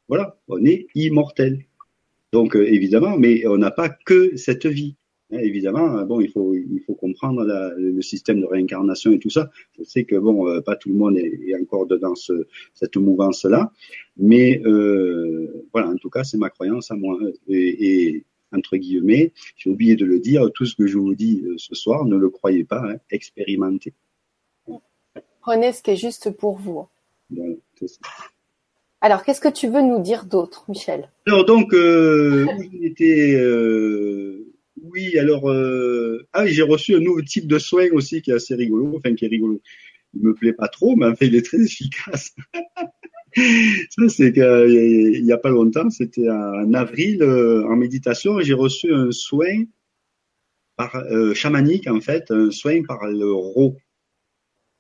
Voilà, 0.09 0.39
on 0.49 0.64
est 0.64 0.87
immortel. 0.95 1.67
Donc 2.33 2.55
évidemment, 2.55 3.17
mais 3.19 3.47
on 3.47 3.59
n'a 3.59 3.71
pas 3.71 3.89
que 3.89 4.37
cette 4.37 4.67
vie. 4.67 4.97
Hein, 5.33 5.39
évidemment, 5.39 6.05
bon, 6.05 6.20
il 6.20 6.31
faut 6.31 6.55
il 6.55 6.81
faut 6.87 6.95
comprendre 6.95 7.45
la, 7.45 7.74
le 7.77 8.01
système 8.03 8.41
de 8.41 8.47
réincarnation 8.47 9.12
et 9.12 9.18
tout 9.18 9.31
ça. 9.31 9.51
Je 9.79 9.83
sais 9.85 10.05
que 10.05 10.16
bon, 10.16 10.49
euh, 10.49 10.61
pas 10.61 10.77
tout 10.77 10.89
le 10.89 10.95
monde 10.95 11.16
est, 11.18 11.41
est 11.49 11.57
encore 11.61 11.87
dedans 11.87 12.14
ce, 12.14 12.47
cette 12.74 12.97
mouvance-là, 12.97 13.72
mais 14.16 14.62
euh, 14.64 15.66
voilà, 15.72 15.89
en 15.89 15.97
tout 15.97 16.11
cas, 16.11 16.22
c'est 16.24 16.39
ma 16.39 16.51
croyance 16.51 16.91
à 16.91 16.95
moi. 16.95 17.18
Et, 17.49 17.87
et 17.87 18.24
entre 18.53 18.77
guillemets, 18.77 19.33
j'ai 19.57 19.70
oublié 19.70 19.97
de 19.97 20.05
le 20.05 20.20
dire, 20.20 20.51
tout 20.55 20.64
ce 20.64 20.77
que 20.77 20.87
je 20.87 20.97
vous 20.97 21.16
dis 21.16 21.43
euh, 21.45 21.57
ce 21.59 21.74
soir, 21.74 22.05
ne 22.05 22.16
le 22.16 22.31
croyez 22.31 22.62
pas, 22.64 22.83
hein, 22.89 22.97
expérimentez. 23.11 23.93
Prenez 25.41 25.72
ce 25.72 25.83
qui 25.83 25.91
est 25.91 25.97
juste 25.97 26.31
pour 26.31 26.57
vous. 26.57 26.87
Voilà, 27.31 27.55
Alors, 29.01 29.24
qu'est-ce 29.24 29.41
que 29.41 29.49
tu 29.49 29.68
veux 29.68 29.83
nous 29.83 30.01
dire 30.01 30.24
d'autre, 30.24 30.64
Michel? 30.68 31.11
Alors 31.27 31.45
donc, 31.45 31.74
euh, 31.74 32.47
où 32.47 32.62
j'étais 32.81 33.35
euh, 33.35 34.45
oui, 34.93 35.18
alors 35.18 35.51
euh... 35.51 36.26
ah, 36.32 36.47
j'ai 36.47 36.62
reçu 36.62 36.95
un 36.95 37.01
nouveau 37.01 37.22
type 37.22 37.47
de 37.47 37.59
soin 37.59 37.89
aussi 37.93 38.22
qui 38.22 38.30
est 38.30 38.34
assez 38.34 38.55
rigolo, 38.55 38.95
enfin 38.97 39.14
qui 39.14 39.24
est 39.24 39.28
rigolo. 39.28 39.61
Il 40.14 40.22
me 40.22 40.34
plaît 40.34 40.53
pas 40.53 40.68
trop, 40.68 40.97
mais 40.97 41.07
enfin 41.07 41.26
il 41.26 41.34
est 41.34 41.45
très 41.45 41.61
efficace. 41.61 42.34
Ça 43.37 44.09
c'est 44.09 44.32
qu'il 44.32 45.24
y 45.24 45.32
a 45.32 45.39
pas 45.39 45.51
longtemps, 45.51 45.91
c'était 45.91 46.30
en 46.30 46.72
avril 46.72 47.22
euh, 47.22 47.66
en 47.66 47.76
méditation, 47.76 48.41
j'ai 48.41 48.55
reçu 48.55 48.93
un 48.95 49.11
soin 49.12 49.64
par 50.76 50.97
euh, 50.97 51.34
chamanique 51.34 51.87
en 51.87 52.01
fait, 52.01 52.30
un 52.30 52.51
soin 52.51 52.82
par 52.82 53.07
le 53.07 53.30
ro. 53.30 53.76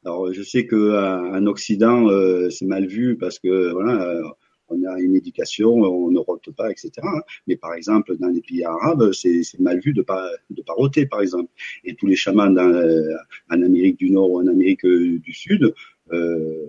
Alors 0.04 0.32
je 0.32 0.42
sais 0.42 0.66
que 0.66 0.96
en 1.34 1.46
Occident 1.46 2.08
euh, 2.08 2.48
c'est 2.48 2.64
mal 2.66 2.86
vu 2.86 3.18
parce 3.18 3.38
que 3.38 3.72
voilà 3.72 4.22
on 4.68 4.84
a 4.84 4.98
une 5.00 5.16
éducation, 5.16 5.74
on 5.74 6.10
ne 6.10 6.18
rote 6.18 6.50
pas, 6.56 6.70
etc. 6.70 6.90
Hein. 7.02 7.20
Mais 7.46 7.56
par 7.56 7.74
exemple, 7.74 8.16
dans 8.18 8.28
les 8.28 8.40
pays 8.40 8.64
arabes, 8.64 9.12
c'est 9.12 9.42
mal 9.58 9.80
vu 9.80 9.92
de 9.92 10.02
pas 10.02 10.28
de 10.50 10.62
pas 10.62 10.72
roter, 10.72 11.06
par 11.06 11.20
exemple. 11.20 11.50
Et 11.84 11.94
tous 11.94 12.06
les 12.06 12.16
chamans 12.16 12.50
dans, 12.50 12.72
euh, 12.72 13.14
en 13.50 13.62
Amérique 13.62 13.98
du 13.98 14.10
Nord 14.10 14.30
ou 14.30 14.40
en 14.40 14.46
Amérique 14.46 14.86
du 14.86 15.32
Sud 15.32 15.74
euh, 16.12 16.66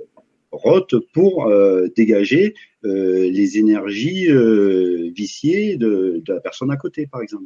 rotent 0.52 0.96
pour 1.14 1.48
euh, 1.48 1.88
dégager 1.96 2.54
euh, 2.86 3.30
les 3.30 3.58
énergies 3.58 4.30
euh, 4.30 5.12
viciées 5.16 5.78
de, 5.78 6.22
de, 6.24 6.34
la 6.34 6.40
personne 6.40 6.72
à 6.72 6.78
côté, 6.78 7.08
par 7.08 7.22
exemple. 7.22 7.46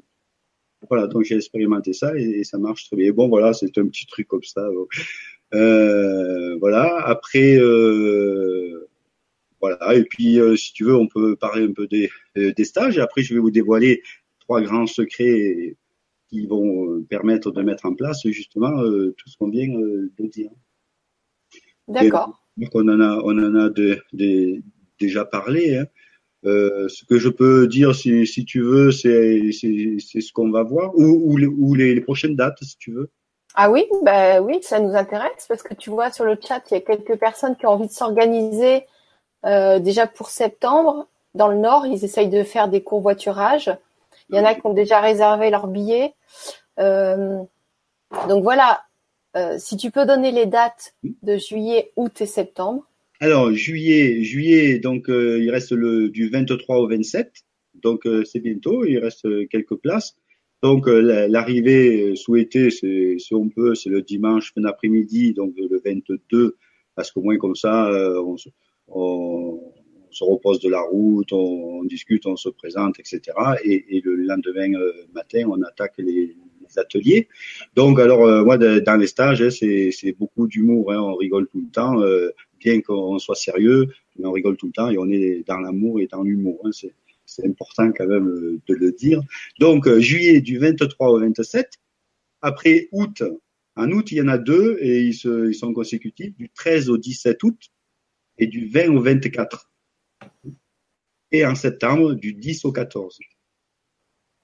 Voilà, 0.89 1.07
donc 1.07 1.23
j'ai 1.23 1.35
expérimenté 1.35 1.93
ça 1.93 2.17
et, 2.17 2.23
et, 2.23 2.43
ça 2.43 2.57
marche 2.57 2.85
très 2.87 2.95
bien. 2.95 3.11
Bon, 3.11 3.27
voilà, 3.27 3.53
c'est 3.53 3.77
un 3.77 3.87
petit 3.87 4.07
truc 4.07 4.27
comme 4.27 4.43
ça. 4.43 4.67
Euh, 5.53 6.57
voilà. 6.59 6.97
Après. 7.05 7.57
Euh, 7.57 8.87
voilà. 9.62 9.95
Et 9.95 10.03
puis, 10.03 10.39
euh, 10.39 10.55
si 10.55 10.74
tu 10.74 10.86
veux, 10.86 10.95
on 10.95 11.07
peut 11.07 11.36
parler 11.36 11.66
un 11.66 11.74
peu 11.74 11.88
des, 11.88 12.09
euh, 12.38 12.51
des 12.53 12.66
stages. 12.66 12.97
Et 12.97 13.01
après, 13.01 13.22
je 13.22 13.34
vais 13.34 13.39
vous 13.39 13.51
dévoiler 13.51 14.01
trois 14.39 14.62
grands 14.62 14.88
secrets 14.88 15.78
qui 16.30 16.47
vont 16.47 16.88
euh, 16.88 17.05
permettre 17.09 17.51
de 17.51 17.62
mettre 17.62 17.86
en 17.86 17.93
place 17.93 18.26
justement 18.28 18.72
tout 18.82 19.30
ce 19.30 19.38
qu'on 19.38 19.49
vient 19.49 19.68
de 19.68 20.28
dire. 20.28 20.49
D'accord. 21.88 22.41
Donc, 22.57 22.70
on 22.74 22.88
en 22.89 22.99
a, 22.99 23.22
on 23.24 23.38
en 23.38 23.55
a 23.55 23.70
de, 23.70 23.99
de, 24.14 24.62
déjà 24.99 25.26
parlé. 25.26 25.78
Hein. 25.78 25.86
Euh, 26.45 26.88
ce 26.88 27.05
que 27.05 27.18
je 27.18 27.30
peux 27.30 27.68
dire, 27.68 27.93
si, 27.93 28.26
si 28.26 28.45
tu 28.45 28.62
veux, 28.62 28.91
c'est 28.91 29.51
ce 29.51 30.34
qu'on 30.34 30.49
va 30.49 30.64
voir, 30.64 30.95
ou, 30.95 31.32
ou, 31.32 31.38
les, 31.38 31.45
ou 31.45 31.76
les, 31.76 31.93
les, 31.93 32.01
prochaines 32.01 32.36
dates, 32.36 32.64
si 32.64 32.78
tu 32.78 32.91
veux. 32.91 33.12
Ah 33.53 33.70
oui, 33.70 33.86
bah 34.03 34.41
oui, 34.41 34.59
ça 34.62 34.80
nous 34.80 34.95
intéresse 34.95 35.45
parce 35.47 35.62
que 35.62 35.74
tu 35.74 35.89
vois 35.89 36.12
sur 36.12 36.26
le 36.26 36.38
chat, 36.41 36.64
il 36.72 36.76
y 36.76 36.78
a 36.78 36.82
quelques 36.82 37.20
personnes 37.20 37.55
qui 37.57 37.66
ont 37.66 37.72
envie 37.72 37.88
de 37.88 37.91
s'organiser 37.91 38.86
déjà 39.43 40.07
pour 40.07 40.29
septembre, 40.29 41.07
dans 41.33 41.47
le 41.47 41.57
Nord, 41.57 41.85
ils 41.85 42.03
essayent 42.03 42.29
de 42.29 42.43
faire 42.43 42.67
des 42.67 42.81
courvoiturages. 42.81 43.71
Il 44.29 44.37
y 44.37 44.39
en 44.39 44.45
a 44.45 44.53
qui 44.53 44.61
ont 44.65 44.73
déjà 44.73 45.01
réservé 45.01 45.49
leurs 45.49 45.67
billets. 45.67 46.13
Euh, 46.79 47.41
donc 48.27 48.43
voilà, 48.43 48.81
euh, 49.35 49.55
si 49.57 49.77
tu 49.77 49.91
peux 49.91 50.05
donner 50.05 50.31
les 50.31 50.45
dates 50.45 50.95
de 51.03 51.37
juillet, 51.37 51.91
août 51.95 52.19
et 52.21 52.25
septembre. 52.25 52.85
Alors 53.19 53.53
juillet, 53.53 54.23
juillet, 54.23 54.79
donc 54.79 55.09
euh, 55.09 55.39
il 55.41 55.49
reste 55.51 55.71
le 55.71 56.09
du 56.09 56.29
23 56.29 56.77
au 56.77 56.87
27, 56.87 57.31
donc 57.75 58.05
euh, 58.05 58.23
c'est 58.25 58.39
bientôt, 58.39 58.83
il 58.83 58.97
reste 58.97 59.27
quelques 59.49 59.75
places. 59.75 60.15
Donc 60.63 60.85
l'arrivée 60.85 62.15
souhaitée, 62.15 62.69
c'est 62.69 63.15
si 63.17 63.33
on 63.33 63.49
peut, 63.49 63.73
c'est 63.73 63.89
le 63.89 64.03
dimanche 64.03 64.53
fin 64.53 64.61
d'après-midi, 64.61 65.33
donc 65.33 65.53
le 65.57 65.81
22, 65.83 66.55
parce 66.93 67.09
qu'au 67.09 67.21
moins 67.21 67.37
comme 67.37 67.55
ça, 67.55 67.89
on 68.23 68.37
se 68.37 68.49
on, 68.91 69.59
se 70.11 70.25
repose 70.25 70.59
de 70.59 70.69
la 70.69 70.81
route, 70.81 71.31
on, 71.31 71.79
on, 71.79 71.83
discute, 71.85 72.25
on 72.25 72.35
se 72.35 72.49
présente, 72.49 72.99
etc. 72.99 73.21
Et, 73.63 73.97
et 73.97 74.01
le 74.01 74.15
lendemain 74.15 74.73
euh, 74.73 74.91
matin, 75.13 75.43
on 75.47 75.61
attaque 75.61 75.93
les, 75.99 76.35
les 76.61 76.79
ateliers. 76.79 77.27
Donc, 77.75 77.99
alors 77.99 78.25
euh, 78.25 78.43
moi, 78.43 78.57
dans 78.57 78.97
les 78.99 79.07
stages, 79.07 79.41
hein, 79.41 79.49
c'est 79.49 80.15
beaucoup 80.19 80.47
d'humour, 80.47 80.91
hein, 80.91 80.99
on 80.99 81.15
rigole 81.15 81.47
tout 81.47 81.61
le 81.61 81.71
temps, 81.71 82.01
euh, 82.01 82.31
bien 82.59 82.81
qu'on 82.81 83.19
soit 83.19 83.35
sérieux, 83.35 83.87
mais 84.17 84.25
on 84.25 84.31
rigole 84.31 84.57
tout 84.57 84.67
le 84.67 84.73
temps 84.73 84.89
et 84.89 84.97
on 84.97 85.09
est 85.09 85.43
dans 85.47 85.59
l'amour 85.59 85.99
et 85.99 86.07
dans 86.07 86.23
l'humour. 86.23 86.59
Hein, 86.65 86.71
c'est 87.25 87.45
important 87.45 87.91
quand 87.91 88.07
même 88.07 88.27
euh, 88.27 88.59
de 88.67 88.73
le 88.75 88.91
dire. 88.91 89.21
Donc, 89.59 89.87
euh, 89.87 89.99
juillet 89.99 90.41
du 90.41 90.57
23 90.57 91.09
au 91.09 91.19
27. 91.19 91.79
Après 92.41 92.89
août, 92.91 93.23
en 93.75 93.89
août, 93.91 94.11
il 94.11 94.17
y 94.17 94.21
en 94.21 94.27
a 94.27 94.37
deux 94.37 94.77
et 94.81 95.01
ils, 95.01 95.13
se, 95.13 95.49
ils 95.49 95.55
sont 95.55 95.73
consécutifs, 95.73 96.35
du 96.35 96.49
13 96.49 96.89
au 96.89 96.97
17 96.97 97.41
août 97.43 97.57
et 98.38 98.47
du 98.47 98.67
20 98.67 98.89
au 98.89 99.01
24. 99.01 99.71
Et 101.32 101.45
en 101.45 101.55
septembre, 101.55 102.13
du 102.13 102.34
10 102.34 102.65
au 102.65 102.71
14. 102.71 103.19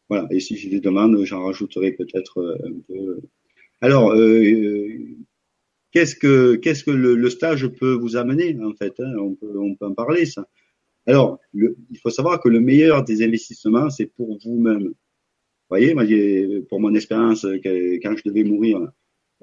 Voilà, 0.10 0.28
et 0.32 0.40
si 0.40 0.56
j'ai 0.56 0.70
des 0.70 0.80
demandes, 0.80 1.22
j'en 1.26 1.44
rajouterai 1.44 1.92
peut-être 1.92 2.40
euh, 2.40 2.58
un 2.66 2.80
peu. 2.88 3.20
Alors, 3.82 4.14
euh, 4.14 4.88
qu'est-ce 5.92 6.16
que 6.16 6.56
qu'est-ce 6.56 6.86
que 6.86 6.92
le, 6.92 7.30
stage 7.30 7.68
peut 7.68 7.94
vous 7.94 8.16
amener 8.16 8.58
en 8.64 8.74
fait 8.74 8.94
hein? 9.00 9.14
On, 9.20 9.36
peut, 9.36 9.60
en 9.82 9.94
parler 9.94 10.26
ça. 10.26 10.48
Alors, 11.06 11.40
il 11.54 12.00
faut 12.02 12.10
savoir 12.10 12.42
que 12.42 12.50
le 12.50 12.60
meilleur 12.60 13.04
des 13.04 13.24
investissements, 13.24 13.90
c'est 13.90 14.08
pour 14.08 14.38
vous-même. 14.44 14.88
Vous 14.90 14.96
voyez, 15.76 16.62
pour 16.70 16.80
mon 16.80 16.96
expérience, 16.96 17.46
quand 17.64 18.16
je 18.18 18.24
devais 18.24 18.44
mourir, 18.44 18.90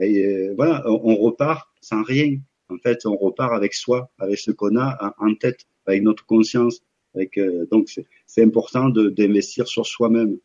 euh, 0.01 0.55
voilà, 0.57 0.83
on 0.91 1.15
repart 1.17 1.69
sans 1.81 2.03
rien 2.03 2.39
en 2.69 2.79
fait, 2.79 3.05
on 3.07 3.17
repart 3.17 3.53
avec 3.53 3.75
soi, 3.75 4.11
avec 4.19 4.39
ce 4.39 4.51
qu'on 4.51 4.77
a 4.77 5.15
en 5.19 5.35
tête, 5.35 5.67
avec 5.87 6.03
notre 6.03 6.25
conscience. 6.25 6.81
Euh, 7.17 7.67
donc, 7.71 7.89
c'est 8.27 8.43
important 8.43 8.89
d'investir 8.89 9.69
sur 9.69 9.87
soi-même. 9.87 10.39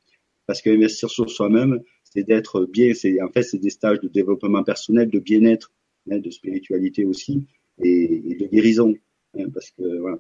Parce 0.46 0.62
qu'investir 0.62 1.10
sur 1.10 1.30
soi-même, 1.30 1.82
c'est 2.04 2.24
d'être 2.24 2.66
bien. 2.66 2.94
C'est 2.94 3.22
En 3.22 3.30
fait, 3.30 3.44
c'est 3.44 3.60
des 3.60 3.70
stages 3.70 4.00
de 4.02 4.08
développement 4.08 4.64
personnel, 4.64 5.10
de 5.10 5.20
bien-être, 5.20 5.72
hein, 6.12 6.20
de 6.20 6.30
spiritualité 6.30 7.06
aussi, 7.06 7.46
et, 7.82 8.36
de 8.40 8.46
guérison. 8.48 8.94
Hein, 9.38 9.46
parce 9.54 9.72
que, 9.72 10.00
voilà. 10.00 10.20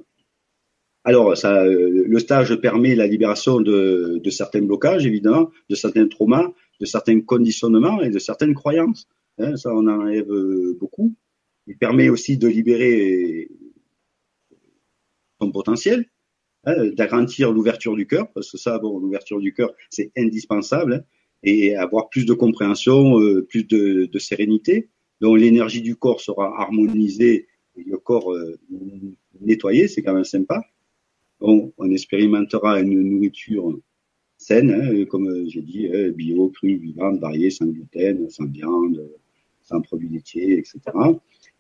Alors, 1.03 1.35
ça, 1.35 1.63
euh, 1.63 2.03
le 2.05 2.19
stage 2.19 2.55
permet 2.57 2.93
la 2.93 3.07
libération 3.07 3.59
de, 3.61 4.21
certains 4.29 4.61
blocages, 4.61 5.05
évidemment, 5.05 5.49
de 5.69 5.75
certains 5.75 6.07
traumas, 6.07 6.51
de 6.79 6.85
certains 6.85 7.19
conditionnements 7.21 8.01
et 8.01 8.09
de 8.09 8.19
certaines 8.19 8.53
croyances. 8.53 9.07
Hein, 9.37 9.57
ça, 9.57 9.73
on 9.73 9.87
en 9.87 10.01
enlève 10.01 10.31
beaucoup. 10.79 11.15
Il 11.70 11.78
permet 11.78 12.09
aussi 12.09 12.36
de 12.38 12.47
libérer 12.47 13.47
son 15.39 15.51
potentiel, 15.51 16.09
hein, 16.65 16.88
d'agrandir 16.97 17.51
l'ouverture 17.51 17.95
du 17.95 18.07
cœur, 18.07 18.32
parce 18.34 18.51
que 18.51 18.57
ça, 18.57 18.80
bon, 18.80 18.97
l'ouverture 18.97 19.39
du 19.39 19.53
cœur, 19.53 19.72
c'est 19.91 20.11
indispensable. 20.17 20.93
Hein. 20.93 21.03
et 21.43 21.76
avoir 21.76 22.09
plus 22.09 22.26
de 22.26 22.34
compréhension, 22.34 23.17
euh, 23.22 23.43
plus 23.43 23.63
de, 23.65 24.09
sérénité. 24.17 24.89
Donc 25.22 25.38
l'énergie 25.38 25.82
du 25.82 25.95
corps 25.95 26.20
sera 26.20 26.59
harmonisée, 26.59 27.47
et 27.78 27.84
le 27.84 27.97
corps 27.97 28.34
euh, 28.34 28.59
nettoyé, 29.39 29.88
c'est 29.88 30.01
quand 30.01 30.15
même 30.15 30.26
sympa. 30.26 30.61
On, 31.39 31.72
on 31.78 31.91
expérimentera 31.91 32.82
une 32.82 32.99
nourriture 33.03 33.80
saine, 34.38 34.72
hein, 34.72 35.05
comme 35.05 35.47
j'ai 35.47 35.61
dit, 35.61 35.88
bio, 36.15 36.49
cru, 36.49 36.78
vivante, 36.78 37.20
variée, 37.20 37.51
sans 37.51 37.67
gluten, 37.67 38.28
sans 38.30 38.45
viande, 38.45 39.07
sans 39.61 39.82
produits 39.82 40.09
laitiers, 40.09 40.57
etc. 40.57 40.80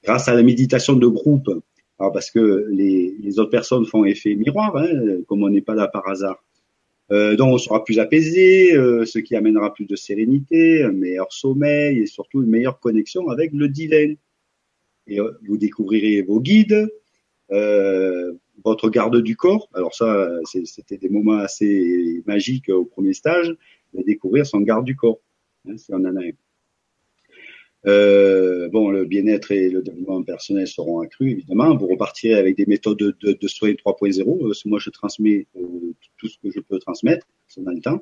Grâce 0.03 0.27
à 0.27 0.33
la 0.33 0.43
méditation 0.43 0.95
de 0.95 1.07
groupe, 1.07 1.49
parce 1.97 2.31
que 2.31 2.67
les, 2.71 3.15
les 3.19 3.39
autres 3.39 3.49
personnes 3.49 3.85
font 3.85 4.05
effet 4.05 4.35
miroir, 4.35 4.75
hein, 4.77 5.21
comme 5.27 5.43
on 5.43 5.49
n'est 5.49 5.61
pas 5.61 5.75
là 5.75 5.87
par 5.87 6.07
hasard. 6.07 6.43
Euh, 7.11 7.35
donc 7.35 7.53
on 7.53 7.57
sera 7.57 7.83
plus 7.83 7.99
apaisé, 7.99 8.75
euh, 8.75 9.03
ce 9.05 9.19
qui 9.19 9.35
amènera 9.35 9.73
plus 9.73 9.85
de 9.85 9.95
sérénité, 9.95 10.83
un 10.83 10.91
meilleur 10.91 11.33
sommeil 11.33 11.99
et 11.99 12.05
surtout 12.05 12.43
une 12.43 12.49
meilleure 12.49 12.79
connexion 12.79 13.29
avec 13.29 13.51
le 13.51 13.67
divin. 13.67 14.13
Et 15.07 15.19
euh, 15.19 15.31
vous 15.47 15.57
découvrirez 15.57 16.21
vos 16.21 16.39
guides, 16.39 16.87
euh, 17.51 18.33
votre 18.63 18.89
garde 18.89 19.21
du 19.21 19.35
corps. 19.35 19.69
Alors 19.73 19.95
ça, 19.95 20.29
c'était 20.65 20.97
des 20.97 21.09
moments 21.09 21.39
assez 21.39 22.21
magiques 22.27 22.69
au 22.69 22.85
premier 22.85 23.13
stage, 23.13 23.55
de 23.93 24.03
découvrir 24.03 24.45
son 24.45 24.61
garde 24.61 24.85
du 24.85 24.95
corps, 24.95 25.19
hein, 25.67 25.77
si 25.77 25.91
on 25.91 25.97
en 25.97 26.15
a 26.15 26.21
un. 26.21 26.31
Euh, 27.85 28.67
bon, 28.69 28.89
le 28.89 29.05
bien-être 29.05 29.51
et 29.51 29.69
le 29.69 29.81
développement 29.81 30.21
personnel 30.23 30.67
seront 30.67 30.99
accrus, 30.99 31.31
évidemment. 31.31 31.75
Vous 31.77 31.87
repartirez 31.87 32.37
avec 32.37 32.57
des 32.57 32.65
méthodes 32.65 32.97
de, 32.97 33.15
de, 33.21 33.33
de 33.33 33.47
soins 33.47 33.71
3.0. 33.71 34.19
Euh, 34.19 34.53
moi, 34.65 34.79
je 34.79 34.89
transmets 34.89 35.47
euh, 35.55 35.61
tout 36.17 36.27
ce 36.27 36.37
que 36.43 36.51
je 36.51 36.59
peux 36.59 36.79
transmettre, 36.79 37.25
c'est 37.47 37.63
dans 37.63 37.71
le 37.71 37.81
temps. 37.81 38.01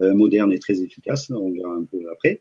Euh, 0.00 0.14
moderne 0.14 0.52
et 0.52 0.58
très 0.58 0.80
efficace, 0.82 1.30
on 1.30 1.52
verra 1.52 1.74
un 1.74 1.84
peu 1.84 1.98
après. 2.10 2.40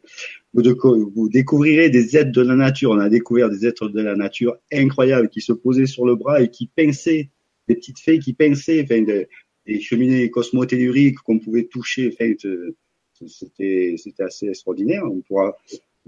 Vous, 0.54 1.30
découvrirez 1.30 1.90
des 1.90 2.18
êtres 2.18 2.32
de 2.32 2.42
la 2.42 2.56
nature. 2.56 2.92
On 2.92 2.98
a 3.00 3.10
découvert 3.10 3.50
des 3.50 3.68
êtres 3.68 3.90
de 3.90 4.02
la 4.02 4.16
nature 4.16 4.58
incroyables 4.72 5.30
qui 5.30 5.42
se 5.42 5.54
posaient 5.54 5.86
sur 5.86 6.06
le 6.06 6.16
bras 6.16 6.42
et 6.42 6.50
qui 6.50 6.68
pinçaient, 6.68 7.30
des 7.68 7.76
petites 7.76 8.00
fées 8.00 8.20
qui 8.20 8.34
pinçaient, 8.34 8.82
enfin, 8.84 9.02
des, 9.02 9.28
des 9.68 9.80
cheminées 9.80 10.32
cosmotelluriques 10.32 11.20
qu'on 11.20 11.40
pouvait 11.40 11.66
toucher. 11.66 12.16
Enfin, 12.20 12.34
c'était 13.28 13.96
assez 14.20 14.48
extraordinaire. 14.48 15.04
On 15.06 15.22
pourra 15.22 15.56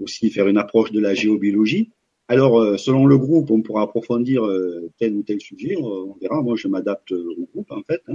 aussi 0.00 0.30
faire 0.30 0.48
une 0.48 0.58
approche 0.58 0.92
de 0.92 1.00
la 1.00 1.14
géobiologie. 1.14 1.90
Alors, 2.28 2.58
euh, 2.58 2.76
selon 2.78 3.04
le 3.06 3.18
groupe, 3.18 3.50
on 3.50 3.60
pourra 3.60 3.82
approfondir 3.82 4.44
euh, 4.46 4.90
tel 4.98 5.14
ou 5.14 5.22
tel 5.22 5.40
sujet. 5.40 5.76
On, 5.76 6.16
verra. 6.20 6.42
Moi, 6.42 6.56
je 6.56 6.68
m'adapte 6.68 7.12
au 7.12 7.46
groupe, 7.52 7.70
en 7.70 7.82
fait. 7.82 8.02
Hein. 8.08 8.14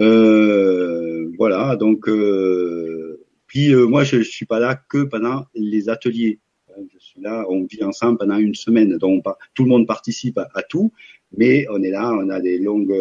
Euh, 0.00 1.32
voilà. 1.36 1.76
Donc, 1.76 2.08
puis 3.46 3.74
moi, 3.74 4.04
je, 4.04 4.18
je 4.18 4.30
suis 4.30 4.46
pas 4.46 4.60
là 4.60 4.80
que 4.88 5.02
pendant 5.02 5.46
les 5.54 5.88
ateliers. 5.88 6.38
Je 6.92 6.98
suis 6.98 7.20
là. 7.20 7.44
On 7.48 7.64
vit 7.64 7.82
ensemble 7.82 8.18
pendant 8.18 8.38
une 8.38 8.54
semaine. 8.54 8.96
Donc, 8.98 9.24
tout 9.54 9.64
le 9.64 9.68
monde 9.68 9.86
participe 9.86 10.38
à, 10.38 10.48
à, 10.54 10.62
tout, 10.62 10.92
mais 11.36 11.66
on 11.70 11.82
est 11.82 11.90
là. 11.90 12.12
On 12.14 12.28
a 12.30 12.40
des 12.40 12.58
longues 12.58 12.96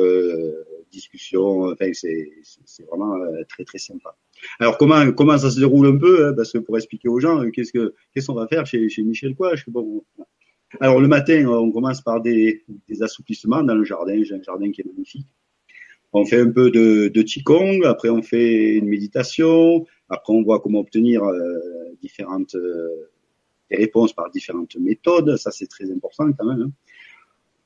discussions. 0.92 1.72
Enfin, 1.72 1.92
c'est 1.94 2.86
vraiment 2.90 3.16
très 3.48 3.64
très 3.66 3.78
sympa. 3.78 4.18
Alors 4.60 4.78
comment 4.78 5.12
comment 5.12 5.38
ça 5.38 5.50
se 5.50 5.60
déroule 5.60 5.88
un 5.88 5.98
peu 5.98 6.28
hein, 6.28 6.34
Parce 6.36 6.52
que 6.52 6.58
pour 6.60 6.78
expliquer 6.78 7.10
aux 7.10 7.20
gens, 7.20 7.42
euh, 7.42 7.50
qu'est-ce 7.50 7.72
que 7.72 7.94
qu'est-ce 8.14 8.28
qu'on 8.28 8.34
va 8.34 8.48
faire 8.48 8.66
chez, 8.66 8.90
chez 8.90 9.04
Michel 9.04 9.36
quoi 9.36 9.54
bon, 9.68 10.04
Alors 10.80 11.00
le 11.00 11.08
matin, 11.08 11.46
on 11.48 11.72
commence 11.72 12.02
par 12.02 12.22
des, 12.22 12.64
des 12.88 13.04
assouplissements 13.04 13.64
dans 13.64 13.76
le 13.76 13.84
jardin. 13.84 14.22
J'ai 14.24 14.36
un 14.36 14.44
jardin 14.44 14.72
qui 14.72 14.82
est 14.82 14.86
magnifique. 14.86 15.28
On 16.14 16.26
fait 16.26 16.42
un 16.42 16.52
peu 16.52 16.72
de, 16.72 17.08
de 17.08 17.22
qigong, 17.22 17.84
après 17.86 18.10
on 18.10 18.22
fait 18.22 18.76
une 18.76 18.88
méditation, 18.88 19.86
après 20.10 20.34
on 20.34 20.44
voit 20.44 20.60
comment 20.60 20.80
obtenir 20.80 21.24
euh, 21.24 21.60
différentes 22.02 22.56
euh, 22.56 23.10
des 23.70 23.78
réponses 23.78 24.12
par 24.12 24.30
différentes 24.30 24.76
méthodes. 24.76 25.38
Ça 25.38 25.52
c'est 25.52 25.68
très 25.68 25.90
important 25.90 26.32
quand 26.34 26.46
même. 26.46 26.62
Hein. 26.62 26.72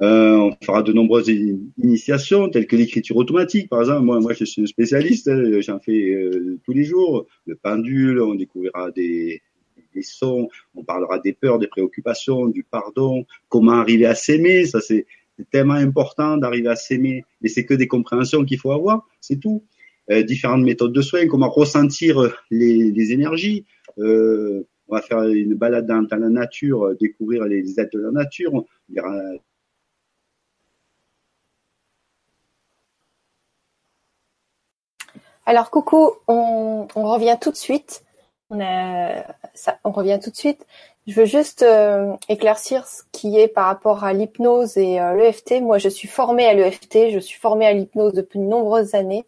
Euh, 0.01 0.35
on 0.35 0.51
fera 0.61 0.83
de 0.83 0.91
nombreuses 0.91 1.29
initiations, 1.77 2.49
telles 2.49 2.67
que 2.67 2.75
l'écriture 2.75 3.15
automatique, 3.15 3.69
par 3.69 3.81
exemple. 3.81 4.01
Moi, 4.01 4.19
moi, 4.19 4.33
je 4.33 4.43
suis 4.43 4.61
un 4.61 4.65
spécialiste, 4.65 5.29
hein, 5.29 5.61
j'en 5.61 5.79
fais 5.79 6.11
euh, 6.13 6.59
tous 6.65 6.73
les 6.73 6.83
jours. 6.83 7.27
Le 7.45 7.55
pendule, 7.55 8.19
on 8.21 8.35
découvrira 8.35 8.91
des, 8.91 9.41
sons, 10.01 10.49
on 10.75 10.83
parlera 10.83 11.19
des 11.19 11.31
peurs, 11.31 11.59
des 11.59 11.67
préoccupations, 11.67 12.47
du 12.47 12.63
pardon, 12.63 13.25
comment 13.47 13.73
arriver 13.73 14.05
à 14.05 14.15
s'aimer. 14.15 14.65
Ça, 14.65 14.81
c'est 14.81 15.05
tellement 15.51 15.75
important 15.75 16.35
d'arriver 16.37 16.67
à 16.67 16.75
s'aimer. 16.75 17.23
Mais 17.41 17.47
c'est 17.47 17.65
que 17.65 17.73
des 17.73 17.87
compréhensions 17.87 18.43
qu'il 18.43 18.59
faut 18.59 18.71
avoir, 18.71 19.07
c'est 19.21 19.39
tout. 19.39 19.63
Euh, 20.11 20.23
différentes 20.23 20.63
méthodes 20.63 20.93
de 20.93 21.01
soins, 21.01 21.25
comment 21.27 21.49
ressentir 21.49 22.35
les, 22.51 22.91
les 22.91 23.11
énergies. 23.13 23.65
on 23.97 24.63
va 24.89 25.01
faire 25.01 25.23
une 25.23 25.55
balade 25.55 25.87
dans, 25.87 26.05
la 26.11 26.29
nature, 26.29 26.93
découvrir 26.99 27.45
les 27.45 27.79
êtres 27.79 27.97
de 27.97 28.03
la 28.03 28.11
nature. 28.11 28.65
Alors 35.45 35.69
coucou, 35.69 36.11
on, 36.27 36.87
revient 36.95 37.37
tout 37.39 37.51
de 37.51 37.55
suite. 37.55 38.03
On, 38.49 38.57
revient 39.91 40.19
tout 40.21 40.31
de 40.31 40.35
suite. 40.35 40.65
Je 41.05 41.13
veux 41.13 41.25
juste 41.25 41.61
euh, 41.61 42.13
éclaircir 42.29 42.87
ce 42.87 43.03
qui 43.11 43.37
est 43.37 43.47
par 43.47 43.67
rapport 43.67 44.03
à 44.03 44.13
l'hypnose 44.13 44.75
et 44.77 44.99
euh, 44.99 45.13
l'EFT. 45.13 45.61
Moi, 45.61 45.77
je 45.77 45.89
suis 45.89 46.07
formée 46.07 46.47
à 46.47 46.53
l'EFT, 46.55 47.11
je 47.11 47.19
suis 47.19 47.39
formée 47.39 47.67
à 47.67 47.73
l'hypnose 47.73 48.13
depuis 48.13 48.39
de 48.39 48.45
nombreuses 48.45 48.95
années. 48.95 49.25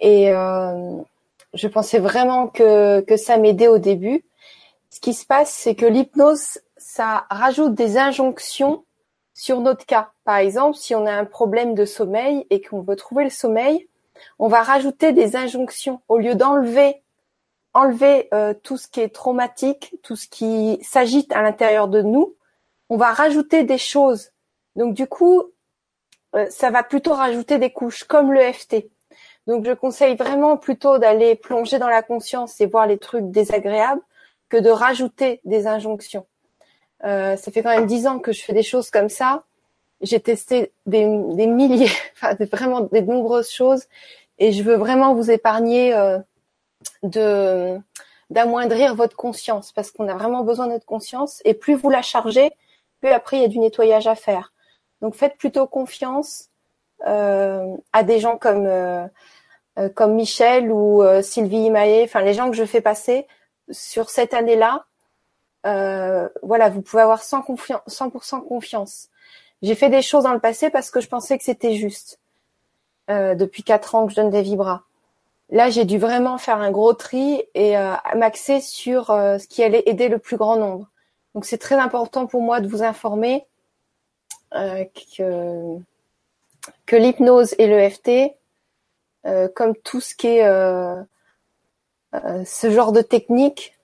Et 0.00 0.32
euh, 0.32 0.96
je 1.54 1.68
pensais 1.68 2.00
vraiment 2.00 2.48
que, 2.48 3.00
que 3.00 3.16
ça 3.16 3.36
m'aidait 3.36 3.68
au 3.68 3.78
début. 3.78 4.24
Ce 4.90 4.98
qui 4.98 5.14
se 5.14 5.24
passe, 5.24 5.50
c'est 5.50 5.76
que 5.76 5.86
l'hypnose, 5.86 6.58
ça 6.76 7.26
rajoute 7.30 7.74
des 7.74 7.98
injonctions 7.98 8.84
sur 9.32 9.60
notre 9.60 9.86
cas. 9.86 10.10
Par 10.24 10.38
exemple, 10.38 10.76
si 10.76 10.96
on 10.96 11.06
a 11.06 11.12
un 11.12 11.24
problème 11.24 11.74
de 11.74 11.84
sommeil 11.84 12.46
et 12.50 12.60
qu'on 12.60 12.80
veut 12.80 12.96
trouver 12.96 13.22
le 13.22 13.30
sommeil, 13.30 13.87
on 14.38 14.48
va 14.48 14.62
rajouter 14.62 15.12
des 15.12 15.36
injonctions 15.36 16.00
au 16.08 16.18
lieu 16.18 16.34
d'enlever 16.34 17.02
enlever 17.74 18.28
euh, 18.34 18.54
tout 18.54 18.76
ce 18.76 18.88
qui 18.88 19.00
est 19.00 19.14
traumatique, 19.14 19.94
tout 20.02 20.16
ce 20.16 20.26
qui 20.28 20.78
s'agite 20.82 21.32
à 21.32 21.42
l'intérieur 21.42 21.88
de 21.88 22.02
nous, 22.02 22.34
on 22.88 22.96
va 22.96 23.12
rajouter 23.12 23.64
des 23.64 23.78
choses. 23.78 24.30
Donc 24.76 24.94
du 24.94 25.06
coup, 25.06 25.44
euh, 26.34 26.46
ça 26.50 26.70
va 26.70 26.82
plutôt 26.82 27.14
rajouter 27.14 27.58
des 27.58 27.70
couches 27.70 28.04
comme 28.04 28.32
le 28.32 28.40
FT. 28.52 28.88
Donc 29.46 29.64
je 29.64 29.72
conseille 29.72 30.16
vraiment 30.16 30.56
plutôt 30.56 30.98
d'aller 30.98 31.34
plonger 31.34 31.78
dans 31.78 31.88
la 31.88 32.02
conscience 32.02 32.60
et 32.60 32.66
voir 32.66 32.86
les 32.86 32.98
trucs 32.98 33.30
désagréables 33.30 34.02
que 34.48 34.56
de 34.56 34.70
rajouter 34.70 35.40
des 35.44 35.66
injonctions. 35.66 36.26
Euh, 37.04 37.36
ça 37.36 37.52
fait 37.52 37.62
quand 37.62 37.74
même 37.74 37.86
dix 37.86 38.06
ans 38.06 38.18
que 38.18 38.32
je 38.32 38.42
fais 38.42 38.52
des 38.52 38.62
choses 38.62 38.90
comme 38.90 39.08
ça 39.08 39.44
j'ai 40.00 40.20
testé 40.20 40.72
des, 40.86 41.04
des 41.34 41.46
milliers, 41.46 41.90
enfin 42.14 42.34
vraiment 42.52 42.82
des 42.82 43.02
nombreuses 43.02 43.50
choses, 43.50 43.84
et 44.38 44.52
je 44.52 44.62
veux 44.62 44.76
vraiment 44.76 45.14
vous 45.14 45.30
épargner 45.30 45.94
euh, 45.94 46.18
de 47.02 47.78
d'amoindrir 48.30 48.94
votre 48.94 49.16
conscience 49.16 49.72
parce 49.72 49.90
qu'on 49.90 50.06
a 50.06 50.14
vraiment 50.14 50.44
besoin 50.44 50.66
de 50.66 50.72
notre 50.72 50.84
conscience 50.84 51.40
et 51.44 51.54
plus 51.54 51.74
vous 51.74 51.88
la 51.88 52.02
chargez, 52.02 52.50
plus 53.00 53.08
après 53.08 53.38
il 53.38 53.42
y 53.42 53.44
a 53.44 53.48
du 53.48 53.58
nettoyage 53.58 54.06
à 54.06 54.14
faire. 54.14 54.52
Donc 55.00 55.14
faites 55.14 55.36
plutôt 55.38 55.66
confiance 55.66 56.50
euh, 57.06 57.74
à 57.92 58.02
des 58.02 58.20
gens 58.20 58.36
comme 58.36 58.66
euh, 58.66 59.06
euh 59.78 59.88
comme 59.88 60.14
Michel 60.14 60.70
ou 60.70 61.02
euh, 61.02 61.22
Sylvie 61.22 61.70
Maillet, 61.70 62.04
enfin 62.04 62.20
les 62.20 62.34
gens 62.34 62.50
que 62.50 62.56
je 62.56 62.64
fais 62.64 62.80
passer 62.80 63.26
sur 63.70 64.10
cette 64.10 64.34
année-là. 64.34 64.84
Euh, 65.66 66.28
voilà, 66.42 66.68
vous 66.68 66.82
pouvez 66.82 67.02
avoir 67.02 67.22
100%, 67.22 67.44
confiance, 67.44 67.80
100 67.86 68.40
confiance. 68.42 69.08
J'ai 69.62 69.74
fait 69.74 69.90
des 69.90 70.02
choses 70.02 70.24
dans 70.24 70.32
le 70.32 70.40
passé 70.40 70.70
parce 70.70 70.90
que 70.90 71.00
je 71.00 71.08
pensais 71.08 71.36
que 71.38 71.44
c'était 71.44 71.74
juste. 71.74 72.18
Euh, 73.10 73.34
depuis 73.34 73.62
quatre 73.62 73.94
ans 73.94 74.06
que 74.06 74.12
je 74.12 74.16
donne 74.16 74.28
des 74.28 74.42
vibras. 74.42 74.82
Là, 75.50 75.70
j'ai 75.70 75.86
dû 75.86 75.96
vraiment 75.98 76.36
faire 76.36 76.58
un 76.58 76.70
gros 76.70 76.92
tri 76.92 77.42
et 77.54 77.78
euh, 77.78 77.94
m'axer 78.14 78.60
sur 78.60 79.10
euh, 79.10 79.38
ce 79.38 79.46
qui 79.48 79.62
allait 79.62 79.82
aider 79.86 80.08
le 80.08 80.18
plus 80.18 80.36
grand 80.36 80.56
nombre. 80.56 80.90
Donc, 81.34 81.46
c'est 81.46 81.56
très 81.56 81.76
important 81.76 82.26
pour 82.26 82.42
moi 82.42 82.60
de 82.60 82.68
vous 82.68 82.82
informer 82.82 83.46
euh, 84.54 84.84
que, 85.16 85.78
que 86.84 86.96
l'hypnose 86.96 87.54
et 87.58 87.66
l'EFT, 87.66 88.34
comme 89.54 89.76
tout 89.76 90.00
ce 90.00 90.14
qui 90.14 90.26
est 90.26 90.44
ce 92.12 92.70
genre 92.70 92.92
de 92.92 93.02
technique 93.02 93.78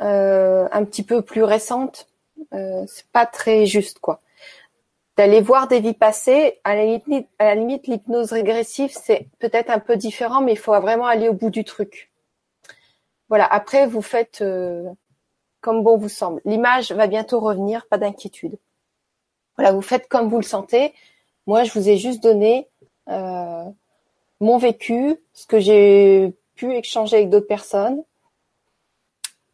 un 0.00 0.84
petit 0.84 1.04
peu 1.04 1.22
plus 1.22 1.44
récente, 1.44 2.08
c'est 2.50 3.06
pas 3.12 3.26
très 3.26 3.64
juste, 3.64 4.00
quoi 4.00 4.20
d'aller 5.18 5.40
voir 5.40 5.66
des 5.66 5.80
vies 5.80 5.94
passées. 5.94 6.60
À 6.62 6.76
la 6.76 6.84
limite, 6.84 7.28
à 7.40 7.46
la 7.46 7.56
limite, 7.56 7.88
l'hypnose 7.88 8.32
régressive, 8.32 8.92
c'est 8.92 9.26
peut-être 9.40 9.68
un 9.68 9.80
peu 9.80 9.96
différent, 9.96 10.40
mais 10.40 10.52
il 10.52 10.58
faut 10.58 10.80
vraiment 10.80 11.06
aller 11.06 11.28
au 11.28 11.32
bout 11.32 11.50
du 11.50 11.64
truc. 11.64 12.12
Voilà. 13.28 13.44
Après, 13.44 13.88
vous 13.88 14.00
faites 14.00 14.42
euh, 14.42 14.88
comme 15.60 15.82
bon 15.82 15.96
vous 15.96 16.08
semble. 16.08 16.40
L'image 16.44 16.92
va 16.92 17.08
bientôt 17.08 17.40
revenir, 17.40 17.84
pas 17.88 17.98
d'inquiétude. 17.98 18.58
Voilà, 19.56 19.72
vous 19.72 19.82
faites 19.82 20.06
comme 20.06 20.28
vous 20.28 20.36
le 20.36 20.44
sentez. 20.44 20.94
Moi, 21.48 21.64
je 21.64 21.72
vous 21.72 21.88
ai 21.88 21.96
juste 21.96 22.22
donné 22.22 22.68
euh, 23.08 23.64
mon 24.38 24.56
vécu, 24.56 25.16
ce 25.32 25.46
que 25.46 25.58
j'ai 25.58 26.32
pu 26.54 26.72
échanger 26.76 27.16
avec 27.16 27.28
d'autres 27.28 27.48
personnes. 27.48 28.04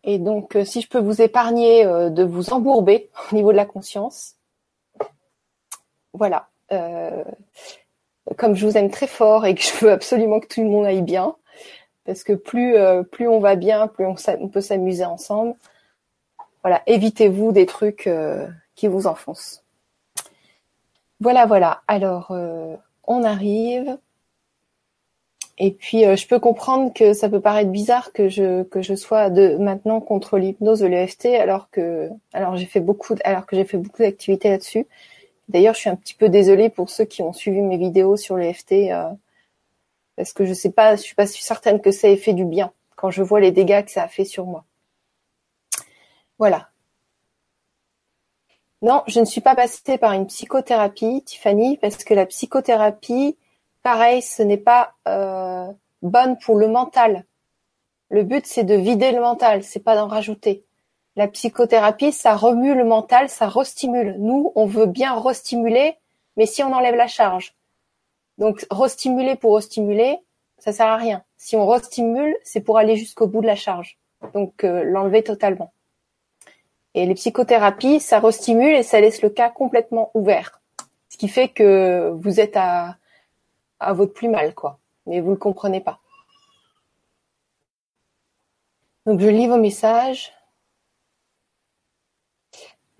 Et 0.02 0.18
donc, 0.18 0.58
si 0.66 0.82
je 0.82 0.88
peux 0.88 0.98
vous 0.98 1.22
épargner 1.22 1.86
de 1.86 2.22
vous 2.22 2.52
embourber 2.52 3.08
au 3.32 3.34
niveau 3.34 3.50
de 3.50 3.56
la 3.56 3.64
conscience, 3.64 4.34
voilà. 6.14 6.48
comme 8.36 8.54
je 8.54 8.66
vous 8.66 8.78
aime 8.78 8.90
très 8.90 9.06
fort 9.06 9.44
et 9.46 9.54
que 9.54 9.62
je 9.62 9.84
veux 9.84 9.92
absolument 9.92 10.40
que 10.40 10.48
tout 10.48 10.62
le 10.62 10.70
monde 10.70 10.86
aille 10.86 11.02
bien, 11.02 11.36
parce 12.04 12.24
que 12.24 12.32
plus 12.32 12.76
plus 13.12 13.28
on 13.28 13.38
va 13.38 13.54
bien, 13.56 13.86
plus 13.86 14.06
on 14.06 14.48
peut 14.48 14.60
s'amuser 14.62 15.04
ensemble 15.04 15.54
voilà, 16.64 16.82
évitez-vous 16.86 17.52
des 17.52 17.66
trucs 17.66 18.06
euh, 18.06 18.48
qui 18.74 18.88
vous 18.88 19.06
enfoncent. 19.06 19.62
Voilà, 21.20 21.44
voilà. 21.44 21.82
Alors, 21.86 22.30
euh, 22.30 22.74
on 23.06 23.22
arrive. 23.22 23.98
Et 25.58 25.72
puis, 25.72 26.06
euh, 26.06 26.16
je 26.16 26.26
peux 26.26 26.40
comprendre 26.40 26.92
que 26.94 27.12
ça 27.12 27.28
peut 27.28 27.40
paraître 27.40 27.70
bizarre 27.70 28.12
que 28.12 28.30
je 28.30 28.62
que 28.64 28.80
je 28.80 28.94
sois 28.94 29.28
de 29.28 29.56
maintenant 29.58 30.00
contre 30.00 30.38
l'hypnose 30.38 30.80
de 30.80 30.86
l'EFT, 30.86 31.26
alors 31.26 31.70
que 31.70 32.08
alors 32.32 32.56
j'ai 32.56 32.66
fait 32.66 32.80
beaucoup 32.80 33.14
alors 33.24 33.46
que 33.46 33.56
j'ai 33.56 33.64
fait 33.64 33.76
beaucoup 33.76 34.02
d'activités 34.02 34.48
là-dessus. 34.48 34.86
D'ailleurs, 35.49 35.74
je 35.74 35.80
suis 35.80 35.90
un 35.90 35.97
petit 35.97 36.14
peu 36.14 36.28
désolée 36.28 36.70
pour 36.70 36.90
ceux 36.90 37.05
qui 37.05 37.22
ont 37.22 37.32
suivi 37.32 37.61
mes 37.61 37.76
vidéos 37.76 38.16
sur 38.16 38.36
l'EFT, 38.36 38.90
parce 40.16 40.32
que 40.32 40.45
je 40.45 40.53
sais 40.53 40.70
pas, 40.70 40.97
je 40.97 41.03
suis 41.03 41.14
pas 41.14 41.26
certaine 41.26 41.80
que 41.80 41.90
ça 41.90 42.09
ait 42.09 42.16
fait 42.16 42.32
du 42.32 42.45
bien 42.45 42.72
quand 42.97 43.11
je 43.11 43.22
vois 43.22 43.40
les 43.40 43.53
dégâts 43.53 43.84
que 43.84 43.90
ça 43.90 44.05
a 44.05 44.09
fait 44.09 44.24
sur 44.24 44.47
moi. 44.47 44.64
Voilà. 46.38 46.68
Non, 48.82 49.03
je 49.07 49.20
ne 49.20 49.24
suis 49.24 49.40
pas 49.40 49.55
passée 49.55 49.99
par 49.99 50.12
une 50.12 50.26
psychothérapie, 50.26 51.22
Tiffany, 51.24 51.78
parce 51.78 52.05
que 52.05 52.14
la 52.14 52.26
psychothérapie, 52.26 53.36
pareil, 53.82 54.20
ce 54.20 54.42
n'est 54.42 54.59
pas 54.59 54.95
euh, 55.09 55.72
bonne 56.03 56.38
pour 56.38 56.57
le 56.57 56.68
mental. 56.68 57.24
Le 58.11 58.24
but, 58.24 58.47
c'est 58.47 58.64
de 58.64 58.74
vider 58.74 59.12
le 59.12 59.20
mental, 59.20 59.64
c'est 59.64 59.80
pas 59.80 59.97
d'en 59.97 60.07
rajouter. 60.07 60.64
La 61.16 61.28
psychothérapie, 61.28 62.12
ça 62.12 62.34
remue 62.34 62.74
le 62.74 62.84
mental, 62.84 63.28
ça 63.28 63.46
restimule. 63.46 64.16
Nous, 64.18 64.52
on 64.56 64.66
veut 64.66 64.86
bien 64.86 65.14
restimuler, 65.18 65.96
mais 66.36 66.46
si 66.46 66.62
on 66.62 66.72
enlève 66.72 66.96
la 66.96 67.06
charge. 67.06 67.54
Donc, 68.38 68.66
restimuler 68.70 69.36
pour 69.36 69.54
restimuler, 69.54 70.18
ça 70.58 70.72
sert 70.72 70.88
à 70.88 70.96
rien. 70.96 71.22
Si 71.36 71.54
on 71.56 71.66
restimule, 71.66 72.36
c'est 72.42 72.60
pour 72.60 72.78
aller 72.78 72.96
jusqu'au 72.96 73.28
bout 73.28 73.42
de 73.42 73.46
la 73.46 73.54
charge. 73.54 73.96
Donc, 74.32 74.64
euh, 74.64 74.82
l'enlever 74.82 75.22
totalement. 75.22 75.72
Et 76.94 77.06
les 77.06 77.14
psychothérapies, 77.14 78.00
ça 78.00 78.18
restimule 78.18 78.74
et 78.74 78.82
ça 78.82 79.00
laisse 79.00 79.22
le 79.22 79.30
cas 79.30 79.50
complètement 79.50 80.10
ouvert. 80.14 80.60
Ce 81.08 81.16
qui 81.16 81.28
fait 81.28 81.48
que 81.48 82.10
vous 82.10 82.40
êtes 82.40 82.56
à, 82.56 82.96
à 83.78 83.92
votre 83.92 84.12
plus 84.12 84.28
mal, 84.28 84.54
quoi. 84.54 84.78
Mais 85.06 85.20
vous 85.20 85.30
le 85.30 85.36
comprenez 85.36 85.80
pas. 85.80 86.00
Donc 89.06 89.20
je 89.20 89.28
lis 89.28 89.46
vos 89.46 89.58
messages. 89.58 90.32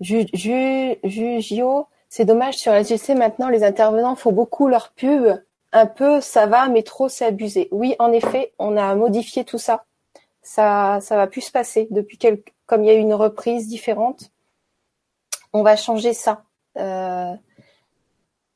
Jugio, 0.01 1.87
c'est 2.09 2.25
dommage 2.25 2.55
sur 2.55 2.73
LGC 2.73 3.15
maintenant 3.15 3.49
les 3.49 3.63
intervenants 3.63 4.15
font 4.15 4.31
beaucoup 4.31 4.67
leur 4.67 4.91
pub. 4.91 5.41
Un 5.71 5.85
peu 5.87 6.21
ça 6.21 6.47
va, 6.47 6.67
mais 6.67 6.83
trop 6.83 7.09
c'est 7.09 7.25
abusé. 7.25 7.67
Oui, 7.71 7.95
en 7.99 8.11
effet, 8.11 8.53
on 8.59 8.77
a 8.77 8.95
modifié 8.95 9.43
tout 9.43 9.57
ça. 9.57 9.85
Ça, 10.41 10.99
ça 11.01 11.15
va 11.15 11.27
plus 11.27 11.41
se 11.41 11.51
passer 11.51 11.87
depuis 11.91 12.17
quelques, 12.17 12.53
comme 12.65 12.83
il 12.83 12.87
y 12.87 12.89
a 12.91 12.95
eu 12.95 12.99
une 12.99 13.13
reprise 13.13 13.67
différente, 13.67 14.31
on 15.53 15.63
va 15.63 15.75
changer 15.75 16.13
ça. 16.13 16.43
Euh, 16.77 17.33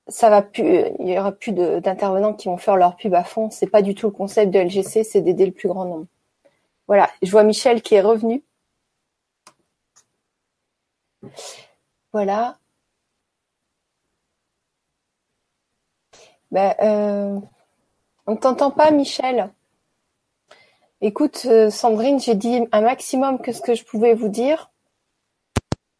ça 0.07 0.29
va 0.29 0.41
plus, 0.41 0.83
il 0.99 1.09
y 1.09 1.17
aura 1.17 1.31
plus 1.31 1.51
d'intervenants 1.53 2.33
qui 2.33 2.47
vont 2.47 2.57
faire 2.57 2.75
leur 2.75 2.95
pub 2.95 3.13
à 3.13 3.23
fond. 3.23 3.49
C'est 3.51 3.67
pas 3.67 3.81
du 3.81 3.95
tout 3.95 4.07
le 4.07 4.11
concept 4.11 4.51
de 4.51 4.59
LGC, 4.59 5.03
c'est 5.03 5.21
d'aider 5.21 5.45
le 5.45 5.51
plus 5.51 5.69
grand 5.69 5.85
nombre. 5.85 6.07
Voilà, 6.87 7.09
je 7.21 7.31
vois 7.31 7.43
Michel 7.43 7.81
qui 7.81 7.95
est 7.95 8.01
revenu. 8.01 8.43
Voilà. 12.13 12.57
Euh, 16.55 17.39
on 18.25 18.35
t'entend 18.35 18.71
pas, 18.71 18.91
Michel. 18.91 19.51
Écoute, 21.01 21.43
euh, 21.45 21.69
Sandrine, 21.69 22.19
j'ai 22.19 22.35
dit 22.35 22.61
un 22.71 22.81
maximum 22.81 23.39
que 23.39 23.51
ce 23.51 23.61
que 23.61 23.75
je 23.75 23.85
pouvais 23.85 24.13
vous 24.13 24.29
dire. 24.29 24.71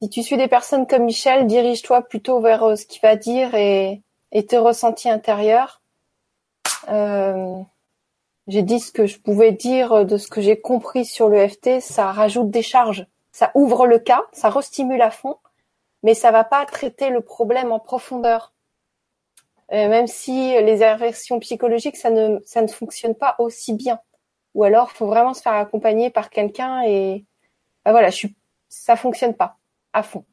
Si 0.02 0.10
tu 0.10 0.24
suis 0.24 0.38
des 0.38 0.48
personnes 0.48 0.88
comme 0.88 1.04
Michel, 1.04 1.46
dirige-toi 1.48 2.02
plutôt 2.02 2.40
vers 2.40 2.64
euh, 2.64 2.76
ce 2.76 2.86
qu'il 2.86 3.02
va 3.02 3.16
dire 3.16 3.54
et, 3.56 4.02
tes 4.48 4.58
ressentis 4.58 5.10
intérieurs. 5.10 5.82
J'ai 8.48 8.64
dit 8.64 8.80
ce 8.80 8.92
que 8.92 9.06
je 9.06 9.20
pouvais 9.20 9.52
dire 9.52 10.06
de 10.06 10.18
ce 10.18 10.28
que 10.28 10.42
j'ai 10.42 10.60
compris 10.60 11.06
sur 11.06 11.30
le 11.30 11.48
FT. 11.48 11.82
Ça 11.82 12.12
rajoute 12.12 12.50
des 12.50 12.64
charges, 12.64 13.06
ça 13.32 13.52
ouvre 13.56 13.88
le 13.88 14.00
cas, 14.00 14.24
ça 14.32 14.50
restimule 14.50 15.02
à 15.02 15.12
fond, 15.12 15.38
mais 16.04 16.14
ça 16.14 16.32
va 16.32 16.44
pas 16.44 16.66
traiter 16.66 17.10
le 17.10 17.22
problème 17.22 17.72
en 17.72 17.80
profondeur. 17.80 18.54
même 19.72 20.08
si 20.08 20.34
les 20.62 20.84
inversions 20.84 21.40
psychologiques, 21.40 21.98
ça 21.98 22.10
ne, 22.10 22.40
ça 22.46 22.62
ne 22.62 22.68
fonctionne 22.68 23.16
pas 23.16 23.36
aussi 23.40 23.74
bien 23.74 24.00
ou 24.54 24.64
alors 24.64 24.92
faut 24.92 25.08
vraiment 25.08 25.34
se 25.34 25.42
faire 25.42 25.54
accompagner 25.54 26.10
par 26.10 26.30
quelqu'un 26.30 26.84
et 26.84 27.26
bah 27.86 27.92
voilà, 27.92 28.10
je 28.10 28.16
suis, 28.16 28.36
ça 28.70 28.96
fonctionne 28.96 29.36
pas 29.36 29.58
à 29.94 30.04
fond. 30.04 30.26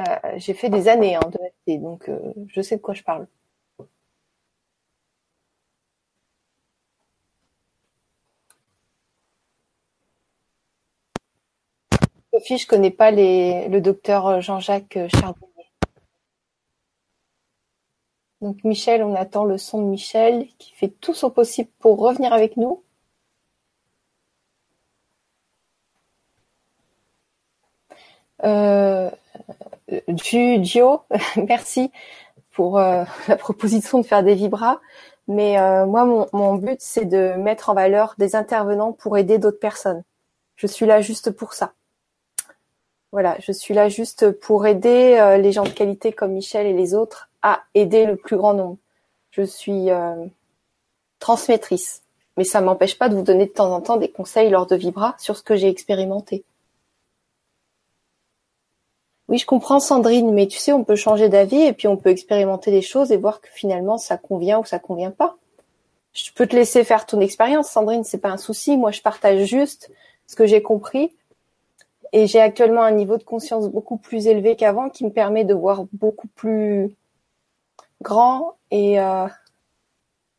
Euh, 0.00 0.04
j'ai 0.36 0.54
fait 0.54 0.70
des 0.70 0.88
années 0.88 1.16
hein, 1.16 1.20
de 1.66 1.76
donc 1.78 2.08
euh, 2.08 2.32
je 2.48 2.60
sais 2.60 2.76
de 2.76 2.80
quoi 2.82 2.94
je 2.94 3.02
parle. 3.02 3.26
Sophie, 12.40 12.56
je 12.58 12.66
connais 12.66 12.90
pas 12.90 13.10
le 13.10 13.80
docteur 13.80 14.40
Jean-Jacques 14.40 14.98
Charbonnier. 15.08 15.70
Donc 18.40 18.64
Michel, 18.64 19.02
on 19.02 19.14
attend 19.14 19.44
le 19.44 19.58
son 19.58 19.82
de 19.82 19.86
Michel 19.88 20.46
qui 20.58 20.72
fait 20.72 20.88
tout 20.88 21.12
son 21.12 21.30
possible 21.30 21.68
pour 21.80 21.98
revenir 21.98 22.32
avec 22.32 22.56
nous. 22.56 22.82
Euh, 28.44 29.10
merci 31.36 31.92
pour 32.52 32.78
euh, 32.78 33.04
la 33.28 33.36
proposition 33.36 33.98
de 34.00 34.06
faire 34.06 34.22
des 34.22 34.34
vibras. 34.34 34.80
Mais 35.28 35.58
euh, 35.58 35.84
moi, 35.84 36.28
mon 36.32 36.54
but, 36.54 36.80
c'est 36.80 37.04
de 37.04 37.34
mettre 37.36 37.68
en 37.68 37.74
valeur 37.74 38.14
des 38.18 38.34
intervenants 38.34 38.92
pour 38.92 39.18
aider 39.18 39.38
d'autres 39.38 39.60
personnes. 39.60 40.02
Je 40.56 40.66
suis 40.66 40.86
là 40.86 41.02
juste 41.02 41.30
pour 41.32 41.52
ça. 41.52 41.74
Voilà, 43.12 43.36
je 43.40 43.50
suis 43.50 43.74
là 43.74 43.88
juste 43.88 44.30
pour 44.30 44.66
aider 44.66 45.16
euh, 45.18 45.36
les 45.36 45.50
gens 45.50 45.64
de 45.64 45.70
qualité 45.70 46.12
comme 46.12 46.32
Michel 46.32 46.66
et 46.66 46.72
les 46.72 46.94
autres 46.94 47.28
à 47.42 47.62
aider 47.74 48.06
le 48.06 48.16
plus 48.16 48.36
grand 48.36 48.54
nombre. 48.54 48.76
Je 49.32 49.42
suis 49.42 49.90
euh, 49.90 50.26
transmettrice, 51.18 52.02
mais 52.36 52.44
ça 52.44 52.60
m'empêche 52.60 52.96
pas 52.96 53.08
de 53.08 53.16
vous 53.16 53.22
donner 53.22 53.46
de 53.46 53.52
temps 53.52 53.74
en 53.74 53.80
temps 53.80 53.96
des 53.96 54.10
conseils 54.10 54.50
lors 54.50 54.66
de 54.66 54.76
Vibra 54.76 55.16
sur 55.18 55.36
ce 55.36 55.42
que 55.42 55.56
j'ai 55.56 55.68
expérimenté. 55.68 56.44
Oui, 59.28 59.38
je 59.38 59.46
comprends 59.46 59.80
Sandrine, 59.80 60.32
mais 60.32 60.46
tu 60.46 60.58
sais, 60.58 60.72
on 60.72 60.84
peut 60.84 60.96
changer 60.96 61.28
d'avis 61.28 61.62
et 61.62 61.72
puis 61.72 61.88
on 61.88 61.96
peut 61.96 62.10
expérimenter 62.10 62.70
des 62.70 62.82
choses 62.82 63.10
et 63.12 63.16
voir 63.16 63.40
que 63.40 63.48
finalement 63.52 63.98
ça 63.98 64.18
convient 64.18 64.58
ou 64.60 64.64
ça 64.64 64.78
convient 64.78 65.12
pas. 65.12 65.36
Je 66.12 66.30
peux 66.32 66.46
te 66.46 66.56
laisser 66.56 66.84
faire 66.84 67.06
ton 67.06 67.20
expérience, 67.20 67.70
Sandrine, 67.70 68.04
c'est 68.04 68.18
pas 68.18 68.30
un 68.30 68.36
souci. 68.36 68.76
Moi, 68.76 68.90
je 68.90 69.00
partage 69.00 69.44
juste 69.44 69.90
ce 70.26 70.34
que 70.34 70.46
j'ai 70.46 70.62
compris 70.62 71.12
et 72.12 72.26
j'ai 72.26 72.40
actuellement 72.40 72.82
un 72.82 72.90
niveau 72.90 73.16
de 73.16 73.22
conscience 73.22 73.68
beaucoup 73.68 73.96
plus 73.96 74.26
élevé 74.26 74.56
qu'avant 74.56 74.88
qui 74.88 75.04
me 75.04 75.10
permet 75.10 75.44
de 75.44 75.54
voir 75.54 75.84
beaucoup 75.92 76.28
plus 76.28 76.94
grand 78.02 78.56
et 78.70 79.00
euh, 79.00 79.26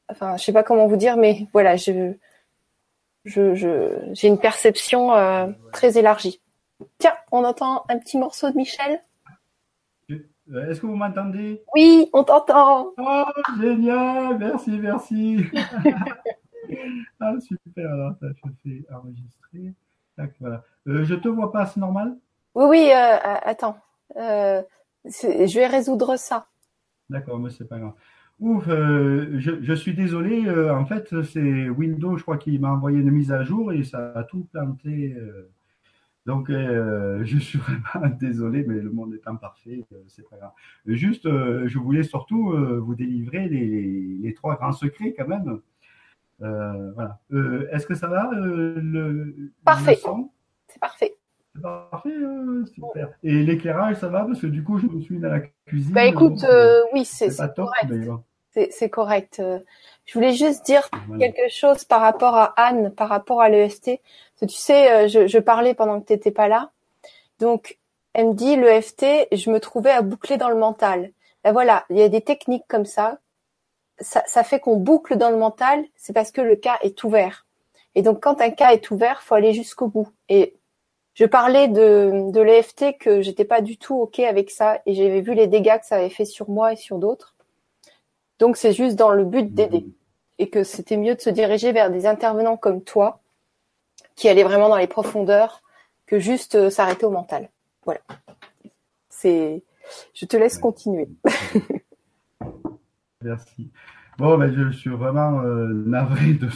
enfin, 0.09 0.38
je 0.38 0.43
sais 0.43 0.53
pas 0.53 0.63
comment 0.63 0.88
vous 0.88 0.97
dire, 0.97 1.17
mais 1.17 1.47
voilà, 1.53 1.76
je 1.76 2.13
je 3.26 3.55
j'ai 4.13 4.28
une 4.28 4.39
perception 4.39 5.13
euh, 5.13 5.47
très 5.72 5.97
élargie. 5.97 6.41
Tiens, 6.97 7.13
on 7.32 7.43
entend 7.43 7.86
un 7.89 7.99
petit 7.99 8.17
morceau 8.17 8.49
de 8.49 8.57
Michel. 8.57 9.03
Euh, 10.09 10.69
est-ce 10.69 10.82
que 10.82 10.88
vous 10.88 10.95
m'entendez? 10.95 11.63
Oui, 11.76 12.09
on 12.13 12.24
t'entend. 12.24 12.91
Oh, 12.97 13.24
génial, 13.59 14.38
merci, 14.38 14.72
merci. 14.72 15.38
ah, 17.19 17.34
super, 17.39 17.91
alors 17.91 18.15
je 18.22 18.49
fais 18.63 18.86
enregistrer. 18.93 19.74
Voilà. 20.39 20.64
Euh, 20.88 21.03
je 21.03 21.16
te 21.16 21.28
vois 21.28 21.51
pas, 21.51 21.66
c'est 21.66 21.80
normal? 21.80 22.18
Oui, 22.55 22.66
oui, 22.70 22.89
euh, 22.91 23.18
attends. 23.22 23.78
je 24.16 25.55
vais 25.55 25.68
résoudre 25.68 26.18
ça. 26.18 26.47
D'accord, 27.09 27.39
mais 27.39 27.49
c'est 27.49 27.68
pas 27.68 27.80
grave. 27.80 27.93
Ouf, 28.39 28.66
je, 28.68 29.59
je, 29.62 29.74
suis 29.74 29.93
désolé. 29.93 30.49
en 30.72 30.86
fait, 30.86 31.22
c'est 31.24 31.70
Windows, 31.70 32.18
je 32.18 32.24
crois, 32.24 32.38
qui 32.38 32.57
m'a 32.57 32.72
envoyé 32.72 32.99
une 32.99 33.12
mise 33.12 33.32
à 33.32 33.43
jour 33.43 33.72
et 33.72 33.84
ça 33.84 34.14
a 34.16 34.24
tout 34.24 34.47
planté. 34.51 35.16
Donc, 36.26 36.49
euh, 36.49 37.24
je 37.24 37.38
suis 37.38 37.59
vraiment 37.59 38.16
désolé, 38.20 38.64
mais 38.68 38.76
le 38.76 38.91
monde 38.91 39.14
est 39.14 39.28
imparfait, 39.28 39.84
euh, 39.91 40.03
c'est 40.07 40.28
pas 40.30 40.38
grave. 40.38 40.51
Juste, 40.86 41.26
euh, 41.26 41.68
je 41.68 41.80
voulais 41.80 42.03
surtout 42.03 42.51
vous 42.51 42.95
délivrer 42.95 43.47
les, 43.49 44.18
les, 44.22 44.34
trois 44.34 44.55
grands 44.55 44.72
secrets 44.72 45.14
quand 45.18 45.28
même. 45.28 45.59
Voilà. 46.41 47.19
Est-ce 47.71 47.85
que 47.85 47.95
ça 47.95 48.07
va 48.07 48.29
le, 48.33 49.51
Parfait. 49.63 49.99
C'est 50.67 50.79
parfait. 50.79 51.15
C'est 51.53 51.61
parfait, 51.61 52.15
super. 52.73 53.09
Et 53.23 53.43
l'éclairage, 53.43 53.97
ça 53.97 54.07
va 54.07 54.23
parce 54.23 54.39
que 54.39 54.47
du 54.47 54.63
coup, 54.63 54.77
je 54.77 54.87
me 54.87 55.01
suis 55.01 55.19
dans 55.19 55.29
la 55.29 55.41
cuisine. 55.65 55.93
Bah 55.93 56.05
écoute, 56.05 56.45
oui, 56.93 57.05
c'est 57.05 57.29
correct. 57.55 57.93
C'est 58.71 58.89
correct. 58.89 59.41
Je 60.05 60.13
voulais 60.13 60.33
juste 60.33 60.65
dire 60.65 60.89
quelque 61.19 61.49
chose 61.49 61.83
par 61.85 62.01
rapport 62.01 62.35
à 62.35 62.53
Anne, 62.57 62.93
par 62.93 63.09
rapport 63.09 63.41
à 63.41 63.49
l'EFT. 63.49 64.01
Tu 64.39 64.47
sais, 64.49 65.07
je, 65.09 65.27
je 65.27 65.37
parlais 65.39 65.73
pendant 65.73 66.01
que 66.01 66.07
tu 66.07 66.13
n'étais 66.13 66.31
pas 66.31 66.47
là. 66.47 66.71
Donc, 67.39 67.77
elle 68.13 68.29
me 68.29 68.33
dit 68.33 68.55
l'EFT, 68.55 69.27
je 69.31 69.49
me 69.49 69.59
trouvais 69.59 69.91
à 69.91 70.01
boucler 70.01 70.37
dans 70.37 70.49
le 70.49 70.55
mental. 70.55 71.11
Ben 71.43 71.53
voilà, 71.53 71.85
il 71.89 71.97
y 71.97 72.01
a 72.01 72.09
des 72.09 72.21
techniques 72.21 72.65
comme 72.67 72.85
ça. 72.85 73.19
Ça, 74.01 74.23
ça 74.25 74.43
fait 74.43 74.59
qu'on 74.59 74.77
boucle 74.77 75.17
dans 75.17 75.29
le 75.29 75.37
mental, 75.37 75.85
c'est 75.95 76.13
parce 76.13 76.31
que 76.31 76.41
le 76.41 76.55
cas 76.55 76.77
est 76.81 77.03
ouvert. 77.03 77.45
Et 77.95 78.01
donc, 78.01 78.21
quand 78.21 78.41
un 78.41 78.51
cas 78.51 78.71
est 78.71 78.89
ouvert, 78.91 79.21
faut 79.21 79.35
aller 79.35 79.53
jusqu'au 79.53 79.87
bout. 79.87 80.09
Et 80.29 80.55
je 81.13 81.25
parlais 81.25 81.67
de, 81.67 82.31
de 82.31 82.41
l'EFT 82.41 82.97
que 82.99 83.21
j'étais 83.21 83.45
pas 83.45 83.61
du 83.61 83.77
tout 83.77 83.95
ok 83.95 84.19
avec 84.19 84.49
ça 84.49 84.81
et 84.85 84.93
j'avais 84.93 85.21
vu 85.21 85.33
les 85.33 85.47
dégâts 85.47 85.79
que 85.79 85.85
ça 85.85 85.97
avait 85.97 86.09
fait 86.09 86.25
sur 86.25 86.49
moi 86.49 86.73
et 86.73 86.77
sur 86.77 86.97
d'autres. 86.97 87.35
Donc, 88.39 88.57
c'est 88.57 88.73
juste 88.73 88.95
dans 88.95 89.11
le 89.11 89.25
but 89.25 89.53
d'aider 89.53 89.85
et 90.39 90.49
que 90.49 90.63
c'était 90.63 90.97
mieux 90.97 91.15
de 91.15 91.21
se 91.21 91.29
diriger 91.29 91.71
vers 91.71 91.91
des 91.91 92.05
intervenants 92.05 92.57
comme 92.57 92.81
toi 92.81 93.19
qui 94.15 94.29
allaient 94.29 94.43
vraiment 94.43 94.69
dans 94.69 94.77
les 94.77 94.87
profondeurs 94.87 95.61
que 96.05 96.19
juste 96.19 96.55
euh, 96.55 96.69
s'arrêter 96.69 97.05
au 97.05 97.11
mental. 97.11 97.49
Voilà. 97.85 98.01
C'est, 99.09 99.63
je 100.13 100.25
te 100.25 100.37
laisse 100.37 100.57
continuer. 100.57 101.09
Merci. 103.22 103.72
Bon, 104.17 104.38
ben, 104.38 104.53
je 104.53 104.72
suis 104.72 104.89
vraiment 104.89 105.41
euh, 105.41 105.67
navré 105.74 106.34
de 106.34 106.49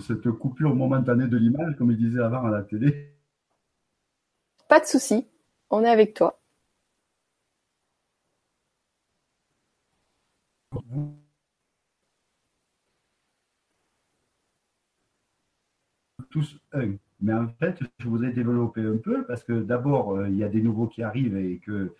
cette 0.00 0.30
coupure 0.30 0.74
momentanée 0.74 1.26
de 1.26 1.36
l'image, 1.36 1.76
comme 1.76 1.90
il 1.90 1.96
disait 1.96 2.20
avant 2.20 2.44
à 2.46 2.50
la 2.50 2.62
télé. 2.62 3.12
Pas 4.68 4.80
de 4.80 4.86
souci, 4.86 5.26
on 5.70 5.84
est 5.84 5.88
avec 5.90 6.14
toi. 6.14 6.40
Tous 16.30 16.58
un. 16.72 16.94
Mais 17.20 17.34
en 17.34 17.48
fait, 17.60 17.78
je 17.98 18.08
voudrais 18.08 18.32
développer 18.32 18.80
un 18.80 18.96
peu 18.96 19.24
parce 19.26 19.44
que 19.44 19.62
d'abord, 19.62 20.16
euh, 20.16 20.28
il 20.28 20.36
y 20.36 20.44
a 20.44 20.48
des 20.48 20.62
nouveaux 20.62 20.88
qui 20.88 21.02
arrivent 21.02 21.36
et 21.36 21.58
que, 21.58 21.94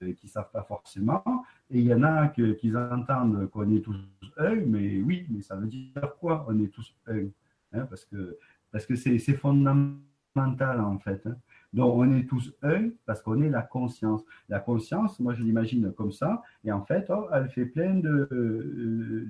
qui 0.00 0.26
ne 0.26 0.30
savent 0.30 0.50
pas 0.50 0.62
forcément. 0.62 1.22
Et 1.70 1.78
il 1.78 1.86
y 1.86 1.94
en 1.94 2.02
a 2.02 2.28
qui 2.28 2.76
entendent 2.76 3.48
qu'on 3.50 3.70
est 3.74 3.80
tous 3.80 3.96
un, 4.36 4.56
mais 4.56 5.00
oui, 5.00 5.26
mais 5.30 5.40
ça 5.40 5.56
veut 5.56 5.66
dire 5.66 6.16
quoi 6.20 6.44
On 6.48 6.58
est 6.58 6.68
tous 6.68 6.94
un 7.06 7.26
hein, 7.72 7.86
Parce 7.88 8.04
que 8.04 8.38
parce 8.70 8.86
que 8.86 8.96
c'est 8.96 9.18
fondamental 9.34 10.80
en 10.80 10.98
fait. 10.98 11.26
Hein. 11.26 11.36
Donc, 11.72 11.94
on 11.96 12.12
est 12.12 12.24
tous 12.24 12.52
un 12.62 12.90
parce 13.06 13.22
qu'on 13.22 13.40
est 13.40 13.48
la 13.48 13.62
conscience. 13.62 14.22
La 14.48 14.60
conscience, 14.60 15.18
moi, 15.20 15.32
je 15.34 15.42
l'imagine 15.42 15.92
comme 15.92 16.12
ça. 16.12 16.42
Et 16.64 16.72
en 16.72 16.84
fait, 16.84 17.06
oh, 17.08 17.28
elle 17.32 17.48
fait 17.48 17.64
plein 17.64 17.94
de, 17.94 18.28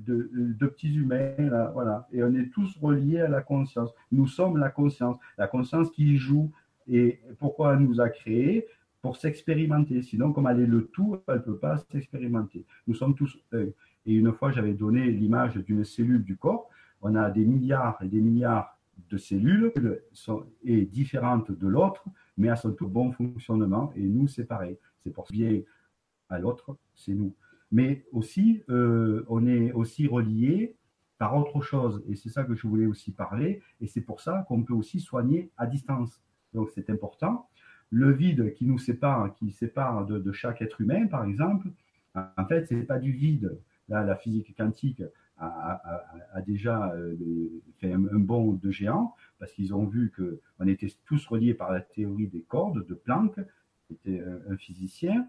de, 0.04 0.66
petits 0.66 0.92
humains, 0.92 1.34
là, 1.38 1.70
voilà. 1.72 2.08
Et 2.12 2.22
on 2.24 2.34
est 2.34 2.50
tous 2.52 2.76
reliés 2.80 3.20
à 3.20 3.28
la 3.28 3.42
conscience. 3.42 3.90
Nous 4.10 4.26
sommes 4.26 4.58
la 4.58 4.70
conscience. 4.70 5.16
La 5.38 5.46
conscience 5.46 5.90
qui 5.90 6.16
joue. 6.16 6.50
Et 6.88 7.20
pourquoi 7.38 7.74
elle 7.74 7.80
nous 7.80 8.00
a 8.00 8.08
créés? 8.08 8.66
Pour 9.02 9.16
s'expérimenter. 9.16 10.00
Sinon, 10.02 10.32
comme 10.32 10.46
elle 10.46 10.60
est 10.60 10.66
le 10.66 10.86
tout, 10.86 11.18
elle 11.28 11.36
ne 11.36 11.40
peut 11.40 11.58
pas 11.58 11.76
s'expérimenter. 11.90 12.64
Nous 12.86 12.94
sommes 12.94 13.14
tous. 13.14 13.36
Et 13.52 14.14
une 14.14 14.32
fois, 14.32 14.50
j'avais 14.52 14.74
donné 14.74 15.10
l'image 15.10 15.56
d'une 15.56 15.84
cellule 15.84 16.24
du 16.24 16.36
corps. 16.36 16.70
On 17.00 17.14
a 17.16 17.30
des 17.30 17.44
milliards 17.44 17.98
et 18.00 18.06
des 18.06 18.20
milliards 18.20 18.78
de 19.10 19.18
cellules 19.18 19.72
sont, 20.12 20.44
est 20.64 20.82
différente 20.82 21.50
de 21.50 21.66
l'autre, 21.66 22.04
mais 22.36 22.54
sont 22.56 22.72
tout 22.72 22.88
bon 22.88 23.12
fonctionnement, 23.12 23.92
et 23.96 24.02
nous, 24.02 24.28
c'est 24.28 24.44
pareil. 24.44 24.78
C'est 25.02 25.10
pour 25.10 25.26
bien 25.30 25.60
à 26.28 26.38
l'autre, 26.38 26.76
c'est 26.94 27.12
nous. 27.12 27.34
Mais 27.70 28.04
aussi, 28.12 28.62
euh, 28.68 29.24
on 29.28 29.46
est 29.46 29.72
aussi 29.72 30.06
relié 30.06 30.76
par 31.18 31.36
autre 31.36 31.60
chose, 31.60 32.02
et 32.08 32.16
c'est 32.16 32.30
ça 32.30 32.44
que 32.44 32.54
je 32.54 32.66
voulais 32.66 32.86
aussi 32.86 33.12
parler, 33.12 33.62
et 33.80 33.86
c'est 33.86 34.00
pour 34.00 34.20
ça 34.20 34.44
qu'on 34.48 34.62
peut 34.62 34.74
aussi 34.74 35.00
soigner 35.00 35.50
à 35.56 35.66
distance. 35.66 36.20
Donc 36.52 36.70
c'est 36.74 36.90
important. 36.90 37.48
Le 37.92 38.10
vide 38.10 38.54
qui 38.54 38.66
nous 38.66 38.78
sépare, 38.78 39.34
qui 39.34 39.52
sépare 39.52 40.06
de, 40.06 40.32
chaque 40.32 40.62
être 40.62 40.80
humain, 40.80 41.06
par 41.06 41.24
exemple, 41.24 41.68
en 42.14 42.46
fait, 42.46 42.66
ce 42.66 42.74
n'est 42.74 42.84
pas 42.84 42.98
du 42.98 43.12
vide. 43.12 43.58
Là, 43.88 44.02
la 44.02 44.16
physique 44.16 44.56
quantique, 44.56 45.02
a, 45.38 46.40
déjà 46.46 46.92
euh, 46.92 47.16
fait 47.80 47.92
un, 47.92 47.98
bond 47.98 48.52
de 48.52 48.70
géant 48.70 49.14
parce 49.38 49.52
qu'ils 49.52 49.74
ont 49.74 49.86
vu 49.86 50.12
qu'on 50.16 50.66
était 50.66 50.92
tous 51.04 51.26
reliés 51.26 51.54
par 51.54 51.72
la 51.72 51.80
théorie 51.80 52.28
des 52.28 52.42
cordes 52.42 52.86
de 52.86 52.94
Planck, 52.94 53.34
qui 53.86 53.94
était 53.94 54.22
un, 54.48 54.56
physicien, 54.56 55.28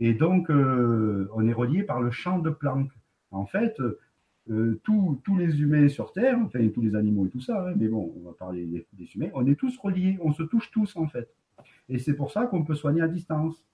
et 0.00 0.14
donc 0.14 0.50
euh, 0.50 1.28
on 1.34 1.46
est 1.46 1.52
reliés 1.52 1.82
par 1.82 2.00
le 2.00 2.10
champ 2.10 2.38
de 2.38 2.50
Planck. 2.50 2.90
En 3.30 3.46
fait, 3.46 3.80
euh, 4.50 4.80
tous, 4.84 5.36
les 5.36 5.60
humains 5.60 5.88
sur 5.88 6.12
Terre, 6.12 6.38
enfin 6.38 6.66
tous 6.68 6.80
les 6.80 6.94
animaux 6.94 7.26
et 7.26 7.30
tout 7.30 7.40
ça, 7.40 7.68
hein, 7.68 7.74
mais 7.76 7.88
bon, 7.88 8.14
on 8.16 8.28
va 8.28 8.32
parler 8.32 8.86
des, 8.92 9.14
humains, 9.14 9.30
on 9.34 9.46
est 9.46 9.56
tous 9.56 9.76
reliés, 9.78 10.18
on 10.22 10.32
se 10.32 10.42
touche 10.42 10.70
tous 10.70 10.96
en 10.96 11.06
fait. 11.08 11.28
Et 11.88 11.98
c'est 11.98 12.14
pour 12.14 12.30
ça 12.30 12.46
qu'on 12.46 12.64
peut 12.64 12.74
soigner 12.74 13.02
à 13.02 13.08
distance. 13.08 13.64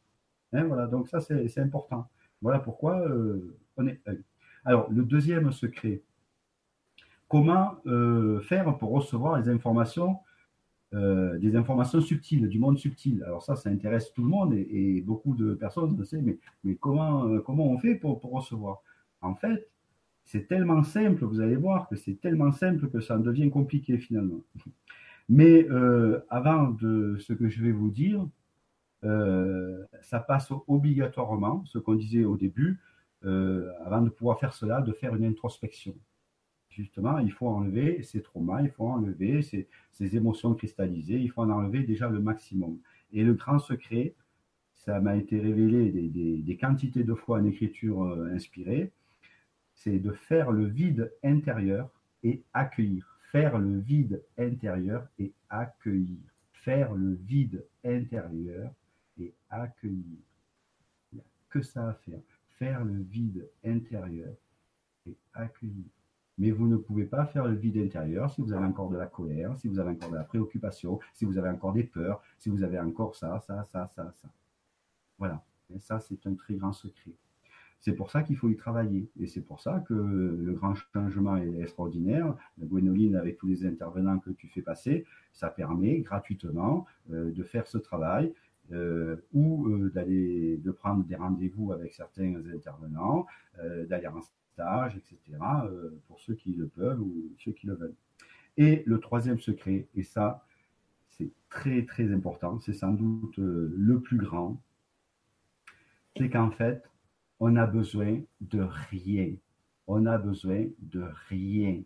Hein, 0.52 0.64
voilà, 0.64 0.86
donc 0.86 1.08
ça 1.08 1.20
c'est 1.20 1.58
important. 1.58 2.08
Voilà 2.40 2.58
pourquoi 2.58 3.04
on 3.76 3.86
est 3.86 4.00
alors, 4.64 4.90
le 4.90 5.02
deuxième 5.04 5.52
secret, 5.52 6.00
comment 7.28 7.76
euh, 7.86 8.40
faire 8.40 8.76
pour 8.78 8.92
recevoir 8.92 9.38
les 9.38 9.50
informations, 9.50 10.18
euh, 10.94 11.38
des 11.38 11.54
informations 11.54 12.00
subtiles, 12.00 12.48
du 12.48 12.58
monde 12.58 12.78
subtil? 12.78 13.22
Alors 13.24 13.42
ça, 13.42 13.56
ça 13.56 13.68
intéresse 13.68 14.12
tout 14.14 14.22
le 14.22 14.28
monde 14.28 14.54
et, 14.54 15.02
beaucoup 15.02 15.34
de 15.34 15.52
personnes 15.54 15.96
le 15.98 16.04
savent, 16.04 16.22
mais, 16.22 16.76
comment, 16.76 17.26
euh, 17.26 17.40
comment 17.40 17.66
on 17.66 17.78
fait 17.78 17.94
pour, 17.94 18.22
recevoir? 18.22 18.82
En 19.20 19.34
fait, 19.34 19.68
c'est 20.24 20.48
tellement 20.48 20.82
simple, 20.82 21.24
vous 21.26 21.40
allez 21.40 21.56
voir 21.56 21.86
que 21.88 21.96
c'est 21.96 22.18
tellement 22.18 22.52
simple 22.52 22.88
que 22.88 23.00
ça 23.00 23.16
en 23.16 23.20
devient 23.20 23.50
compliqué 23.50 23.98
finalement. 23.98 24.40
Mais 25.28 25.66
avant 26.28 26.68
de 26.70 27.16
ce 27.18 27.32
que 27.32 27.48
je 27.48 27.62
vais 27.62 27.72
vous 27.72 27.90
dire, 27.90 28.26
ça 29.02 30.20
passe 30.20 30.52
obligatoirement, 30.68 31.64
ce 31.66 31.78
qu'on 31.78 31.94
disait 31.94 32.24
au 32.24 32.36
début, 32.36 32.78
euh, 33.26 33.72
avant 33.86 34.02
de 34.02 34.10
pouvoir 34.10 34.38
faire 34.38 34.52
cela, 34.52 34.82
de 34.82 34.92
faire 34.92 35.14
une 35.14 35.24
introspection. 35.24 35.94
Justement, 36.68 37.18
il 37.18 37.32
faut 37.32 37.48
enlever 37.48 38.02
ces 38.02 38.20
traumas, 38.20 38.60
il 38.60 38.70
faut 38.70 38.86
enlever 38.86 39.40
ces, 39.40 39.66
émotions 40.16 40.54
cristallisées, 40.54 41.18
il 41.18 41.30
faut 41.30 41.40
en 41.40 41.48
enlever 41.48 41.84
déjà 41.84 42.10
le 42.10 42.20
maximum. 42.20 42.78
Et 43.12 43.22
le 43.22 43.32
grand 43.32 43.58
secret, 43.58 44.14
ça 44.74 45.00
m'a 45.00 45.16
été 45.16 45.40
révélé 45.40 45.90
des, 45.90 46.56
quantités 46.56 47.02
de 47.02 47.14
fois 47.14 47.38
en 47.38 47.44
écriture 47.44 48.02
euh, 48.02 48.34
inspirée, 48.34 48.92
c'est 49.72 49.98
de 49.98 50.12
faire 50.12 50.52
le 50.52 50.66
vide 50.66 51.10
intérieur 51.22 51.88
et 52.24 52.42
accueillir. 52.52 53.13
Faire 53.34 53.58
le 53.58 53.80
vide 53.80 54.22
intérieur 54.38 55.08
et 55.18 55.32
accueillir. 55.50 56.20
Faire 56.52 56.94
le 56.94 57.14
vide 57.14 57.66
intérieur 57.84 58.72
et 59.18 59.34
accueillir. 59.50 60.20
Il 61.12 61.16
n'y 61.16 61.20
a 61.20 61.24
que 61.50 61.60
ça 61.60 61.88
à 61.88 61.94
faire 61.94 62.20
faire 62.58 62.84
le 62.84 63.02
vide 63.02 63.48
intérieur 63.64 64.36
et 65.06 65.16
accueillir. 65.32 65.90
Mais 66.38 66.52
vous 66.52 66.68
ne 66.68 66.76
pouvez 66.76 67.06
pas 67.06 67.26
faire 67.26 67.48
le 67.48 67.56
vide 67.56 67.78
intérieur 67.78 68.30
si 68.30 68.40
vous 68.40 68.52
avez 68.52 68.64
encore 68.64 68.88
de 68.88 68.96
la 68.96 69.06
colère, 69.06 69.56
si 69.58 69.66
vous 69.66 69.80
avez 69.80 69.90
encore 69.90 70.10
de 70.10 70.16
la 70.16 70.22
préoccupation, 70.22 71.00
si 71.12 71.24
vous 71.24 71.36
avez 71.36 71.48
encore 71.48 71.72
des 71.72 71.82
peurs, 71.82 72.22
si 72.38 72.50
vous 72.50 72.62
avez 72.62 72.78
encore 72.78 73.16
ça, 73.16 73.40
ça, 73.40 73.64
ça, 73.64 73.88
ça, 73.88 74.12
ça. 74.12 74.28
Voilà. 75.18 75.44
Et 75.74 75.80
ça, 75.80 75.98
c'est 75.98 76.24
un 76.28 76.34
très 76.34 76.54
grand 76.54 76.72
secret. 76.72 77.10
C'est 77.84 77.92
pour 77.92 78.10
ça 78.10 78.22
qu'il 78.22 78.38
faut 78.38 78.48
y 78.48 78.56
travailler. 78.56 79.10
Et 79.20 79.26
c'est 79.26 79.42
pour 79.42 79.60
ça 79.60 79.84
que 79.86 79.92
le 79.92 80.52
grand 80.54 80.74
changement 80.74 81.36
est 81.36 81.60
extraordinaire. 81.60 82.34
La 82.56 82.64
Gwénoline, 82.64 83.14
avec 83.14 83.36
tous 83.36 83.46
les 83.46 83.66
intervenants 83.66 84.18
que 84.20 84.30
tu 84.30 84.48
fais 84.48 84.62
passer, 84.62 85.04
ça 85.34 85.50
permet 85.50 85.98
gratuitement 85.98 86.86
euh, 87.12 87.30
de 87.30 87.42
faire 87.42 87.66
ce 87.66 87.76
travail 87.76 88.32
euh, 88.72 89.16
ou 89.34 89.68
euh, 89.68 89.90
d'aller 89.90 90.56
de 90.56 90.70
prendre 90.70 91.04
des 91.04 91.14
rendez-vous 91.14 91.72
avec 91.72 91.92
certains 91.92 92.34
intervenants, 92.54 93.26
d'aller 93.90 94.06
en 94.06 94.22
stage, 94.22 94.96
etc., 94.96 95.38
pour 96.08 96.20
ceux 96.20 96.34
qui 96.34 96.54
le 96.54 96.68
peuvent 96.68 97.02
ou 97.02 97.34
ceux 97.38 97.52
qui 97.52 97.66
le 97.66 97.74
veulent. 97.74 97.96
Et 98.56 98.82
le 98.86 98.98
troisième 98.98 99.38
secret, 99.38 99.88
et 99.94 100.04
ça, 100.04 100.46
c'est 101.10 101.30
très 101.50 101.84
très 101.84 102.10
important, 102.14 102.58
c'est 102.60 102.72
sans 102.72 102.92
doute 102.92 103.36
le 103.36 104.00
plus 104.00 104.16
grand, 104.16 104.58
c'est 106.16 106.30
qu'en 106.30 106.50
fait, 106.50 106.82
on 107.46 107.56
a 107.56 107.66
besoin 107.66 108.22
de 108.40 108.66
rien. 108.90 109.34
On 109.86 110.06
a 110.06 110.16
besoin 110.16 110.64
de 110.78 111.04
rien. 111.28 111.82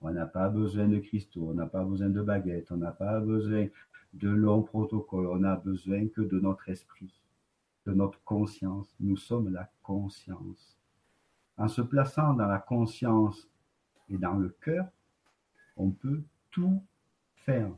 On 0.00 0.10
n'a 0.10 0.24
pas 0.24 0.48
besoin 0.48 0.88
de 0.88 0.98
cristaux, 0.98 1.48
on 1.50 1.52
n'a 1.52 1.66
pas 1.66 1.84
besoin 1.84 2.08
de 2.08 2.22
baguettes, 2.22 2.72
on 2.72 2.78
n'a 2.78 2.92
pas 2.92 3.20
besoin 3.20 3.66
de 4.14 4.30
longs 4.30 4.62
protocoles. 4.62 5.26
On 5.26 5.40
n'a 5.40 5.56
besoin 5.56 6.08
que 6.08 6.22
de 6.22 6.40
notre 6.40 6.70
esprit, 6.70 7.12
de 7.86 7.92
notre 7.92 8.18
conscience. 8.24 8.88
Nous 8.98 9.18
sommes 9.18 9.52
la 9.52 9.70
conscience. 9.82 10.78
En 11.58 11.68
se 11.68 11.82
plaçant 11.82 12.32
dans 12.32 12.46
la 12.46 12.58
conscience 12.58 13.46
et 14.08 14.16
dans 14.16 14.38
le 14.38 14.48
cœur, 14.62 14.86
On 15.76 15.90
peut 15.90 16.22
tout 16.50 16.80
faire. 17.44 17.70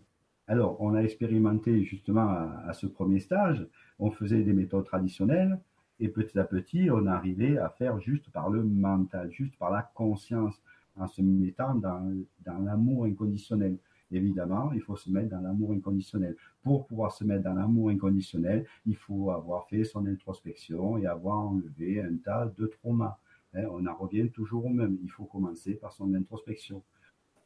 Alors, 0.46 0.80
on 0.80 0.94
a 0.94 1.00
expérimenté 1.00 1.82
justement 1.82 2.28
à, 2.68 2.72
ce 2.72 2.86
premier 2.86 3.18
stage, 3.18 3.66
on 3.98 4.12
faisait 4.12 4.44
des 4.44 4.52
méthodes 4.52 4.84
traditionnelles 4.84 5.58
et 5.98 6.08
petit 6.08 6.38
à 6.38 6.44
petit, 6.44 6.90
on 6.90 7.06
arrivait 7.06 7.56
à 7.58 7.70
faire 7.70 7.98
juste 8.00 8.28
par 8.30 8.50
le 8.50 8.62
mental, 8.62 9.30
juste 9.30 9.56
par 9.56 9.70
la 9.70 9.82
conscience, 9.82 10.60
en 10.98 11.06
se 11.06 11.22
mettant 11.22 11.74
dans, 11.74 12.14
l'amour 12.46 13.04
inconditionnel. 13.04 13.78
Évidemment, 14.12 14.72
il 14.72 14.80
faut 14.80 14.96
se 14.96 15.10
mettre 15.10 15.30
dans 15.30 15.40
l'amour 15.40 15.72
inconditionnel. 15.72 16.36
Pour 16.62 16.86
pouvoir 16.86 17.12
se 17.12 17.24
mettre 17.24 17.44
dans 17.44 17.54
l'amour 17.54 17.90
inconditionnel, 17.90 18.66
il 18.86 18.96
faut 18.96 19.30
avoir 19.30 19.66
fait 19.68 19.84
son 19.84 20.06
introspection 20.06 20.98
et 20.98 21.06
avoir 21.06 21.38
enlevé 21.38 22.00
un 22.02 22.16
tas 22.16 22.46
de 22.56 22.66
traumas. 22.66 23.18
Hein, 23.54 23.64
on 23.70 23.86
en 23.86 23.94
revient 23.94 24.30
toujours 24.30 24.66
au 24.66 24.70
même. 24.70 24.98
Il 25.02 25.10
faut 25.10 25.24
commencer 25.24 25.74
par 25.74 25.92
son 25.92 26.14
introspection. 26.14 26.82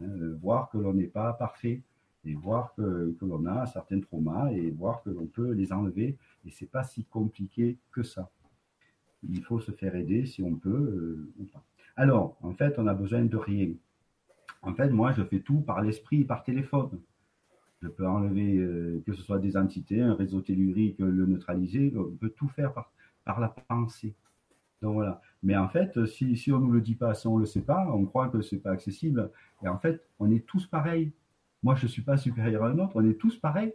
Hein, 0.01 0.07
voir 0.41 0.71
que 0.71 0.79
l'on 0.79 0.93
n'est 0.93 1.07
pas 1.07 1.33
parfait 1.33 1.83
et 2.25 2.35
voir 2.35 2.75
que, 2.75 3.17
que 3.19 3.25
l'on 3.25 3.47
a 3.47 3.65
certains 3.67 4.01
traumas 4.01 4.51
et 4.51 4.71
voir 4.71 5.03
que 5.03 5.11
l'on 5.11 5.27
peut 5.27 5.53
les 5.53 5.73
enlever. 5.73 6.19
Et 6.45 6.51
c'est 6.51 6.71
pas 6.71 6.85
si 6.85 7.05
compliqué 7.05 7.79
que 7.91 8.03
ça. 8.03 8.31
Il 9.29 9.43
faut 9.43 9.61
se 9.61 9.73
faire 9.73 9.95
aider 9.95 10.27
si 10.27 10.43
on 10.43 10.55
peut 10.55 10.71
euh. 10.71 11.29
Alors, 11.97 12.37
en 12.43 12.53
fait, 12.53 12.79
on 12.79 12.87
a 12.87 12.95
besoin 12.95 13.25
de 13.25 13.37
rien. 13.37 13.71
En 14.63 14.75
fait, 14.75 14.91
moi, 14.91 15.13
je 15.13 15.23
fais 15.23 15.41
tout 15.41 15.61
par 15.61 15.83
l'esprit, 15.83 16.25
par 16.25 16.45
téléphone. 16.45 17.01
Je 17.83 17.89
peux 17.89 18.07
enlever, 18.07 18.57
euh, 18.57 19.03
que 19.07 19.13
ce 19.13 19.23
soit 19.23 19.39
des 19.39 19.57
entités, 19.57 20.01
un 20.01 20.15
réseau 20.15 20.41
tellurique, 20.41 20.99
le 20.99 21.27
neutraliser. 21.27 21.93
On 21.97 22.17
peut 22.17 22.31
tout 22.31 22.49
faire 22.49 22.73
par, 22.73 22.93
par 23.25 23.41
la 23.41 23.49
pensée. 23.49 24.15
Donc 24.83 24.95
voilà. 24.95 25.21
Mais 25.43 25.57
en 25.57 25.69
fait, 25.69 26.07
si, 26.07 26.37
si 26.37 26.53
on 26.53 26.59
ne 26.59 26.67
nous 26.67 26.73
le 26.73 26.81
dit 26.81 26.95
pas, 26.95 27.15
si 27.15 27.27
on 27.27 27.37
ne 27.37 27.41
le 27.41 27.47
sait 27.47 27.63
pas, 27.63 27.87
on 27.91 28.05
croit 28.05 28.29
que 28.29 28.41
c'est 28.41 28.59
pas 28.59 28.71
accessible. 28.71 29.31
Et 29.63 29.69
en 29.69 29.79
fait, 29.79 30.03
on 30.19 30.31
est 30.31 30.47
tous 30.47 30.67
pareils. 30.67 31.13
Moi, 31.63 31.75
je 31.75 31.85
ne 31.85 31.91
suis 31.91 32.03
pas 32.03 32.17
supérieur 32.17 32.65
à 32.65 32.69
un 32.69 32.79
autre, 32.79 32.93
on 32.95 33.05
est 33.05 33.19
tous 33.19 33.37
pareils. 33.37 33.75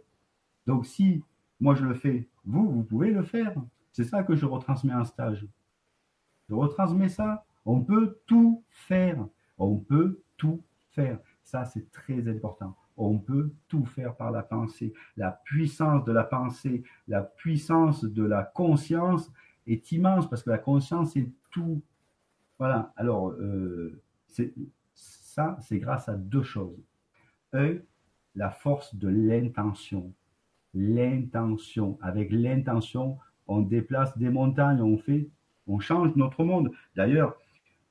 Donc 0.66 0.86
si 0.86 1.22
moi 1.60 1.74
je 1.74 1.84
le 1.84 1.94
fais, 1.94 2.28
vous, 2.44 2.68
vous 2.70 2.82
pouvez 2.82 3.10
le 3.10 3.22
faire. 3.22 3.54
C'est 3.96 4.04
ça 4.04 4.22
que 4.22 4.36
je 4.36 4.44
retransmets 4.44 4.92
en 4.92 5.06
stage. 5.06 5.46
Je 6.50 6.54
retransmets 6.54 7.08
ça. 7.08 7.46
On 7.64 7.80
peut 7.80 8.18
tout 8.26 8.62
faire. 8.68 9.26
On 9.56 9.78
peut 9.78 10.20
tout 10.36 10.62
faire. 10.90 11.18
Ça, 11.42 11.64
c'est 11.64 11.90
très 11.90 12.28
important. 12.28 12.76
On 12.98 13.18
peut 13.18 13.54
tout 13.68 13.86
faire 13.86 14.14
par 14.14 14.30
la 14.30 14.42
pensée. 14.42 14.92
La 15.16 15.30
puissance 15.30 16.04
de 16.04 16.12
la 16.12 16.24
pensée, 16.24 16.84
la 17.08 17.22
puissance 17.22 18.04
de 18.04 18.22
la 18.22 18.42
conscience 18.42 19.32
est 19.66 19.90
immense 19.92 20.28
parce 20.28 20.42
que 20.42 20.50
la 20.50 20.58
conscience 20.58 21.16
est 21.16 21.30
tout. 21.50 21.80
Voilà. 22.58 22.92
Alors, 22.96 23.30
euh, 23.30 24.02
ça, 24.92 25.56
c'est 25.62 25.78
grâce 25.78 26.06
à 26.10 26.16
deux 26.16 26.42
choses. 26.42 26.84
Un, 27.54 27.76
la 28.34 28.50
force 28.50 28.94
de 28.94 29.08
l'intention. 29.08 30.12
L'intention. 30.74 31.98
Avec 32.02 32.30
l'intention, 32.30 33.16
on 33.48 33.60
déplace 33.60 34.16
des 34.18 34.28
montagnes, 34.28 34.80
on 34.80 34.98
fait, 34.98 35.28
on 35.66 35.78
change 35.78 36.14
notre 36.16 36.44
monde. 36.44 36.72
D'ailleurs, 36.94 37.36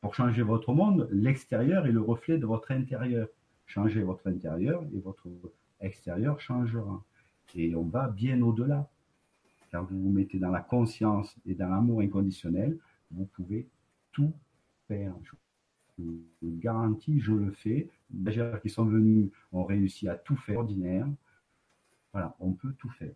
pour 0.01 0.13
changer 0.15 0.43
votre 0.43 0.73
monde, 0.73 1.07
l'extérieur 1.11 1.87
est 1.87 1.91
le 1.91 2.01
reflet 2.01 2.37
de 2.37 2.45
votre 2.45 2.71
intérieur. 2.71 3.27
Changez 3.65 4.03
votre 4.03 4.27
intérieur 4.27 4.83
et 4.93 4.99
votre 4.99 5.27
extérieur 5.79 6.39
changera. 6.39 7.03
Et 7.55 7.75
on 7.75 7.83
va 7.83 8.07
bien 8.07 8.41
au-delà. 8.41 8.87
Quand 9.71 9.83
vous 9.83 9.99
vous 9.99 10.11
mettez 10.11 10.37
dans 10.37 10.51
la 10.51 10.61
conscience 10.61 11.35
et 11.45 11.55
dans 11.55 11.69
l'amour 11.69 12.01
inconditionnel, 12.01 12.77
vous 13.11 13.25
pouvez 13.25 13.67
tout 14.11 14.33
faire. 14.87 15.13
Je 15.97 16.03
vous 16.03 16.57
garantis, 16.59 17.19
je 17.19 17.33
le 17.33 17.51
fais. 17.51 17.89
Les 18.13 18.59
qui 18.61 18.69
sont 18.69 18.85
venus 18.85 19.31
ont 19.51 19.63
réussi 19.63 20.07
à 20.07 20.15
tout 20.15 20.35
faire 20.35 20.59
ordinaire. 20.59 21.07
Voilà, 22.11 22.35
on 22.39 22.51
peut 22.51 22.73
tout 22.77 22.89
faire. 22.91 23.13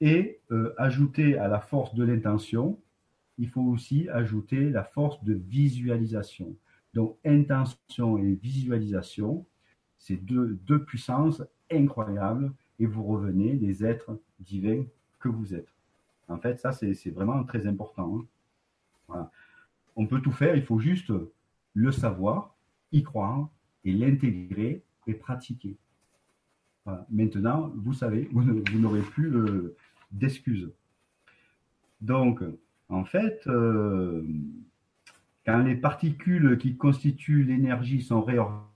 Et 0.00 0.40
euh, 0.50 0.74
ajouter 0.78 1.38
à 1.38 1.48
la 1.48 1.60
force 1.60 1.94
de 1.94 2.04
l'intention, 2.04 2.78
il 3.38 3.48
faut 3.48 3.62
aussi 3.62 4.08
ajouter 4.08 4.70
la 4.70 4.84
force 4.84 5.22
de 5.24 5.34
visualisation. 5.34 6.56
Donc, 6.94 7.16
intention 7.24 8.18
et 8.18 8.34
visualisation, 8.34 9.46
c'est 9.98 10.16
deux, 10.16 10.58
deux 10.64 10.84
puissances 10.84 11.42
incroyables 11.70 12.52
et 12.78 12.86
vous 12.86 13.04
revenez 13.04 13.54
des 13.54 13.84
êtres 13.84 14.18
divins 14.40 14.84
que 15.18 15.28
vous 15.28 15.54
êtes. 15.54 15.68
En 16.28 16.38
fait, 16.38 16.60
ça, 16.60 16.72
c'est 16.72 17.10
vraiment 17.10 17.42
très 17.44 17.66
important. 17.66 18.24
Hein. 19.08 19.30
On 19.96 20.06
peut 20.06 20.20
tout 20.20 20.32
faire, 20.32 20.54
il 20.54 20.62
faut 20.62 20.78
juste 20.78 21.12
le 21.74 21.92
savoir, 21.92 22.54
y 22.92 23.02
croire 23.02 23.48
et 23.84 23.92
l'intégrer 23.92 24.82
et 25.06 25.14
pratiquer. 25.14 25.76
Maintenant, 27.10 27.70
vous 27.76 27.92
savez, 27.92 28.28
vous 28.32 28.78
n'aurez 28.78 29.02
plus 29.02 29.30
d'excuses. 30.10 30.70
Donc, 32.00 32.42
en 32.88 33.04
fait, 33.04 33.46
euh, 33.46 34.24
quand 35.44 35.58
les 35.62 35.76
particules 35.76 36.58
qui 36.58 36.76
constituent 36.76 37.44
l'énergie 37.44 38.02
sont 38.02 38.22
réorganisées, 38.22 38.68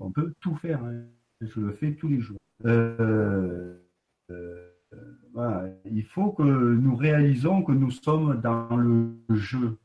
on 0.00 0.10
peut 0.10 0.34
tout 0.40 0.54
faire. 0.56 0.82
Hein. 0.84 1.04
Je 1.40 1.60
le 1.60 1.72
fais 1.72 1.94
tous 1.94 2.08
les 2.08 2.20
jours. 2.20 2.38
Euh, 2.64 3.78
euh, 4.30 4.70
Il 5.84 6.04
faut 6.04 6.32
que 6.32 6.42
nous 6.42 6.96
réalisons 6.96 7.62
que 7.62 7.72
nous 7.72 7.90
sommes 7.90 8.40
dans 8.40 8.76
le 8.76 9.16
jeu. 9.30 9.76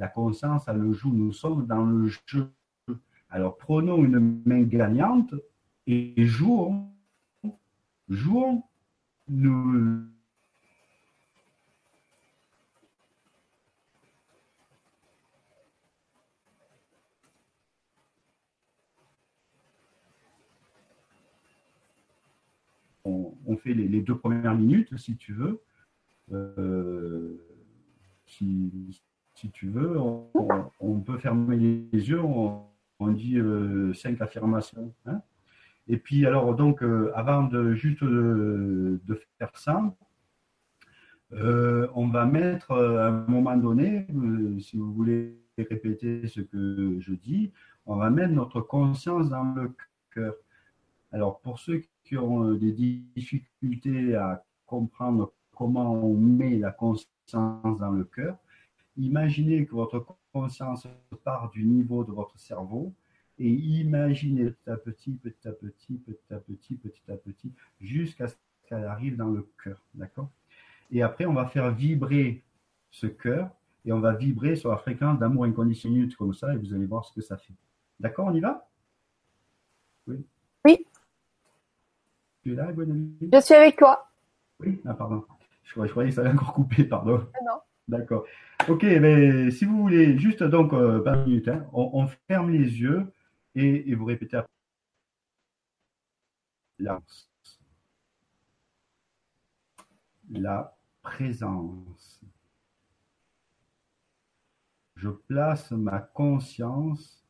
La 0.00 0.08
conscience 0.08 0.66
a 0.66 0.72
le 0.72 0.94
joue. 0.94 1.12
Nous 1.12 1.30
sommes 1.30 1.66
dans 1.66 1.84
le 1.84 2.08
jeu. 2.26 2.50
Alors 3.28 3.58
prenons 3.58 4.02
une 4.02 4.42
main 4.46 4.62
gagnante 4.62 5.34
et 5.86 6.14
jouons. 6.26 6.88
Jouons. 8.08 8.64
Nous, 9.28 10.06
on, 23.04 23.56
fait 23.58 23.74
les, 23.74 24.00
deux 24.00 24.16
premières 24.16 24.54
minutes, 24.54 24.96
si 24.96 25.16
tu 25.16 25.34
veux. 25.34 25.60
Euh, 26.32 27.36
si, 28.24 29.02
si 29.40 29.50
tu 29.50 29.68
veux, 29.70 29.98
on, 29.98 31.00
peut 31.00 31.16
fermer 31.16 31.56
les 31.56 32.10
yeux, 32.10 32.20
on, 32.20 32.66
dit 33.08 33.38
euh, 33.38 33.94
cinq 33.94 34.20
affirmations. 34.20 34.92
Hein. 35.06 35.22
Et 35.88 35.96
puis, 35.96 36.26
alors, 36.26 36.54
donc, 36.54 36.82
euh, 36.82 37.10
avant 37.14 37.44
de 37.44 37.72
juste 37.72 38.04
de, 38.04 39.00
faire 39.38 39.56
ça, 39.56 39.82
euh, 41.32 41.88
on 41.94 42.08
va 42.08 42.26
mettre 42.26 42.72
à 42.72 43.06
un 43.06 43.26
moment 43.28 43.56
donné, 43.56 44.06
si 44.60 44.76
vous 44.76 44.92
voulez 44.92 45.38
répéter 45.56 46.28
ce 46.28 46.42
que 46.42 46.98
je 47.00 47.14
dis, 47.14 47.50
on 47.86 47.96
va 47.96 48.10
mettre 48.10 48.34
notre 48.34 48.60
conscience 48.60 49.30
dans 49.30 49.54
le 49.54 49.72
cœur. 50.12 50.34
Alors, 51.12 51.40
pour 51.40 51.58
ceux 51.58 51.82
qui 52.04 52.18
ont 52.18 52.52
des 52.52 52.72
difficultés 52.72 54.14
à 54.16 54.44
comprendre 54.66 55.32
comment 55.54 55.94
on 55.94 56.14
met 56.14 56.58
la 56.58 56.72
conscience 56.72 57.08
dans 57.32 57.90
le 57.90 58.04
cœur, 58.04 58.36
Imaginez 59.00 59.64
que 59.64 59.74
votre 59.74 60.04
conscience 60.30 60.86
part 61.24 61.50
du 61.50 61.64
niveau 61.64 62.04
de 62.04 62.12
votre 62.12 62.38
cerveau 62.38 62.92
et 63.38 63.48
imaginez 63.48 64.50
petit 64.50 64.70
à 64.70 64.76
petit, 64.76 65.12
petit 65.12 65.48
à 65.48 65.52
petit, 65.52 65.94
petit 65.94 66.34
à 66.34 66.36
petit, 66.36 66.74
petit 66.74 67.10
à 67.10 67.16
petit, 67.16 67.52
jusqu'à 67.80 68.28
ce 68.28 68.34
qu'elle 68.66 68.84
arrive 68.84 69.16
dans 69.16 69.30
le 69.30 69.48
cœur. 69.64 69.82
D'accord? 69.94 70.28
Et 70.90 71.00
après, 71.02 71.24
on 71.24 71.32
va 71.32 71.46
faire 71.46 71.72
vibrer 71.72 72.42
ce 72.90 73.06
cœur 73.06 73.50
et 73.86 73.92
on 73.92 74.00
va 74.00 74.12
vibrer 74.12 74.54
sur 74.54 74.70
la 74.70 74.76
fréquence 74.76 75.18
d'amour 75.18 75.44
inconditionnel 75.44 76.14
comme 76.16 76.34
ça 76.34 76.52
et 76.52 76.58
vous 76.58 76.74
allez 76.74 76.86
voir 76.86 77.06
ce 77.06 77.14
que 77.14 77.22
ça 77.22 77.38
fait. 77.38 77.54
D'accord, 77.98 78.26
on 78.26 78.34
y 78.34 78.40
va? 78.40 78.68
Oui. 80.08 80.22
Oui. 80.66 80.86
Tu 82.42 82.52
es 82.52 82.54
là, 82.54 82.70
Je 82.70 83.40
suis 83.40 83.54
avec 83.54 83.76
toi. 83.76 84.10
Oui, 84.60 84.78
ah, 84.84 84.92
pardon. 84.92 85.24
Je 85.64 85.72
croyais, 85.72 86.10
que 86.10 86.14
ça 86.14 86.20
allait 86.20 86.32
encore 86.32 86.52
couper, 86.52 86.84
pardon. 86.84 87.26
Ah 87.32 87.38
non. 87.46 87.60
D'accord. 87.88 88.24
Ok, 88.70 88.84
mais 88.84 89.50
si 89.50 89.64
vous 89.64 89.78
voulez, 89.78 90.16
juste 90.16 90.44
donc 90.44 90.72
20 90.72 90.78
euh, 90.78 91.24
minutes, 91.24 91.48
hein, 91.48 91.68
on, 91.72 92.06
ferme 92.28 92.50
les 92.50 92.80
yeux 92.80 93.12
et, 93.56 93.92
vous 93.96 94.04
répétez 94.04 94.36
après. 94.36 94.52
La, 96.78 97.00
la 100.30 100.78
présence. 101.02 102.20
Je 104.94 105.08
place 105.08 105.72
ma 105.72 105.98
conscience 105.98 107.26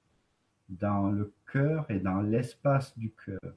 dans 0.68 1.10
le 1.10 1.32
cœur 1.50 1.90
et 1.90 2.00
dans 2.00 2.20
l'espace 2.20 2.98
du 2.98 3.12
cœur. 3.14 3.54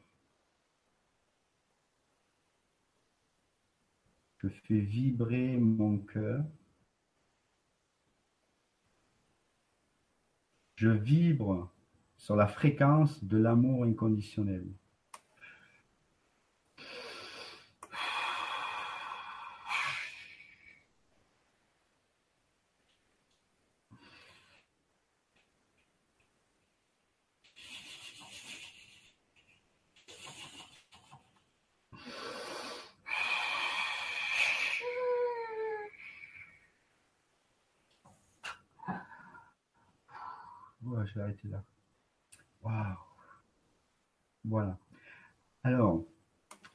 Je 4.38 4.48
fais 4.48 4.80
vibrer 4.80 5.58
mon 5.58 5.98
cœur. 5.98 6.46
Je 10.76 10.90
vibre 10.90 11.72
sur 12.18 12.36
la 12.36 12.48
fréquence 12.48 13.24
de 13.24 13.38
l'amour 13.38 13.84
inconditionnel. 13.84 14.66
Je 41.14 41.20
arrêter 41.20 41.48
là. 41.48 41.64
Waouh. 42.64 42.98
Voilà. 44.46 44.78
Alors, 45.64 46.06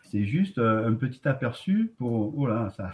c'est 0.05 0.24
juste 0.24 0.59
euh, 0.59 0.89
un 0.89 0.95
petit 0.95 1.26
aperçu 1.28 1.93
pour. 1.99 2.36
Oh 2.39 2.47
là, 2.47 2.70
ça. 2.70 2.93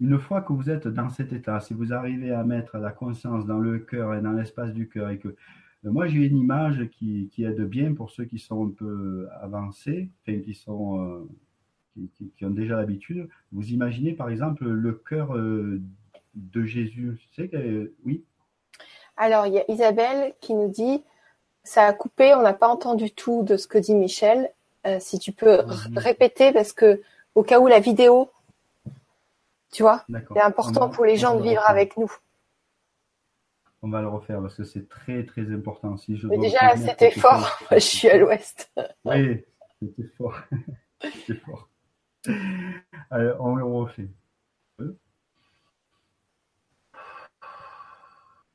Une 0.00 0.18
fois 0.18 0.42
que 0.42 0.52
vous 0.52 0.68
êtes 0.68 0.88
dans 0.88 1.08
cet 1.10 1.32
état, 1.32 1.60
si 1.60 1.74
vous 1.74 1.92
arrivez 1.92 2.32
à 2.32 2.42
mettre 2.44 2.76
la 2.78 2.90
conscience 2.90 3.46
dans 3.46 3.58
le 3.58 3.78
cœur 3.78 4.14
et 4.14 4.20
dans 4.20 4.32
l'espace 4.32 4.72
du 4.72 4.88
cœur, 4.88 5.10
et 5.10 5.18
que 5.18 5.28
euh, 5.28 5.34
moi 5.92 6.06
j'ai 6.08 6.26
une 6.26 6.36
image 6.36 6.88
qui, 6.90 7.30
aide 7.38 7.62
bien 7.62 7.94
pour 7.94 8.10
ceux 8.10 8.24
qui 8.24 8.38
sont 8.38 8.66
un 8.68 8.70
peu 8.70 9.28
avancés, 9.40 10.10
enfin 10.22 10.40
qui 10.40 10.54
sont 10.54 11.00
euh, 11.00 11.28
qui, 12.36 12.44
ont 12.44 12.50
déjà 12.50 12.76
l'habitude. 12.76 13.28
Vous 13.52 13.68
imaginez 13.70 14.12
par 14.12 14.30
exemple 14.30 14.64
le 14.64 14.92
cœur 14.92 15.36
euh, 15.36 15.80
de 16.34 16.64
Jésus. 16.64 17.18
Tu 17.20 17.42
sais 17.42 17.48
que, 17.48 17.92
oui 18.04 18.24
Alors 19.16 19.46
il 19.46 19.54
y 19.54 19.58
a 19.58 19.70
Isabelle 19.70 20.34
qui 20.40 20.54
nous 20.54 20.68
dit 20.68 21.02
ça 21.64 21.86
a 21.86 21.92
coupé, 21.92 22.34
on 22.34 22.42
n'a 22.42 22.54
pas 22.54 22.68
entendu 22.68 23.10
tout 23.10 23.42
de 23.42 23.56
ce 23.56 23.66
que 23.66 23.78
dit 23.78 23.94
Michel. 23.94 24.50
Euh, 24.84 24.98
si 24.98 25.20
tu 25.20 25.30
peux 25.30 25.60
répéter 25.96 26.52
parce 26.52 26.72
que 26.72 27.00
au 27.36 27.44
cas 27.44 27.60
où 27.60 27.68
la 27.68 27.78
vidéo, 27.78 28.30
tu 29.72 29.82
vois, 29.82 30.04
c'est 30.32 30.40
important 30.40 30.90
pour 30.90 31.04
les 31.04 31.16
gens 31.16 31.36
de 31.36 31.42
vivre 31.42 31.62
avec 31.66 31.96
nous. 31.96 32.12
On 33.80 33.88
va 33.88 34.00
le 34.00 34.08
refaire 34.08 34.40
parce 34.40 34.54
que 34.54 34.64
c'est 34.64 34.88
très 34.88 35.24
très 35.24 35.50
important. 35.52 35.96
Si 35.96 36.16
je 36.16 36.26
Mais 36.26 36.38
déjà 36.38 36.76
c'était 36.76 37.10
fort. 37.10 37.58
je 37.70 37.78
suis 37.78 38.08
à 38.08 38.16
l'ouest. 38.16 38.72
Oui, 39.04 39.44
c'était 39.80 40.08
fort. 40.16 40.40
c'était 41.02 41.40
fort. 41.40 41.68
Allez, 42.24 43.32
on 43.40 43.56
le 43.56 43.64
refait. 43.64 44.08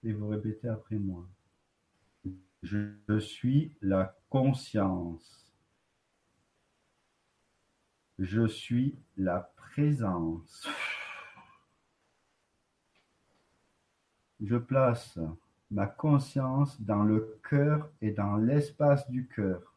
Et 0.04 0.14
vous 0.14 0.30
répétez 0.30 0.70
après 0.70 0.96
moi. 0.96 1.28
Je 2.64 3.20
suis 3.20 3.76
la 3.82 4.16
conscience. 4.30 5.54
Je 8.20 8.48
suis 8.48 8.98
la 9.18 9.52
présence. 9.56 10.68
Je 14.40 14.56
place 14.56 15.20
ma 15.70 15.88
conscience 15.88 16.80
dans 16.82 17.04
le 17.04 17.40
cœur 17.50 17.90
et 18.02 18.12
dans 18.12 18.38
l'espace 18.38 19.10
du 19.10 19.28
cœur. 19.28 19.77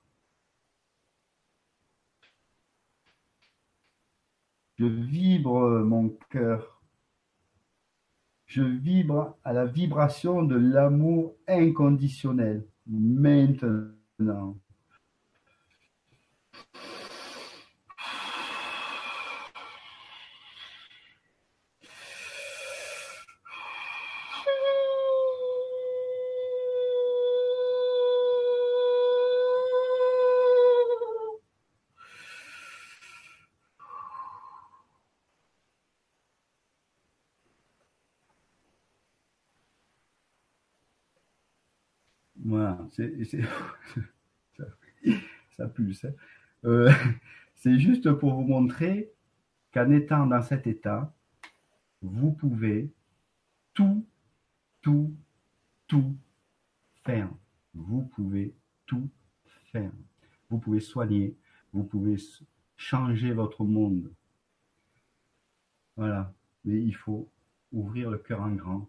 Je 4.81 4.87
vibre 4.87 5.85
mon 5.85 6.09
cœur. 6.31 6.81
Je 8.47 8.63
vibre 8.63 9.37
à 9.45 9.53
la 9.53 9.67
vibration 9.67 10.43
de 10.43 10.57
l'amour 10.57 11.37
inconditionnel 11.47 12.67
maintenant. 12.87 14.57
ça, 45.51 45.69
pulse. 45.69 46.05
Hein. 46.05 46.13
Euh, 46.65 46.91
c'est 47.55 47.79
juste 47.79 48.13
pour 48.13 48.35
vous 48.35 48.43
montrer 48.43 49.13
qu'en 49.73 49.91
étant 49.91 50.27
dans 50.27 50.43
cet 50.43 50.67
état, 50.67 51.15
vous 52.03 52.33
pouvez 52.33 52.91
tout, 53.75 54.05
tout, 54.81 55.15
tout 55.87 56.17
faire. 57.05 57.31
Vous 57.75 58.03
pouvez 58.03 58.55
tout 58.87 59.09
faire. 59.73 59.93
Vous 60.49 60.59
pouvez 60.59 60.81
soigner, 60.81 61.37
vous 61.73 61.85
pouvez 61.85 62.17
changer 62.77 63.33
votre 63.33 63.65
monde. 63.65 64.11
Voilà. 65.97 66.33
Mais 66.65 66.83
il 66.83 66.95
faut 66.95 67.31
ouvrir 67.73 68.11
le 68.11 68.19
cœur 68.19 68.41
en 68.41 68.51
grand 68.51 68.89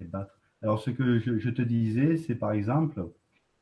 et 0.00 0.04
battre. 0.04 0.38
Alors, 0.62 0.80
ce 0.80 0.90
que 0.90 1.18
je, 1.18 1.50
te 1.50 1.62
disais, 1.62 2.16
c'est 2.16 2.34
par 2.34 2.52
exemple, 2.52 3.06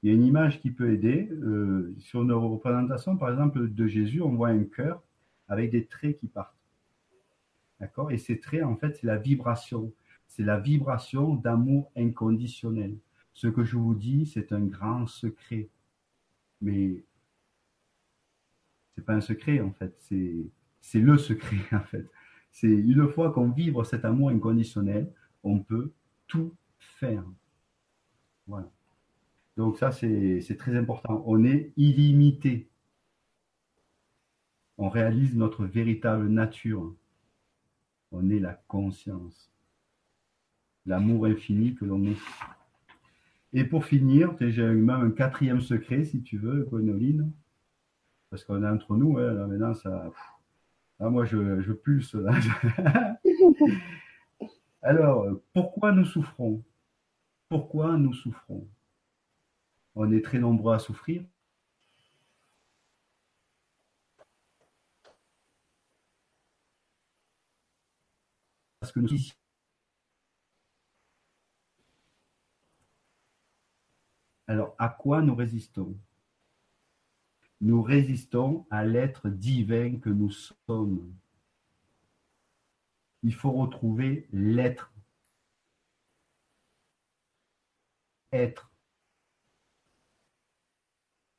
il 0.02 0.08
y 0.08 0.12
a 0.12 0.14
une 0.14 0.24
image 0.24 0.60
qui 0.60 0.70
peut 0.70 0.92
aider. 0.92 1.28
Euh, 1.30 1.94
sur 1.98 2.22
une 2.22 2.32
représentation, 2.32 3.16
par 3.16 3.30
exemple, 3.30 3.68
de 3.68 3.86
Jésus, 3.86 4.20
on 4.20 4.34
voit 4.34 4.48
un 4.48 4.64
cœur 4.64 5.02
avec 5.48 5.70
des 5.70 5.86
traits 5.86 6.18
qui 6.18 6.26
partent. 6.26 6.56
D'accord? 7.78 8.10
Et 8.10 8.18
ces 8.18 8.40
traits, 8.40 8.64
en 8.64 8.76
fait, 8.76 8.96
c'est 8.96 9.06
la 9.06 9.16
vibration. 9.16 9.92
C'est 10.26 10.42
la 10.42 10.58
vibration 10.58 11.34
d'amour 11.34 11.90
inconditionnel. 11.96 12.96
Ce 13.32 13.46
que 13.46 13.64
je 13.64 13.76
vous 13.76 13.94
dis, 13.94 14.26
c'est 14.26 14.52
un 14.52 14.64
grand 14.64 15.06
secret. 15.06 15.68
Mais 16.60 17.04
c'est 18.94 19.04
pas 19.04 19.14
un 19.14 19.20
secret, 19.20 19.60
en 19.60 19.72
fait. 19.72 19.94
C'est 20.80 21.00
le 21.00 21.16
secret, 21.16 21.58
en 21.72 21.80
fait. 21.80 22.08
C'est 22.50 22.68
une 22.68 23.08
fois 23.08 23.30
qu'on 23.32 23.50
vibre 23.50 23.86
cet 23.86 24.04
amour 24.04 24.30
inconditionnel, 24.30 25.10
on 25.44 25.60
peut 25.60 25.92
tout 26.26 26.54
faire. 26.78 27.24
Voilà. 28.46 28.70
Donc 29.56 29.78
ça, 29.78 29.92
c'est 29.92 30.56
très 30.58 30.76
important. 30.76 31.22
On 31.26 31.44
est 31.44 31.72
illimité. 31.76 32.68
On 34.78 34.88
réalise 34.88 35.36
notre 35.36 35.64
véritable 35.64 36.28
nature. 36.28 36.94
On 38.10 38.30
est 38.30 38.40
la 38.40 38.54
conscience. 38.68 39.50
L'amour 40.86 41.26
infini 41.26 41.74
que 41.74 41.84
l'on 41.84 42.04
est. 42.04 42.16
Et 43.52 43.64
pour 43.64 43.84
finir, 43.84 44.34
j'ai 44.40 44.66
même 44.66 44.90
un 44.90 45.10
quatrième 45.10 45.60
secret, 45.60 46.04
si 46.04 46.22
tu 46.22 46.38
veux, 46.38 46.64
Gwénoline. 46.64 47.30
Parce 48.30 48.44
qu'on 48.44 48.62
est 48.62 48.68
entre 48.68 48.96
nous, 48.96 49.18
hein, 49.18 49.32
là, 49.32 49.46
maintenant, 49.46 49.74
ça. 49.74 50.10
Ah, 50.98 51.10
moi, 51.10 51.26
je, 51.26 51.60
je 51.60 51.72
pulse 51.72 52.14
là. 52.14 52.32
Alors, 54.82 55.28
pourquoi 55.52 55.92
nous 55.92 56.04
souffrons? 56.04 56.62
Pourquoi 57.48 57.96
nous 57.98 58.14
souffrons? 58.14 58.66
On 59.94 60.10
est 60.12 60.22
très 60.22 60.38
nombreux 60.38 60.74
à 60.74 60.78
souffrir. 60.78 61.24
Alors, 74.46 74.74
à 74.78 74.88
quoi 74.88 75.22
nous 75.22 75.34
résistons? 75.34 75.96
Nous 77.60 77.82
résistons 77.82 78.66
à 78.70 78.84
l'être 78.84 79.28
divin 79.28 79.98
que 79.98 80.10
nous 80.10 80.30
sommes. 80.30 81.14
Il 83.22 83.34
faut 83.34 83.52
retrouver 83.52 84.26
l'être 84.32 84.92
être. 88.32 88.71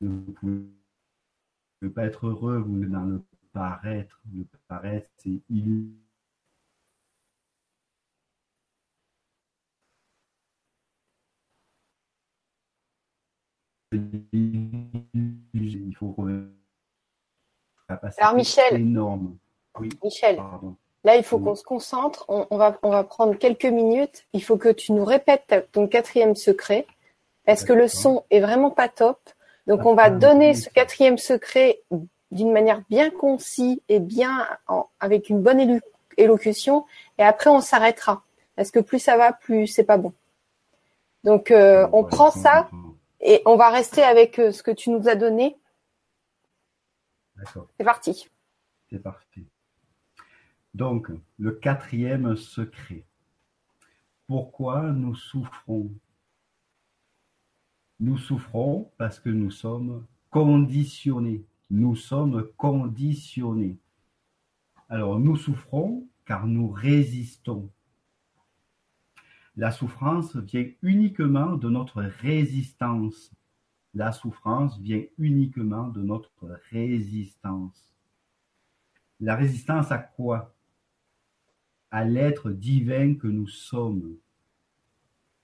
Ne 0.03 0.65
pouvez 1.79 1.93
pas 1.93 2.05
être 2.05 2.27
heureux, 2.27 2.59
vous 2.59 2.83
êtes 2.83 2.91
dans 2.91 3.05
le 3.05 3.23
paraître. 3.53 4.21
Le 4.33 4.45
paraître, 4.67 5.09
c'est 5.17 5.41
il. 5.49 5.93
il 13.93 15.93
faut 15.95 16.15
Alors 18.17 18.35
Michel, 18.35 18.75
énorme. 18.75 19.37
Oui, 19.79 19.89
Michel, 20.03 20.41
là 21.03 21.15
il 21.15 21.23
faut 21.23 21.39
qu'on 21.39 21.55
se 21.55 21.63
concentre. 21.63 22.25
On, 22.27 22.57
va, 22.57 22.77
on 22.81 22.89
va 22.89 23.03
prendre 23.03 23.37
quelques 23.37 23.65
minutes. 23.65 24.25
Il 24.33 24.43
faut 24.43 24.57
que 24.57 24.69
tu 24.69 24.91
nous 24.91 25.05
répètes 25.05 25.69
ton 25.71 25.87
quatrième 25.87 26.35
secret 26.35 26.87
parce 27.45 27.63
que 27.63 27.73
le 27.73 27.87
son 27.87 28.23
est 28.29 28.39
vraiment 28.39 28.71
pas 28.71 28.89
top. 28.89 29.19
Donc 29.67 29.85
on 29.85 29.95
va 29.95 30.09
donner 30.09 30.53
ce 30.53 30.69
quatrième 30.69 31.17
secret 31.17 31.81
d'une 32.31 32.51
manière 32.51 32.81
bien 32.89 33.09
concise 33.09 33.79
et 33.89 33.99
bien 33.99 34.47
avec 34.99 35.29
une 35.29 35.41
bonne 35.41 35.79
élocution. 36.17 36.85
Et 37.17 37.23
après 37.23 37.49
on 37.49 37.61
s'arrêtera 37.61 38.23
parce 38.55 38.71
que 38.71 38.79
plus 38.79 38.99
ça 38.99 39.17
va, 39.17 39.33
plus 39.33 39.67
c'est 39.67 39.83
pas 39.83 39.97
bon. 39.97 40.13
Donc 41.23 41.51
euh, 41.51 41.87
on 41.93 42.03
prend 42.03 42.31
ça 42.31 42.69
et 43.21 43.41
on 43.45 43.55
va 43.55 43.69
rester 43.69 44.03
avec 44.03 44.37
euh, 44.39 44.51
ce 44.51 44.63
que 44.63 44.71
tu 44.71 44.89
nous 44.89 45.07
as 45.07 45.15
donné. 45.15 45.57
D'accord. 47.37 47.67
C'est 47.77 47.85
parti. 47.85 48.29
C'est 48.89 48.99
parti. 48.99 49.47
Donc, 50.73 51.07
le 51.37 51.51
quatrième 51.51 52.35
secret. 52.35 53.05
Pourquoi 54.27 54.81
nous 54.81 55.15
souffrons 55.15 55.89
Nous 58.03 58.17
souffrons 58.17 58.91
parce 58.97 59.17
que 59.17 59.29
nous 59.29 59.49
sommes 59.49 60.05
conditionnés. 60.29 61.45
Nous 61.71 61.95
sommes 61.95 62.49
conditionnés. 62.57 63.77
Alors, 64.89 65.21
nous 65.21 65.37
souffrons 65.37 66.05
car 66.25 66.45
nous 66.45 66.67
résistons. 66.69 67.71
La 69.55 69.71
souffrance 69.71 70.35
vient 70.35 70.69
uniquement 70.81 71.55
de 71.55 71.69
notre 71.69 72.01
résistance. 72.01 73.31
La 73.93 74.11
souffrance 74.11 74.77
vient 74.79 75.05
uniquement 75.17 75.87
de 75.87 76.01
notre 76.01 76.59
résistance. 76.71 77.89
La 79.21 79.37
résistance 79.37 79.93
à 79.93 79.99
quoi? 79.99 80.53
À 81.89 82.03
l'être 82.03 82.51
divin 82.51 83.15
que 83.15 83.27
nous 83.27 83.47
sommes. 83.47 84.17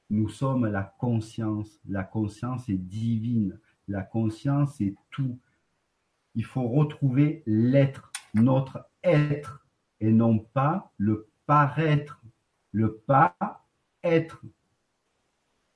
Nous 0.09 0.29
sommes 0.29 0.65
la 0.65 0.83
conscience. 0.83 1.79
La 1.87 2.03
conscience 2.03 2.67
est 2.69 2.77
divine. 2.77 3.59
La 3.87 4.01
conscience 4.01 4.79
est 4.81 4.95
tout. 5.11 5.39
Il 6.35 6.45
faut 6.45 6.67
retrouver 6.67 7.43
l'être, 7.45 8.11
notre 8.33 8.87
être, 9.03 9.65
et 9.99 10.11
non 10.11 10.39
pas 10.39 10.91
le 10.97 11.27
paraître. 11.45 12.21
Le 12.71 12.97
pas 12.97 13.35
être. 14.03 14.41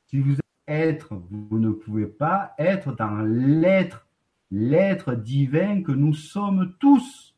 Si 0.07 0.19
vous 0.19 0.34
êtes 0.34 0.39
être, 0.67 1.15
vous 1.29 1.59
ne 1.59 1.71
pouvez 1.71 2.07
pas 2.07 2.53
être 2.57 2.93
dans 2.93 3.21
l'être, 3.21 4.07
l'être 4.51 5.15
divin 5.15 5.81
que 5.81 5.91
nous 5.91 6.13
sommes 6.13 6.75
tous. 6.79 7.36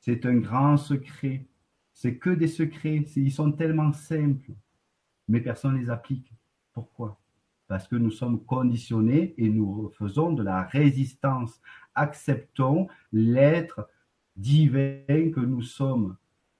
C'est 0.00 0.26
un 0.26 0.36
grand 0.36 0.76
secret. 0.76 1.46
C'est 1.92 2.18
que 2.18 2.30
des 2.30 2.48
secrets. 2.48 3.04
Ils 3.16 3.32
sont 3.32 3.52
tellement 3.52 3.92
simples, 3.92 4.52
mais 5.28 5.40
personne 5.40 5.74
ne 5.74 5.80
les 5.80 5.90
applique. 5.90 6.32
Pourquoi? 6.72 7.18
Parce 7.66 7.88
que 7.88 7.96
nous 7.96 8.10
sommes 8.10 8.44
conditionnés 8.44 9.34
et 9.38 9.48
nous 9.48 9.90
faisons 9.98 10.32
de 10.32 10.42
la 10.42 10.62
résistance. 10.62 11.60
Acceptons 11.94 12.88
l'être 13.12 13.88
divin 14.36 15.30
que 15.34 15.40
nous 15.40 15.62
sommes. 15.62 16.16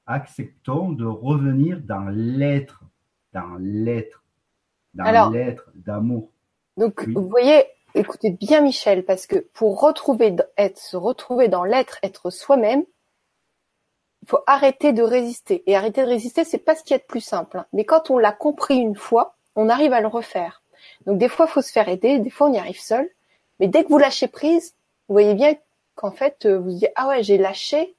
Acceptons 0.06 0.92
de 0.92 1.04
revenir 1.04 1.80
dans 1.80 2.08
l'être 2.08 2.84
dans 3.34 3.56
l'être, 3.58 4.22
dans 4.94 5.30
l'être 5.30 5.70
d'amour. 5.74 6.30
Donc, 6.76 7.06
vous 7.08 7.28
voyez, 7.28 7.64
écoutez 7.94 8.30
bien 8.30 8.62
Michel, 8.62 9.04
parce 9.04 9.26
que 9.26 9.36
pour 9.52 9.80
retrouver, 9.80 10.34
être, 10.56 10.78
se 10.78 10.96
retrouver 10.96 11.48
dans 11.48 11.64
l'être, 11.64 11.98
être 12.02 12.30
soi-même, 12.30 12.84
faut 14.26 14.40
arrêter 14.46 14.92
de 14.92 15.02
résister. 15.02 15.62
Et 15.66 15.76
arrêter 15.76 16.02
de 16.02 16.08
résister, 16.08 16.44
c'est 16.44 16.58
pas 16.58 16.74
ce 16.74 16.82
qui 16.82 16.94
est 16.94 16.98
le 16.98 17.06
plus 17.06 17.20
simple. 17.20 17.58
Hein. 17.58 17.66
Mais 17.72 17.84
quand 17.84 18.10
on 18.10 18.18
l'a 18.18 18.32
compris 18.32 18.76
une 18.76 18.96
fois, 18.96 19.36
on 19.56 19.68
arrive 19.68 19.92
à 19.92 20.00
le 20.00 20.06
refaire. 20.06 20.62
Donc 21.06 21.18
des 21.18 21.28
fois, 21.28 21.46
il 21.48 21.52
faut 21.52 21.62
se 21.62 21.72
faire 21.72 21.88
aider, 21.88 22.18
des 22.18 22.30
fois, 22.30 22.48
on 22.48 22.52
y 22.52 22.58
arrive 22.58 22.80
seul. 22.80 23.08
Mais 23.60 23.68
dès 23.68 23.84
que 23.84 23.88
vous 23.88 23.98
lâchez 23.98 24.28
prise, 24.28 24.74
vous 25.08 25.14
voyez 25.14 25.34
bien 25.34 25.54
qu'en 25.94 26.10
fait, 26.10 26.46
euh, 26.46 26.58
vous 26.58 26.64
vous 26.64 26.78
dites, 26.78 26.90
ah 26.96 27.08
ouais, 27.08 27.22
j'ai 27.22 27.38
lâché. 27.38 27.94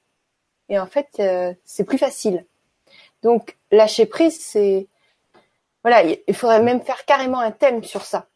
Et 0.68 0.78
en 0.78 0.86
fait, 0.86 1.08
euh, 1.20 1.54
c'est 1.64 1.84
plus 1.84 1.98
facile. 1.98 2.44
Donc, 3.22 3.56
lâcher 3.70 4.06
prise, 4.06 4.38
c'est 4.40 4.88
voilà, 5.86 6.02
il 6.02 6.34
faudrait 6.34 6.64
même 6.64 6.80
faire 6.80 7.04
carrément 7.04 7.38
un 7.38 7.52
thème 7.52 7.84
sur 7.84 8.04
ça. 8.04 8.26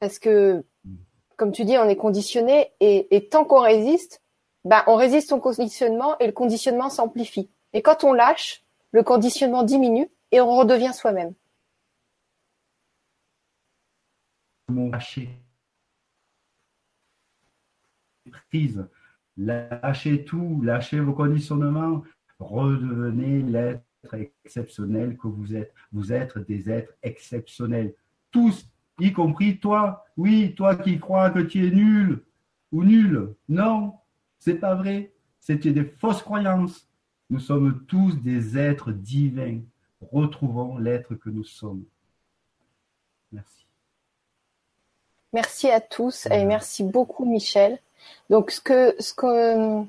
Parce 0.00 0.18
que, 0.18 0.64
comme 1.36 1.52
tu 1.52 1.64
dis, 1.64 1.78
on 1.78 1.88
est 1.88 1.94
conditionné 1.94 2.72
et, 2.80 3.28
tant 3.30 3.44
qu'on 3.44 3.60
résiste, 3.60 4.22
ben, 4.66 4.82
on 4.88 4.96
résiste 4.96 5.30
au 5.30 5.38
conditionnement 5.38 6.18
et 6.18 6.26
le 6.26 6.32
conditionnement 6.32 6.90
s'amplifie. 6.90 7.48
Et 7.72 7.82
quand 7.82 8.02
on 8.02 8.12
lâche, 8.12 8.64
le 8.90 9.04
conditionnement 9.04 9.62
diminue 9.62 10.10
et 10.32 10.40
on 10.40 10.56
redevient 10.56 10.92
soi-même. 10.92 11.34
Lâcher 14.68 15.30
prise, 18.50 18.88
lâchez 19.36 20.24
tout, 20.24 20.60
lâchez 20.64 20.98
vos 20.98 21.12
conditionnements, 21.12 22.02
redevenez 22.40 23.42
l'être 23.42 24.14
exceptionnel 24.44 25.16
que 25.16 25.28
vous 25.28 25.54
êtes. 25.54 25.72
Vous 25.92 26.12
êtes 26.12 26.36
des 26.38 26.68
êtres 26.68 26.92
exceptionnels. 27.04 27.94
Tous, 28.32 28.68
y 28.98 29.12
compris 29.12 29.60
toi. 29.60 30.04
Oui, 30.16 30.56
toi 30.56 30.74
qui 30.74 30.98
crois 30.98 31.30
que 31.30 31.38
tu 31.38 31.68
es 31.68 31.70
nul 31.70 32.24
ou 32.72 32.82
nul. 32.82 33.32
Non, 33.48 33.94
c'est 34.38 34.56
pas 34.56 34.74
vrai. 34.74 35.12
C'était 35.40 35.72
des 35.72 35.84
fausses 35.84 36.22
croyances. 36.22 36.88
Nous 37.30 37.40
sommes 37.40 37.84
tous 37.86 38.12
des 38.20 38.58
êtres 38.58 38.92
divins. 38.92 39.60
Retrouvons 40.00 40.78
l'être 40.78 41.14
que 41.14 41.30
nous 41.30 41.44
sommes. 41.44 41.84
Merci. 43.32 43.66
Merci 45.32 45.70
à 45.70 45.80
tous 45.80 46.26
et 46.26 46.44
merci 46.44 46.84
beaucoup 46.84 47.24
Michel. 47.24 47.78
Donc 48.30 48.50
ce 48.50 48.60
que 48.60 48.94
ce 49.00 49.12
que 49.12 49.86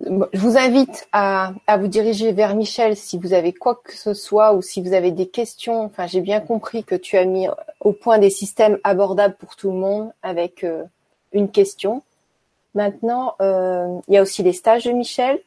je 0.00 0.38
vous 0.38 0.56
invite 0.58 1.08
à, 1.12 1.54
vous 1.78 1.88
diriger 1.88 2.32
vers 2.32 2.54
Michel 2.54 2.96
si 2.96 3.18
vous 3.18 3.32
avez 3.32 3.52
quoi 3.52 3.80
que 3.82 3.94
ce 3.94 4.14
soit 4.14 4.54
ou 4.54 4.62
si 4.62 4.82
vous 4.82 4.92
avez 4.92 5.10
des 5.10 5.26
questions. 5.26 5.82
Enfin, 5.84 6.06
j'ai 6.06 6.20
bien 6.20 6.40
compris 6.40 6.84
que 6.84 6.94
tu 6.94 7.16
as 7.16 7.24
mis 7.24 7.48
au 7.80 7.92
point 7.92 8.18
des 8.18 8.30
systèmes 8.30 8.78
abordables 8.84 9.36
pour 9.36 9.56
tout 9.56 9.70
le 9.70 9.78
monde 9.78 10.12
avec 10.22 10.64
euh, 10.64 10.84
une 11.32 11.50
question. 11.50 12.02
Maintenant, 12.76 13.36
euh, 13.40 13.98
il 14.06 14.14
y 14.14 14.18
a 14.18 14.22
aussi 14.22 14.42
les 14.42 14.52
stages 14.52 14.84
de 14.84 14.92
Michel. 14.92 15.40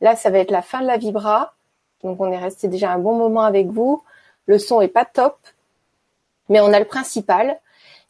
Là, 0.00 0.16
ça 0.16 0.30
va 0.30 0.40
être 0.40 0.50
la 0.50 0.62
fin 0.62 0.80
de 0.80 0.86
la 0.86 0.96
vibra. 0.96 1.54
Donc, 2.02 2.20
on 2.20 2.30
est 2.32 2.38
resté 2.38 2.66
déjà 2.66 2.90
un 2.92 2.98
bon 2.98 3.14
moment 3.14 3.42
avec 3.42 3.68
vous. 3.68 4.02
Le 4.46 4.58
son 4.58 4.80
est 4.80 4.88
pas 4.88 5.04
top, 5.04 5.38
mais 6.48 6.58
on 6.60 6.72
a 6.72 6.80
le 6.80 6.84
principal. 6.84 7.60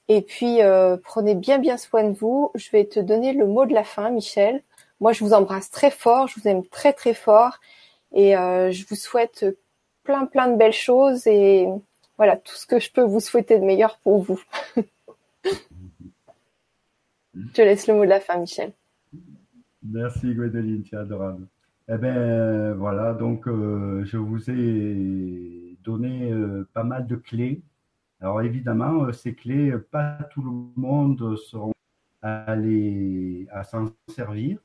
Et 0.09 0.23
puis, 0.23 0.63
euh, 0.63 0.97
prenez 0.97 1.35
bien 1.35 1.59
bien 1.59 1.77
soin 1.77 2.05
de 2.05 2.17
vous. 2.17 2.51
Je 2.55 2.71
vais 2.71 2.87
te 2.87 2.99
donner 2.99 3.35
le 3.35 3.47
mot 3.47 3.67
de 3.67 3.75
la 3.75 3.85
fin, 3.85 4.09
Michel. 4.09 4.63
Moi, 5.01 5.13
je 5.13 5.23
vous 5.23 5.35
embrasse 5.35 5.71
très 5.71 5.91
fort, 5.91 6.27
je 6.27 6.41
vous 6.41 6.49
aime 6.49 6.65
très 6.67 6.95
très 6.95 7.13
fort 7.13 7.59
et 8.15 8.39
euh, 8.39 8.73
je 8.73 8.87
vous 8.89 8.97
souhaite 8.97 9.45
plein 10.03 10.25
plein 10.25 10.49
de 10.49 10.57
belles 10.57 10.73
choses 10.73 11.27
et 11.27 11.69
voilà 12.17 12.37
tout 12.39 12.55
ce 12.55 12.65
que 12.65 12.79
je 12.79 12.91
peux 12.91 13.03
vous 13.03 13.21
souhaiter 13.21 13.59
de 13.59 13.65
meilleur 13.65 13.99
pour 13.99 14.23
vous. 14.23 14.41
je 17.37 17.53
te 17.53 17.63
laisse 17.63 17.87
le 17.87 17.95
mot 17.95 18.05
de 18.05 18.11
la 18.11 18.21
fin, 18.21 18.39
Michel. 18.39 18.73
Merci 19.83 20.35
Gwendoline, 20.35 20.83
es 20.91 20.97
adorable. 20.97 21.47
Eh 21.89 21.99
bien 21.99 22.73
voilà, 22.75 23.15
donc 23.15 23.47
euh, 23.47 24.05
je 24.05 24.17
vous 24.17 24.51
ai 24.51 25.77
donné 25.85 26.33
euh, 26.33 26.67
pas 26.73 26.83
mal 26.83 27.07
de 27.07 27.17
clés. 27.17 27.63
Alors 28.21 28.43
évidemment, 28.43 29.13
ces 29.13 29.35
clés, 29.35 29.73
pas 29.91 30.19
tout 30.33 30.43
le 30.43 30.81
monde 30.81 31.37
seront 31.37 31.73
allés 32.23 33.47
à 33.53 33.63
s'en 33.63 33.93
servir 34.09 34.59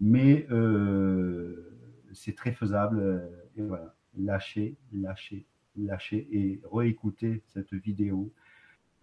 mais 0.00 0.46
euh, 0.50 1.76
c'est 2.12 2.34
très 2.34 2.52
faisable. 2.52 2.98
Euh, 3.00 3.28
et 3.56 3.62
voilà, 3.62 3.94
lâchez, 4.18 4.76
lâchez, 4.92 5.46
lâchez 5.76 6.28
et 6.30 6.60
réécoutez 6.72 7.42
cette 7.46 7.72
vidéo. 7.74 8.32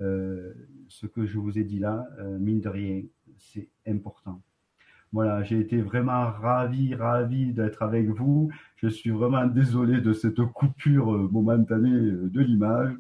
Euh, 0.02 0.53
ce 0.88 1.06
que 1.06 1.26
je 1.26 1.38
vous 1.38 1.57
ai 1.57 1.64
dit 1.64 1.80
là, 1.80 2.07
mine 2.40 2.61
de 2.61 2.70
rien, 2.70 3.03
c'est 3.38 3.70
important. 3.88 4.41
Voilà, 5.11 5.44
j'ai 5.44 5.60
été 5.60 5.80
vraiment 5.82 6.32
ravi, 6.32 6.95
ravi 6.95 7.53
d'être 7.53 7.84
avec 7.84 8.10
vous. 8.10 8.52
Je 8.78 8.88
suis 8.88 9.11
vraiment 9.11 9.45
désolé 9.45 10.02
de 10.02 10.11
cette 10.11 10.44
coupure 10.53 11.32
momentanée 11.32 11.90
de 11.91 12.41
l'image, 12.41 12.95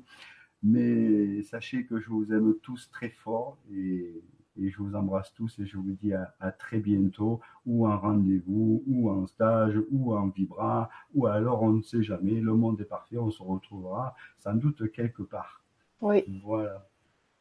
mais 0.61 1.41
sachez 1.41 1.85
que 1.85 1.99
je 1.99 2.09
vous 2.09 2.31
aime 2.31 2.53
tous 2.61 2.89
très 2.91 3.09
fort 3.09 3.57
et 3.67 4.69
je 4.69 4.77
vous 4.77 4.95
embrasse 4.95 5.33
tous 5.33 5.57
et 5.59 5.65
je 5.65 5.77
vous 5.77 5.91
dis 5.93 6.13
à, 6.13 6.51
très 6.51 6.79
bientôt, 6.79 7.41
ou 7.65 7.87
en 7.87 7.97
rendez-vous, 7.97 8.83
ou 8.85 9.09
en 9.09 9.25
stage, 9.27 9.79
ou 9.89 10.13
en 10.15 10.27
vibra, 10.29 10.89
ou 11.13 11.27
alors 11.27 11.63
on 11.63 11.73
ne 11.73 11.81
sait 11.81 12.03
jamais, 12.03 12.39
le 12.39 12.53
monde 12.53 12.79
est 12.81 12.85
parfait, 12.85 13.17
on 13.17 13.31
se 13.31 13.41
retrouvera 13.41 14.15
sans 14.37 14.53
doute 14.53 14.91
quelque 14.91 15.23
part. 15.23 15.62
Oui. 16.03 16.25
Voilà. 16.43 16.85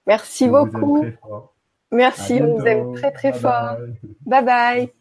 Merci 0.06 0.48
beaucoup. 0.48 1.04
Merci, 1.90 2.40
on 2.40 2.58
vous 2.58 2.66
aime 2.66 2.94
très 2.94 3.10
très 3.12 3.32
fort. 3.32 3.76
bye. 4.24 4.44
bye. 4.44 4.92